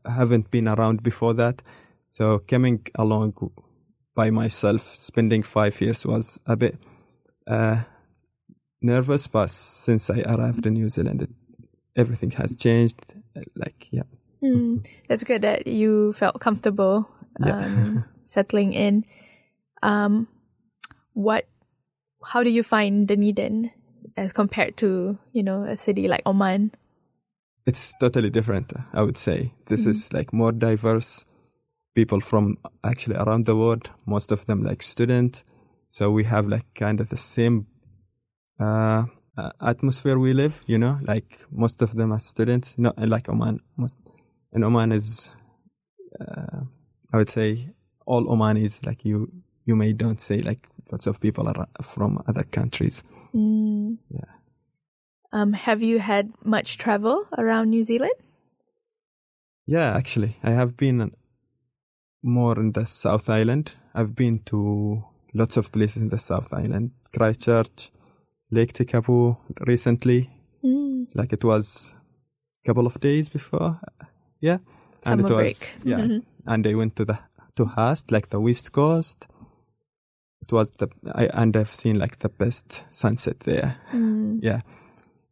haven't 0.05 0.51
been 0.51 0.67
around 0.67 1.03
before 1.03 1.33
that. 1.35 1.61
So 2.09 2.39
coming 2.39 2.85
along 2.95 3.33
by 4.15 4.29
myself, 4.29 4.81
spending 4.81 5.43
five 5.43 5.79
years 5.81 6.05
was 6.05 6.39
a 6.45 6.55
bit. 6.55 6.77
Uh, 7.45 7.83
nervous, 8.81 9.27
but 9.27 9.49
since 9.49 10.09
I 10.09 10.21
arrived 10.21 10.65
in 10.65 10.73
New 10.73 10.89
Zealand, 10.89 11.21
it, 11.23 11.29
everything 11.95 12.31
has 12.31 12.55
changed. 12.55 12.99
Like, 13.55 13.87
yeah, 13.91 14.03
Hmm. 14.41 14.77
That's 15.07 15.23
good 15.23 15.41
that 15.41 15.65
you 15.67 16.11
felt 16.13 16.39
comfortable 16.39 17.09
Yeah. 17.39 17.57
um, 17.65 18.03
settling 18.23 18.73
in. 18.73 19.03
Um, 19.81 20.27
what 21.13 21.45
how 22.23 22.43
do 22.43 22.49
you 22.49 22.61
find 22.63 23.07
Dunedin 23.07 23.71
as 24.15 24.33
compared 24.33 24.77
to 24.77 25.17
you 25.33 25.43
know 25.43 25.63
a 25.63 25.75
city 25.77 26.07
like 26.07 26.21
Oman? 26.25 26.71
It's 27.67 27.93
totally 27.99 28.29
different. 28.29 28.71
I 28.93 29.03
would 29.03 29.17
say 29.17 29.53
this 29.65 29.85
is 29.85 30.13
like 30.13 30.31
more 30.31 30.53
diverse. 30.53 31.25
People 31.95 32.21
from 32.21 32.55
actually 32.81 33.17
around 33.17 33.45
the 33.45 33.57
world. 33.57 33.89
Most 34.05 34.31
of 34.31 34.45
them 34.45 34.63
like 34.63 34.81
student. 34.81 35.43
So 35.89 36.09
we 36.09 36.23
have 36.23 36.47
like 36.47 36.65
kind 36.75 37.01
of 37.01 37.09
the 37.09 37.17
same 37.17 37.67
uh, 38.57 39.03
uh, 39.37 39.51
atmosphere 39.59 40.17
we 40.17 40.31
live. 40.31 40.61
You 40.65 40.77
know, 40.77 40.99
like 41.01 41.41
most 41.51 41.81
of 41.81 41.93
them 41.93 42.13
are 42.13 42.19
students. 42.19 42.79
Not 42.79 42.97
like 42.97 43.27
Oman. 43.27 43.59
Most 43.75 43.99
and 44.53 44.63
Oman 44.63 44.93
is, 44.93 45.31
uh, 46.21 46.61
I 47.11 47.17
would 47.17 47.29
say, 47.29 47.69
all 48.05 48.25
Omanis. 48.27 48.85
Like 48.85 49.03
you, 49.03 49.29
you 49.65 49.75
may 49.75 49.91
don't 49.91 50.21
say 50.21 50.39
like 50.39 50.69
lots 50.89 51.05
of 51.05 51.19
people 51.19 51.49
are 51.49 51.67
from 51.83 52.23
other 52.27 52.43
countries. 52.43 53.03
Mm. 53.35 53.97
Yeah. 54.09 54.36
Um, 55.31 55.53
have 55.53 55.81
you 55.83 55.99
had 55.99 56.31
much 56.43 56.77
travel 56.77 57.25
around 57.37 57.69
New 57.69 57.83
Zealand? 57.83 58.13
Yeah, 59.65 59.95
actually, 59.95 60.37
I 60.43 60.51
have 60.51 60.77
been 60.77 61.11
more 62.23 62.57
in 62.59 62.71
the 62.71 62.85
South 62.85 63.29
Island. 63.29 63.73
I've 63.93 64.15
been 64.15 64.39
to 64.45 65.03
lots 65.33 65.57
of 65.57 65.71
places 65.71 66.01
in 66.01 66.07
the 66.07 66.17
South 66.17 66.53
Island, 66.53 66.91
Christchurch, 67.15 67.91
Lake 68.51 68.73
Tekapo 68.73 69.37
recently. 69.65 70.29
Mm. 70.63 71.07
Like 71.13 71.33
it 71.33 71.43
was 71.43 71.95
a 72.63 72.67
couple 72.67 72.87
of 72.87 72.99
days 73.01 73.27
before, 73.29 73.79
yeah, 74.39 74.59
and 75.05 75.21
Summer 75.21 75.27
it 75.27 75.35
was 75.35 75.81
break. 75.83 75.97
yeah, 75.99 76.19
and 76.45 76.67
I 76.67 76.73
went 76.73 76.95
to 76.95 77.05
the 77.05 77.19
to 77.57 77.65
Haast, 77.65 78.11
like 78.11 78.29
the 78.29 78.39
West 78.39 78.71
Coast. 78.71 79.27
It 80.41 80.53
was 80.53 80.71
the 80.71 80.87
I 81.13 81.25
and 81.33 81.55
I've 81.57 81.75
seen 81.75 81.99
like 81.99 82.19
the 82.19 82.29
best 82.29 82.85
sunset 82.89 83.41
there. 83.41 83.77
Mm. 83.91 84.39
Yeah. 84.41 84.61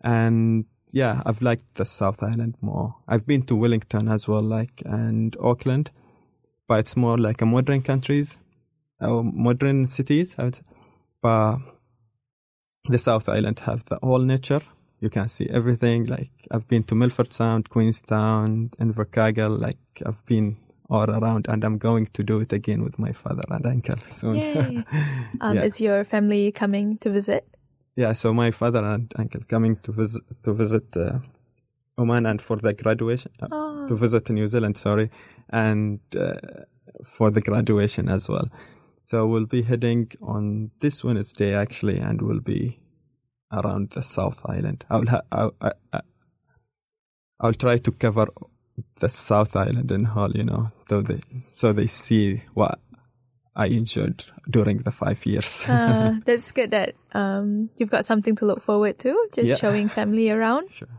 And 0.05 0.65
yeah, 0.91 1.21
I've 1.25 1.41
liked 1.41 1.75
the 1.75 1.85
South 1.85 2.21
Island 2.23 2.55
more. 2.61 2.95
I've 3.07 3.25
been 3.25 3.41
to 3.47 3.55
Wellington 3.55 4.07
as 4.07 4.27
well, 4.27 4.43
like, 4.43 4.83
and 4.85 5.35
Auckland, 5.41 5.89
but 6.67 6.79
it's 6.79 6.95
more 6.95 7.17
like 7.17 7.41
a 7.41 7.45
modern 7.45 7.81
countries, 7.81 8.39
or 9.01 9.23
modern 9.23 9.87
cities, 9.87 10.35
I 10.37 10.43
would 10.43 10.55
say. 10.55 10.63
But 11.21 11.57
the 12.87 12.99
South 12.99 13.27
Island 13.27 13.59
have 13.61 13.83
the 13.85 13.97
whole 14.03 14.19
nature. 14.19 14.61
You 15.01 15.09
can 15.09 15.27
see 15.27 15.47
everything. 15.49 16.05
Like, 16.05 16.29
I've 16.51 16.67
been 16.67 16.83
to 16.83 16.95
Milford 16.95 17.33
Sound, 17.33 17.69
Queenstown, 17.69 18.69
Invercargill. 18.79 19.59
Like, 19.59 19.79
I've 20.05 20.23
been 20.25 20.55
all 20.87 21.09
around 21.09 21.47
and 21.49 21.63
I'm 21.63 21.79
going 21.79 22.05
to 22.13 22.23
do 22.23 22.39
it 22.41 22.53
again 22.53 22.83
with 22.83 22.99
my 22.99 23.11
father 23.11 23.43
and 23.49 23.65
uncle 23.65 23.97
soon. 24.05 24.35
Yay. 24.35 24.83
Um, 25.41 25.55
Yeah. 25.55 25.63
Is 25.63 25.81
your 25.81 26.03
family 26.03 26.51
coming 26.51 26.99
to 26.99 27.09
visit? 27.09 27.54
Yeah, 27.95 28.13
so 28.13 28.33
my 28.33 28.51
father 28.51 28.83
and 28.83 29.11
uncle 29.17 29.41
coming 29.47 29.77
to 29.83 29.91
visit 29.91 30.23
to 30.43 30.53
visit 30.53 30.95
uh, 30.97 31.19
Oman 31.97 32.25
and 32.25 32.41
for 32.41 32.57
the 32.57 32.73
graduation 32.73 33.31
uh, 33.41 33.47
Oh. 33.51 33.87
to 33.87 33.95
visit 33.95 34.29
New 34.29 34.47
Zealand, 34.47 34.77
sorry, 34.77 35.09
and 35.49 35.99
uh, 36.15 36.35
for 37.03 37.31
the 37.31 37.41
graduation 37.41 38.09
as 38.09 38.27
well. 38.27 38.47
So 39.03 39.27
we'll 39.27 39.45
be 39.45 39.61
heading 39.61 40.11
on 40.21 40.71
this 40.79 41.03
Wednesday 41.03 41.53
actually, 41.55 41.99
and 41.99 42.21
we'll 42.21 42.41
be 42.41 42.79
around 43.51 43.91
the 43.91 44.01
South 44.03 44.41
Island. 44.45 44.83
I'll 44.89 45.05
ha- 45.07 45.21
I'll, 45.31 45.53
I, 45.61 45.71
I, 45.93 46.01
I'll 47.39 47.53
try 47.53 47.77
to 47.77 47.91
cover 47.91 48.27
the 48.99 49.07
South 49.07 49.55
Island 49.55 49.91
in 49.91 50.03
whole, 50.05 50.31
you 50.31 50.43
know, 50.43 50.67
so 50.89 51.01
they 51.01 51.19
so 51.43 51.71
they 51.71 51.87
see 51.87 52.41
what 52.55 52.79
I 53.55 53.67
enjoyed 53.67 54.23
during 54.49 54.79
the 54.79 54.91
five 54.91 55.25
years. 55.25 55.65
Uh, 55.69 56.15
that's 56.25 56.51
good 56.51 56.71
that 56.71 56.93
um, 57.13 57.69
you've 57.77 57.89
got 57.89 58.05
something 58.05 58.35
to 58.35 58.45
look 58.45 58.61
forward 58.61 58.99
to, 58.99 59.15
just 59.33 59.47
Yeah. 59.47 59.55
showing 59.55 59.87
family 59.87 60.29
around. 60.35 60.69
Sure. 60.71 60.89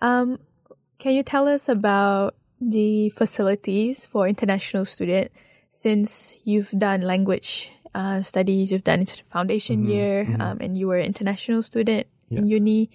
Um, 0.00 0.38
can 0.98 1.12
you 1.14 1.22
tell 1.22 1.46
us 1.48 1.68
about 1.68 2.34
the 2.60 3.10
facilities 3.10 4.06
for 4.06 4.26
international 4.28 4.84
student? 4.84 5.30
Since 5.70 6.40
you've 6.44 6.70
done 6.70 7.02
language 7.02 7.70
uh, 7.94 8.22
studies, 8.22 8.72
you've 8.72 8.84
done 8.84 9.02
it 9.02 9.22
foundation 9.28 9.84
year, 9.84 10.26
um, 10.40 10.58
and 10.60 10.76
you 10.78 10.88
were 10.88 10.96
an 10.98 11.04
international 11.06 11.62
student 11.62 12.06
in 12.30 12.48
uni. 12.48 12.90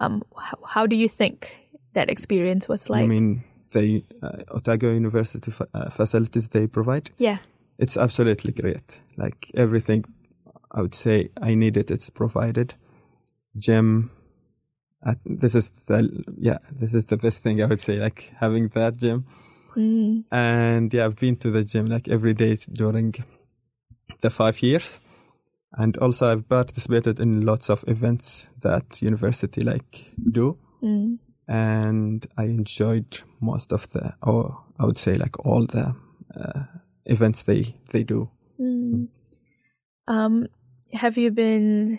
Um, 0.00 0.22
how, 0.36 0.58
how 0.66 0.86
do 0.86 0.96
you 0.96 1.08
think 1.08 1.68
that 1.92 2.10
experience 2.10 2.68
was 2.68 2.88
like? 2.90 3.04
I 3.04 3.06
mean, 3.06 3.44
the 3.70 4.02
uh, 4.22 4.42
Otago 4.56 4.90
University 4.92 5.50
fa- 5.50 5.68
uh, 5.74 5.90
facilities 5.90 6.48
they 6.48 6.66
provide, 6.66 7.10
yeah. 7.18 7.38
It's 7.78 7.96
absolutely 7.96 8.52
great. 8.52 9.00
Like 9.16 9.50
everything, 9.54 10.04
I 10.70 10.82
would 10.82 10.94
say 10.94 11.30
I 11.40 11.54
need 11.54 11.76
it. 11.76 11.90
It's 11.90 12.10
provided. 12.10 12.74
Gym. 13.56 14.10
Uh, 15.06 15.14
this 15.26 15.54
is 15.54 15.68
the 15.86 16.24
yeah. 16.38 16.58
This 16.72 16.94
is 16.94 17.04
the 17.06 17.16
best 17.16 17.42
thing 17.42 17.62
I 17.62 17.66
would 17.66 17.80
say. 17.80 17.96
Like 17.98 18.32
having 18.40 18.68
that 18.68 18.96
gym, 18.96 19.24
Mm. 19.76 20.24
and 20.30 20.94
yeah, 20.94 21.04
I've 21.06 21.16
been 21.16 21.36
to 21.36 21.50
the 21.50 21.64
gym 21.64 21.86
like 21.86 22.08
every 22.08 22.32
day 22.34 22.56
during 22.72 23.14
the 24.20 24.30
five 24.30 24.62
years, 24.62 25.00
and 25.72 25.96
also 25.98 26.30
I've 26.32 26.48
participated 26.48 27.20
in 27.20 27.44
lots 27.44 27.68
of 27.70 27.84
events 27.88 28.48
that 28.62 29.02
university 29.02 29.60
like 29.60 30.10
do 30.32 30.56
Mm. 30.82 31.18
and 31.48 32.26
I 32.38 32.44
enjoyed 32.44 33.20
most 33.40 33.72
of 33.72 33.88
the, 33.92 34.14
or 34.22 34.64
I 34.78 34.84
would 34.86 34.98
say 34.98 35.14
like 35.14 35.44
all 35.46 35.66
the 35.66 35.94
uh, 36.36 36.62
events 37.06 37.42
they 37.42 37.74
they 37.90 38.02
do. 38.02 38.30
Mm. 38.60 39.08
Um, 40.06 40.46
have 40.92 41.16
you 41.16 41.30
been 41.30 41.98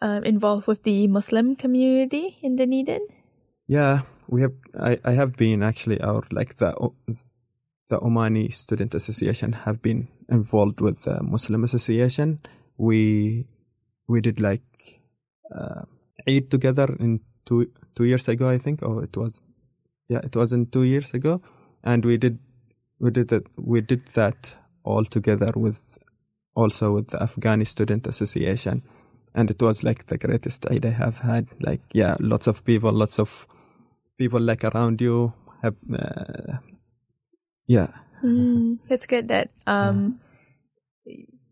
um, 0.00 0.24
involved 0.24 0.66
with 0.66 0.82
the 0.82 1.06
Muslim 1.08 1.56
community 1.56 2.38
in 2.42 2.56
Dunedin? 2.56 3.06
Yeah, 3.66 4.02
we 4.28 4.42
have. 4.42 4.52
I, 4.80 4.98
I 5.04 5.12
have 5.12 5.36
been 5.36 5.62
actually 5.62 6.00
our 6.00 6.22
like 6.32 6.56
the 6.56 6.74
the 7.88 7.98
Omani 7.98 8.52
Student 8.52 8.94
Association 8.94 9.52
have 9.52 9.82
been 9.82 10.08
involved 10.28 10.80
with 10.80 11.02
the 11.02 11.22
Muslim 11.22 11.64
Association. 11.64 12.40
We 12.76 13.46
we 14.08 14.20
did 14.20 14.40
like 14.40 14.62
uh, 15.54 15.82
Eid 16.28 16.50
together 16.50 16.96
in 16.98 17.20
two 17.44 17.70
two 17.94 18.04
years 18.04 18.28
ago, 18.28 18.48
I 18.48 18.58
think, 18.58 18.82
or 18.82 19.04
it 19.04 19.16
was 19.16 19.42
yeah, 20.08 20.20
it 20.24 20.34
was 20.34 20.52
in 20.52 20.66
two 20.66 20.84
years 20.84 21.14
ago, 21.14 21.42
and 21.84 22.04
we 22.04 22.16
did 22.16 22.38
we 23.00 23.10
did 23.10 23.28
that 23.28 23.44
we 23.56 23.80
did 23.80 24.06
that 24.14 24.58
all 24.84 25.04
together 25.04 25.50
with 25.56 25.78
also 26.54 26.92
with 26.92 27.08
the 27.08 27.18
Afghani 27.18 27.66
Student 27.66 28.06
Association, 28.06 28.82
and 29.34 29.50
it 29.50 29.60
was 29.62 29.82
like 29.84 30.06
the 30.06 30.18
greatest 30.18 30.70
Eid 30.70 30.84
I 30.86 30.90
have 30.90 31.18
had. 31.18 31.48
Like 31.60 31.80
yeah, 31.92 32.16
lots 32.20 32.46
of 32.46 32.64
people, 32.64 32.92
lots 32.92 33.18
of 33.18 33.46
people 34.18 34.40
like 34.40 34.64
around 34.64 35.00
you 35.00 35.32
have 35.62 35.74
uh, 35.92 36.58
yeah 37.66 37.88
Mm, 38.22 38.78
that's 38.86 39.06
good 39.06 39.28
that 39.28 39.48
um, 39.66 40.20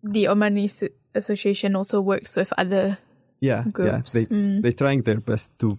the 0.03 0.24
Omani 0.24 0.68
Association 1.14 1.74
also 1.76 2.03
works 2.03 2.36
with 2.36 2.53
other 2.59 2.99
yeah 3.40 3.64
groups. 3.72 4.14
yeah 4.14 4.20
they 4.20 4.26
Mm. 4.26 4.61
they're 4.62 4.72
trying 4.76 5.01
their 5.03 5.20
best 5.20 5.59
to 5.61 5.78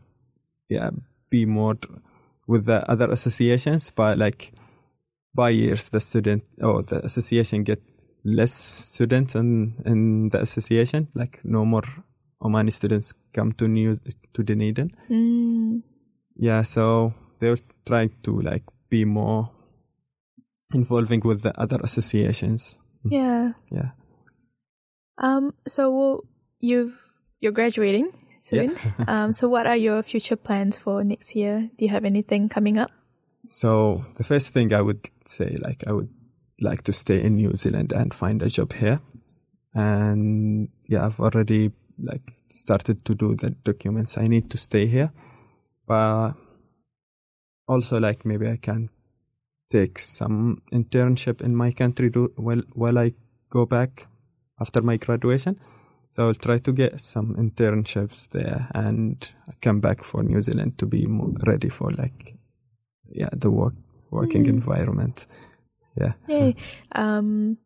yeah 0.68 0.90
be 1.30 1.46
more 1.46 1.78
with 2.48 2.66
the 2.66 2.82
other 2.90 3.12
associations 3.12 3.92
but 3.96 4.18
like 4.18 4.52
by 5.36 5.50
years 5.50 5.90
the 5.90 6.00
student 6.00 6.44
or 6.62 6.82
the 6.84 7.04
association 7.06 7.64
get 7.64 7.82
less 8.24 8.52
students 8.52 9.36
in 9.36 9.74
in 9.86 10.30
the 10.30 10.40
association 10.42 11.08
like 11.16 11.40
no 11.44 11.66
more 11.66 11.84
Omani 12.42 12.72
students 12.72 13.14
come 13.34 13.52
to 13.54 13.68
new 13.68 13.96
to 14.34 14.44
Dunedin 14.44 14.90
Mm. 15.10 15.82
yeah 16.36 16.64
so 16.64 17.14
they're 17.40 17.60
trying 17.86 18.12
to 18.24 18.40
like 18.40 18.64
be 18.90 19.06
more 19.06 19.50
involving 20.74 21.22
with 21.24 21.42
the 21.42 21.54
other 21.60 21.78
associations 21.84 22.80
Yeah. 23.04 23.54
yeah 23.72 23.92
Um. 25.18 25.54
So 25.68 26.24
you've 26.60 26.96
you're 27.42 27.52
graduating 27.56 28.08
soon. 28.40 28.72
um. 29.08 29.34
So 29.34 29.48
what 29.50 29.68
are 29.68 29.76
your 29.78 30.02
future 30.04 30.36
plans 30.38 30.80
for 30.80 31.04
next 31.04 31.36
year? 31.36 31.70
Do 31.78 31.86
you 31.86 31.92
have 31.92 32.06
anything 32.06 32.48
coming 32.50 32.78
up? 32.80 32.92
So 33.48 34.04
the 34.18 34.24
first 34.24 34.54
thing 34.54 34.74
I 34.74 34.82
would 34.82 35.10
say, 35.26 35.56
like, 35.62 35.84
I 35.88 35.94
would 35.94 36.10
like 36.62 36.84
to 36.84 36.94
stay 36.94 37.22
in 37.22 37.36
New 37.36 37.56
Zealand 37.56 37.92
and 37.94 38.14
find 38.14 38.42
a 38.42 38.50
job 38.50 38.74
here. 38.74 39.00
And 39.74 40.70
yeah, 40.88 41.06
I've 41.06 41.20
already 41.20 41.72
like 42.02 42.22
started 42.50 43.06
to 43.06 43.14
do 43.16 43.36
the 43.36 43.52
documents. 43.52 44.18
I 44.18 44.26
need 44.26 44.50
to 44.52 44.58
stay 44.58 44.88
here, 44.88 45.12
but 45.88 46.34
also 47.68 48.00
like 48.00 48.26
maybe 48.26 48.50
I 48.50 48.58
can 48.58 48.90
take 49.70 50.00
some 50.00 50.62
internship 50.72 51.42
in 51.42 51.56
my 51.56 51.72
country 51.72 52.10
do 52.10 52.34
while 52.36 52.64
while 52.74 52.98
I 52.98 53.14
go 53.50 53.66
back 53.66 54.08
after 54.60 54.82
my 54.82 54.98
graduation. 54.98 55.60
So 56.10 56.28
I'll 56.28 56.34
try 56.34 56.58
to 56.58 56.74
get 56.74 57.00
some 57.00 57.36
internships 57.36 58.30
there 58.30 58.68
and 58.74 59.30
come 59.62 59.80
back 59.80 60.04
for 60.04 60.24
New 60.24 60.42
Zealand 60.42 60.80
to 60.80 60.88
be 60.88 61.06
ready 61.46 61.70
for 61.70 61.92
like 61.92 62.39
yeah 63.12 63.30
the 63.34 63.50
work 63.52 63.74
working 64.12 64.46
environment 64.46 65.28
yeah 65.96 66.14
Yay. 66.28 66.56
Um. 66.94 67.58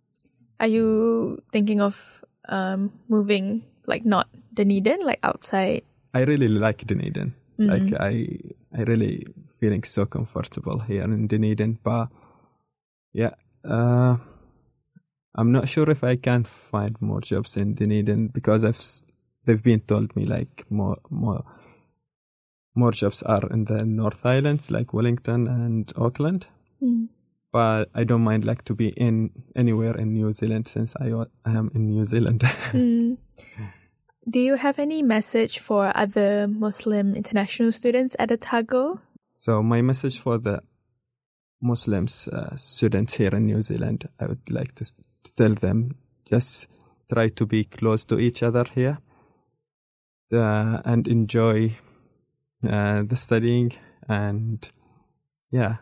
Are 0.59 0.67
you 0.67 1.41
thinking 1.51 1.81
of 1.81 2.23
um 2.47 2.91
moving 3.09 3.65
like 3.85 4.05
not 4.05 4.29
Dunedin, 4.53 5.03
like 5.03 5.19
outside? 5.23 5.83
I 6.13 6.23
really 6.23 6.47
like 6.47 6.85
Dunedin. 6.85 7.33
Like 7.57 7.93
I, 7.99 8.39
I 8.75 8.81
really 8.83 9.25
feeling 9.47 9.83
so 9.83 10.05
comfortable 10.05 10.79
here 10.79 11.03
in 11.03 11.27
Dunedin. 11.27 11.79
But 11.83 12.09
yeah, 13.13 13.31
uh, 13.63 14.17
I'm 15.35 15.51
not 15.51 15.69
sure 15.69 15.89
if 15.89 16.03
I 16.03 16.15
can 16.15 16.43
find 16.43 16.95
more 17.01 17.21
jobs 17.21 17.57
in 17.57 17.73
Dunedin 17.75 18.27
because 18.27 18.63
I've 18.63 18.81
they've 19.45 19.61
been 19.63 19.81
told 19.81 20.15
me 20.15 20.25
like 20.25 20.65
more 20.69 20.97
more 21.09 21.43
more 22.75 22.91
jobs 22.91 23.23
are 23.23 23.47
in 23.51 23.65
the 23.65 23.85
North 23.85 24.25
Islands 24.25 24.71
like 24.71 24.93
Wellington 24.93 25.47
and 25.47 25.91
Auckland. 25.95 26.47
But 27.51 27.89
I 27.93 28.03
don't 28.03 28.23
mind 28.23 28.45
like 28.45 28.63
to 28.65 28.73
be 28.73 28.89
in 28.89 29.29
anywhere 29.55 29.95
in 29.95 30.13
New 30.13 30.33
Zealand 30.33 30.67
since 30.67 30.95
I, 30.99 31.11
I 31.45 31.51
am 31.51 31.69
in 31.75 31.87
New 31.87 32.05
Zealand. 32.05 32.43
Mm. 32.73 33.17
Do 34.29 34.39
you 34.39 34.55
have 34.55 34.79
any 34.79 35.03
message 35.03 35.59
for 35.59 35.91
other 35.95 36.47
Muslim 36.47 37.13
international 37.13 37.73
students 37.73 38.15
at 38.17 38.31
Otago? 38.31 39.01
So 39.33 39.61
my 39.61 39.81
message 39.81 40.17
for 40.17 40.37
the 40.37 40.63
Muslims 41.61 42.29
uh, 42.29 42.55
students 42.55 43.15
here 43.15 43.35
in 43.35 43.45
New 43.45 43.61
Zealand, 43.61 44.07
I 44.19 44.27
would 44.27 44.49
like 44.49 44.75
to, 44.75 44.85
to 44.85 45.33
tell 45.35 45.53
them 45.53 45.97
just 46.25 46.67
try 47.11 47.29
to 47.29 47.45
be 47.45 47.65
close 47.65 48.05
to 48.05 48.19
each 48.19 48.43
other 48.43 48.63
here, 48.73 48.97
uh, 50.31 50.81
and 50.85 51.07
enjoy 51.07 51.73
uh, 52.67 53.03
the 53.03 53.15
studying 53.15 53.71
and 54.07 54.67
yeah, 55.51 55.77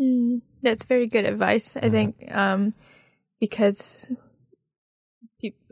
Mm, 0.00 0.42
that's 0.62 0.84
very 0.84 1.06
good 1.06 1.24
advice. 1.24 1.76
I 1.76 1.88
think 1.88 2.30
um, 2.30 2.72
because 3.40 4.10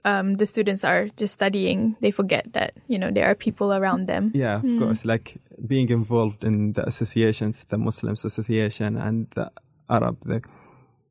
um, 0.04 0.34
the 0.34 0.46
students 0.46 0.84
are 0.84 1.08
just 1.16 1.34
studying, 1.34 1.96
they 2.00 2.10
forget 2.10 2.52
that 2.52 2.74
you 2.88 2.98
know 2.98 3.10
there 3.10 3.26
are 3.26 3.34
people 3.34 3.72
around 3.72 4.06
them. 4.06 4.30
yeah, 4.34 4.56
of 4.56 4.78
course, 4.78 5.04
like 5.04 5.36
being 5.66 5.88
involved 5.90 6.44
in 6.44 6.72
the 6.72 6.86
associations, 6.86 7.64
the 7.64 7.78
Muslims 7.78 8.24
Association 8.24 8.96
and 8.96 9.30
the 9.34 9.50
Arab, 9.88 10.18
they, 10.24 10.40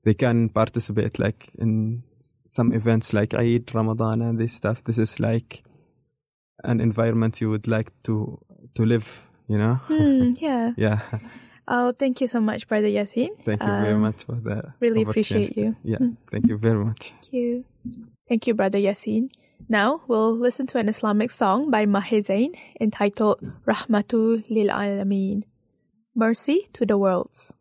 they 0.04 0.14
can 0.14 0.50
participate 0.50 1.20
like 1.20 1.52
in 1.58 2.04
some 2.50 2.72
events 2.72 3.14
like 3.14 3.34
Eid, 3.34 3.74
Ramadan, 3.74 4.22
and 4.22 4.40
this 4.40 4.54
stuff. 4.54 4.84
This 4.84 4.98
is 4.98 5.20
like 5.20 5.64
an 6.64 6.80
environment 6.80 7.42
you 7.42 7.50
would 7.50 7.68
like 7.68 7.92
to 8.04 8.40
to 8.76 8.84
live. 8.84 9.08
You 9.48 9.58
know, 9.58 9.80
Mm, 9.90 10.40
yeah. 10.42 10.72
yeah. 10.78 11.00
Oh, 11.68 11.92
thank 11.92 12.22
you 12.22 12.28
so 12.28 12.40
much, 12.40 12.68
Brother 12.68 12.88
Yaseen. 12.88 13.36
Thank 13.44 13.62
you 13.62 13.68
very 13.84 13.94
Um, 13.96 14.02
much 14.02 14.24
for 14.26 14.36
that. 14.48 14.66
really 14.80 15.02
appreciate 15.04 15.56
you. 15.58 15.76
Yeah, 15.84 16.00
thank 16.32 16.48
you 16.48 16.58
very 16.58 16.84
much. 16.84 17.12
Thank 17.12 17.34
you. 17.34 17.66
Thank 18.28 18.48
you, 18.48 18.54
Brother 18.54 18.80
Yaseen. 18.80 19.30
Now 19.70 20.02
we'll 20.08 20.36
listen 20.36 20.68
to 20.68 20.78
an 20.80 20.88
Islamic 20.90 21.32
song 21.32 21.72
by 21.72 21.86
Maher 21.86 22.22
Zain 22.22 22.52
entitled 22.80 23.40
Rahmatu 23.68 24.44
lil 24.50 24.68
Alameen. 24.70 25.44
Mercy 26.16 26.68
to 26.74 26.86
the 26.86 26.98
worlds. 26.98 27.54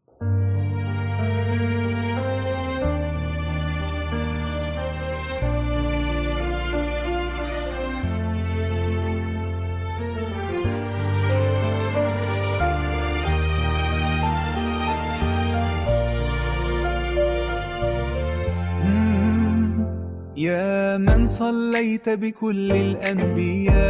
يا 20.43 20.99
من 20.99 21.27
صليت 21.27 22.09
بكل 22.09 22.73
الأنبياء 22.73 23.83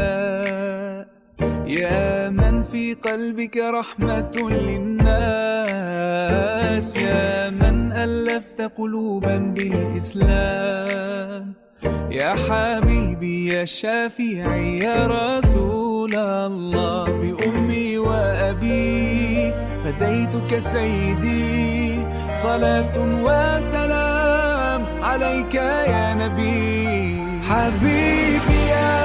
يا 1.66 2.28
من 2.28 2.62
في 2.62 2.94
قلبك 2.94 3.56
رحمة 3.56 4.32
للناس 4.50 5.16
يا 6.96 7.50
من 7.50 7.92
ألفت 7.92 8.60
قلوبا 8.78 9.36
بالإسلام. 9.56 10.72
يا 12.10 12.34
حبيبي 12.34 13.46
يا 13.54 13.64
شافعي 13.64 14.78
يا 14.78 15.06
رسول 15.06 16.14
الله 16.16 17.04
بأمي 17.04 17.98
وأبي 17.98 19.52
فديتك 19.84 20.58
سيدي 20.58 22.06
صلاة 22.34 22.96
وسلام. 23.24 24.51
عليك 25.02 25.54
يا 25.54 26.14
نبي. 26.14 27.22
حبيبي 27.48 28.60
يا 28.68 29.00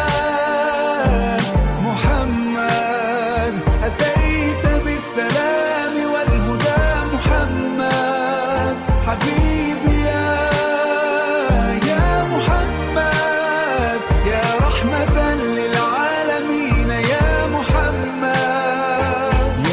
محمد 1.87 3.53
أتيت 3.83 4.83
بالسلام 4.85 5.93
والهدى 6.13 6.85
محمد. 7.13 8.77
حبيبي 9.07 9.95
يا 10.05 10.29
يا 11.91 12.23
محمد 12.33 14.01
يا 14.33 14.45
رحمة 14.65 15.17
للعالمين 15.35 16.89
يا 16.89 17.47
محمد. 17.55 18.35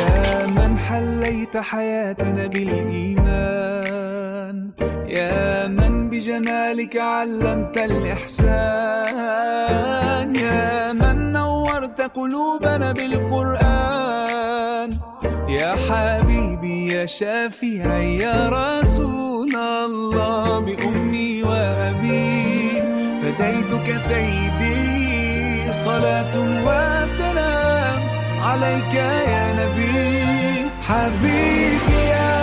يا 0.01 0.47
من 0.47 0.79
حليت 0.79 1.57
حياتنا 1.57 2.47
بالإيمان. 2.47 3.74
بجمالك 6.15 6.95
علمت 6.97 7.77
الإحسان. 7.79 9.17
يا 10.37 10.93
من 10.93 11.33
نورت 11.33 12.01
قلوبنا 12.01 12.93
بالقرآن. 12.93 14.91
يا 15.49 15.75
حبيبي 15.87 16.93
يا 16.95 17.07
شافعي 17.07 18.17
يا 18.17 18.49
رسول 18.49 19.55
الله. 19.57 20.59
بأمي 20.61 21.43
وأبي 21.43 22.83
فديتك 23.23 23.97
سيدي. 23.97 25.73
صلاة 25.85 26.35
وسلام 26.67 28.01
عليك 28.43 28.95
يا 28.95 29.53
نبي. 29.61 30.71
حبيبي 30.89 31.99
يا 32.15 32.35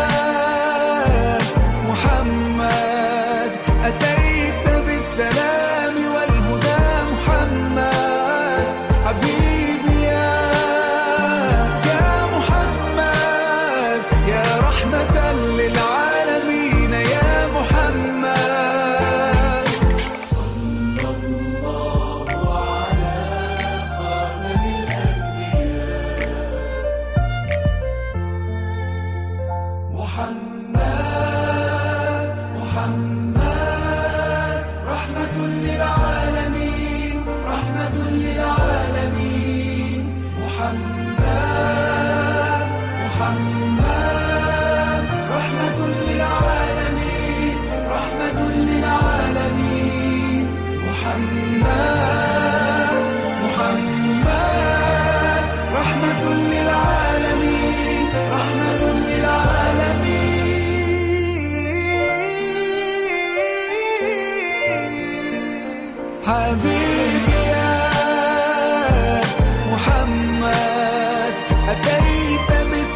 محمد. 1.89 2.80
said 5.11 5.50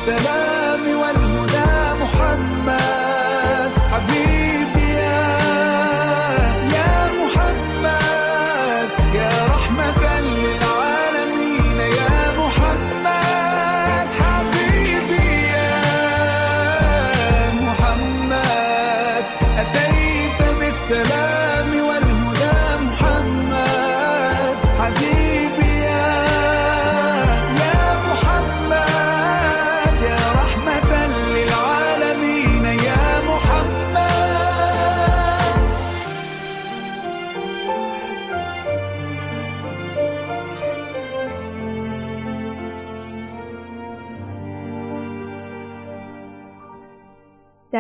seven. 0.06 0.45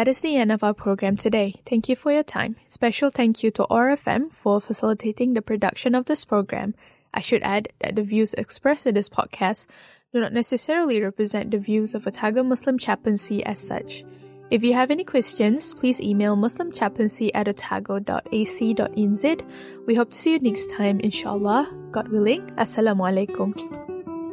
That 0.06 0.12
is 0.12 0.22
the 0.22 0.38
end 0.38 0.52
of 0.52 0.64
our 0.64 0.76
program 0.76 1.18
today. 1.18 1.56
Thank 1.66 1.90
you 1.90 1.96
for 1.96 2.12
your 2.12 2.22
time. 2.22 2.58
Special 2.68 3.10
thank 3.10 3.42
you 3.42 3.50
to 3.50 3.66
OAR 3.72 3.90
FM 3.90 4.32
for 4.32 4.62
facilitating 4.62 5.34
the 5.34 5.42
production 5.42 5.96
of 5.96 6.06
this 6.06 6.24
program. 6.24 6.76
I 7.12 7.22
should 7.22 7.42
add 7.42 7.70
that 7.80 7.96
the 7.96 8.04
views 8.04 8.36
expressed 8.36 8.86
in 8.86 8.94
this 8.94 9.10
podcast 9.10 9.66
do 10.14 10.20
not 10.20 10.32
necessarily 10.32 11.02
represent 11.02 11.50
the 11.50 11.58
views 11.58 11.96
of 11.96 12.06
Otago 12.06 12.44
Muslim 12.44 12.78
Chaplaincy 12.78 13.44
as 13.44 13.60
such. 13.60 14.04
If 14.52 14.64
you 14.64 14.74
have 14.74 14.92
any 14.92 15.04
questions, 15.04 15.74
please 15.74 16.00
email 16.00 16.38
muslimchaplaincy 16.38 17.32
at 17.34 17.48
otago.ac.nz. 17.48 19.42
We 19.88 19.96
hope 19.96 20.12
to 20.12 20.16
see 20.16 20.34
you 20.34 20.40
next 20.40 20.70
time, 20.70 21.00
inshallah. 21.00 21.68
God 21.90 22.10
willing. 22.10 22.46
Assalamu 22.62 23.10
alaikum. 23.10 23.58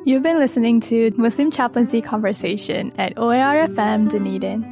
You've 0.05 0.23
been 0.23 0.39
listening 0.39 0.83
to 0.83 1.12
Muslim 1.16 1.51
Chaplaincy 1.51 2.03
Conversation 2.03 2.93
at 2.99 3.16
OAR 3.16 3.68
FM 3.68 4.11
Dunedin. 4.11 4.72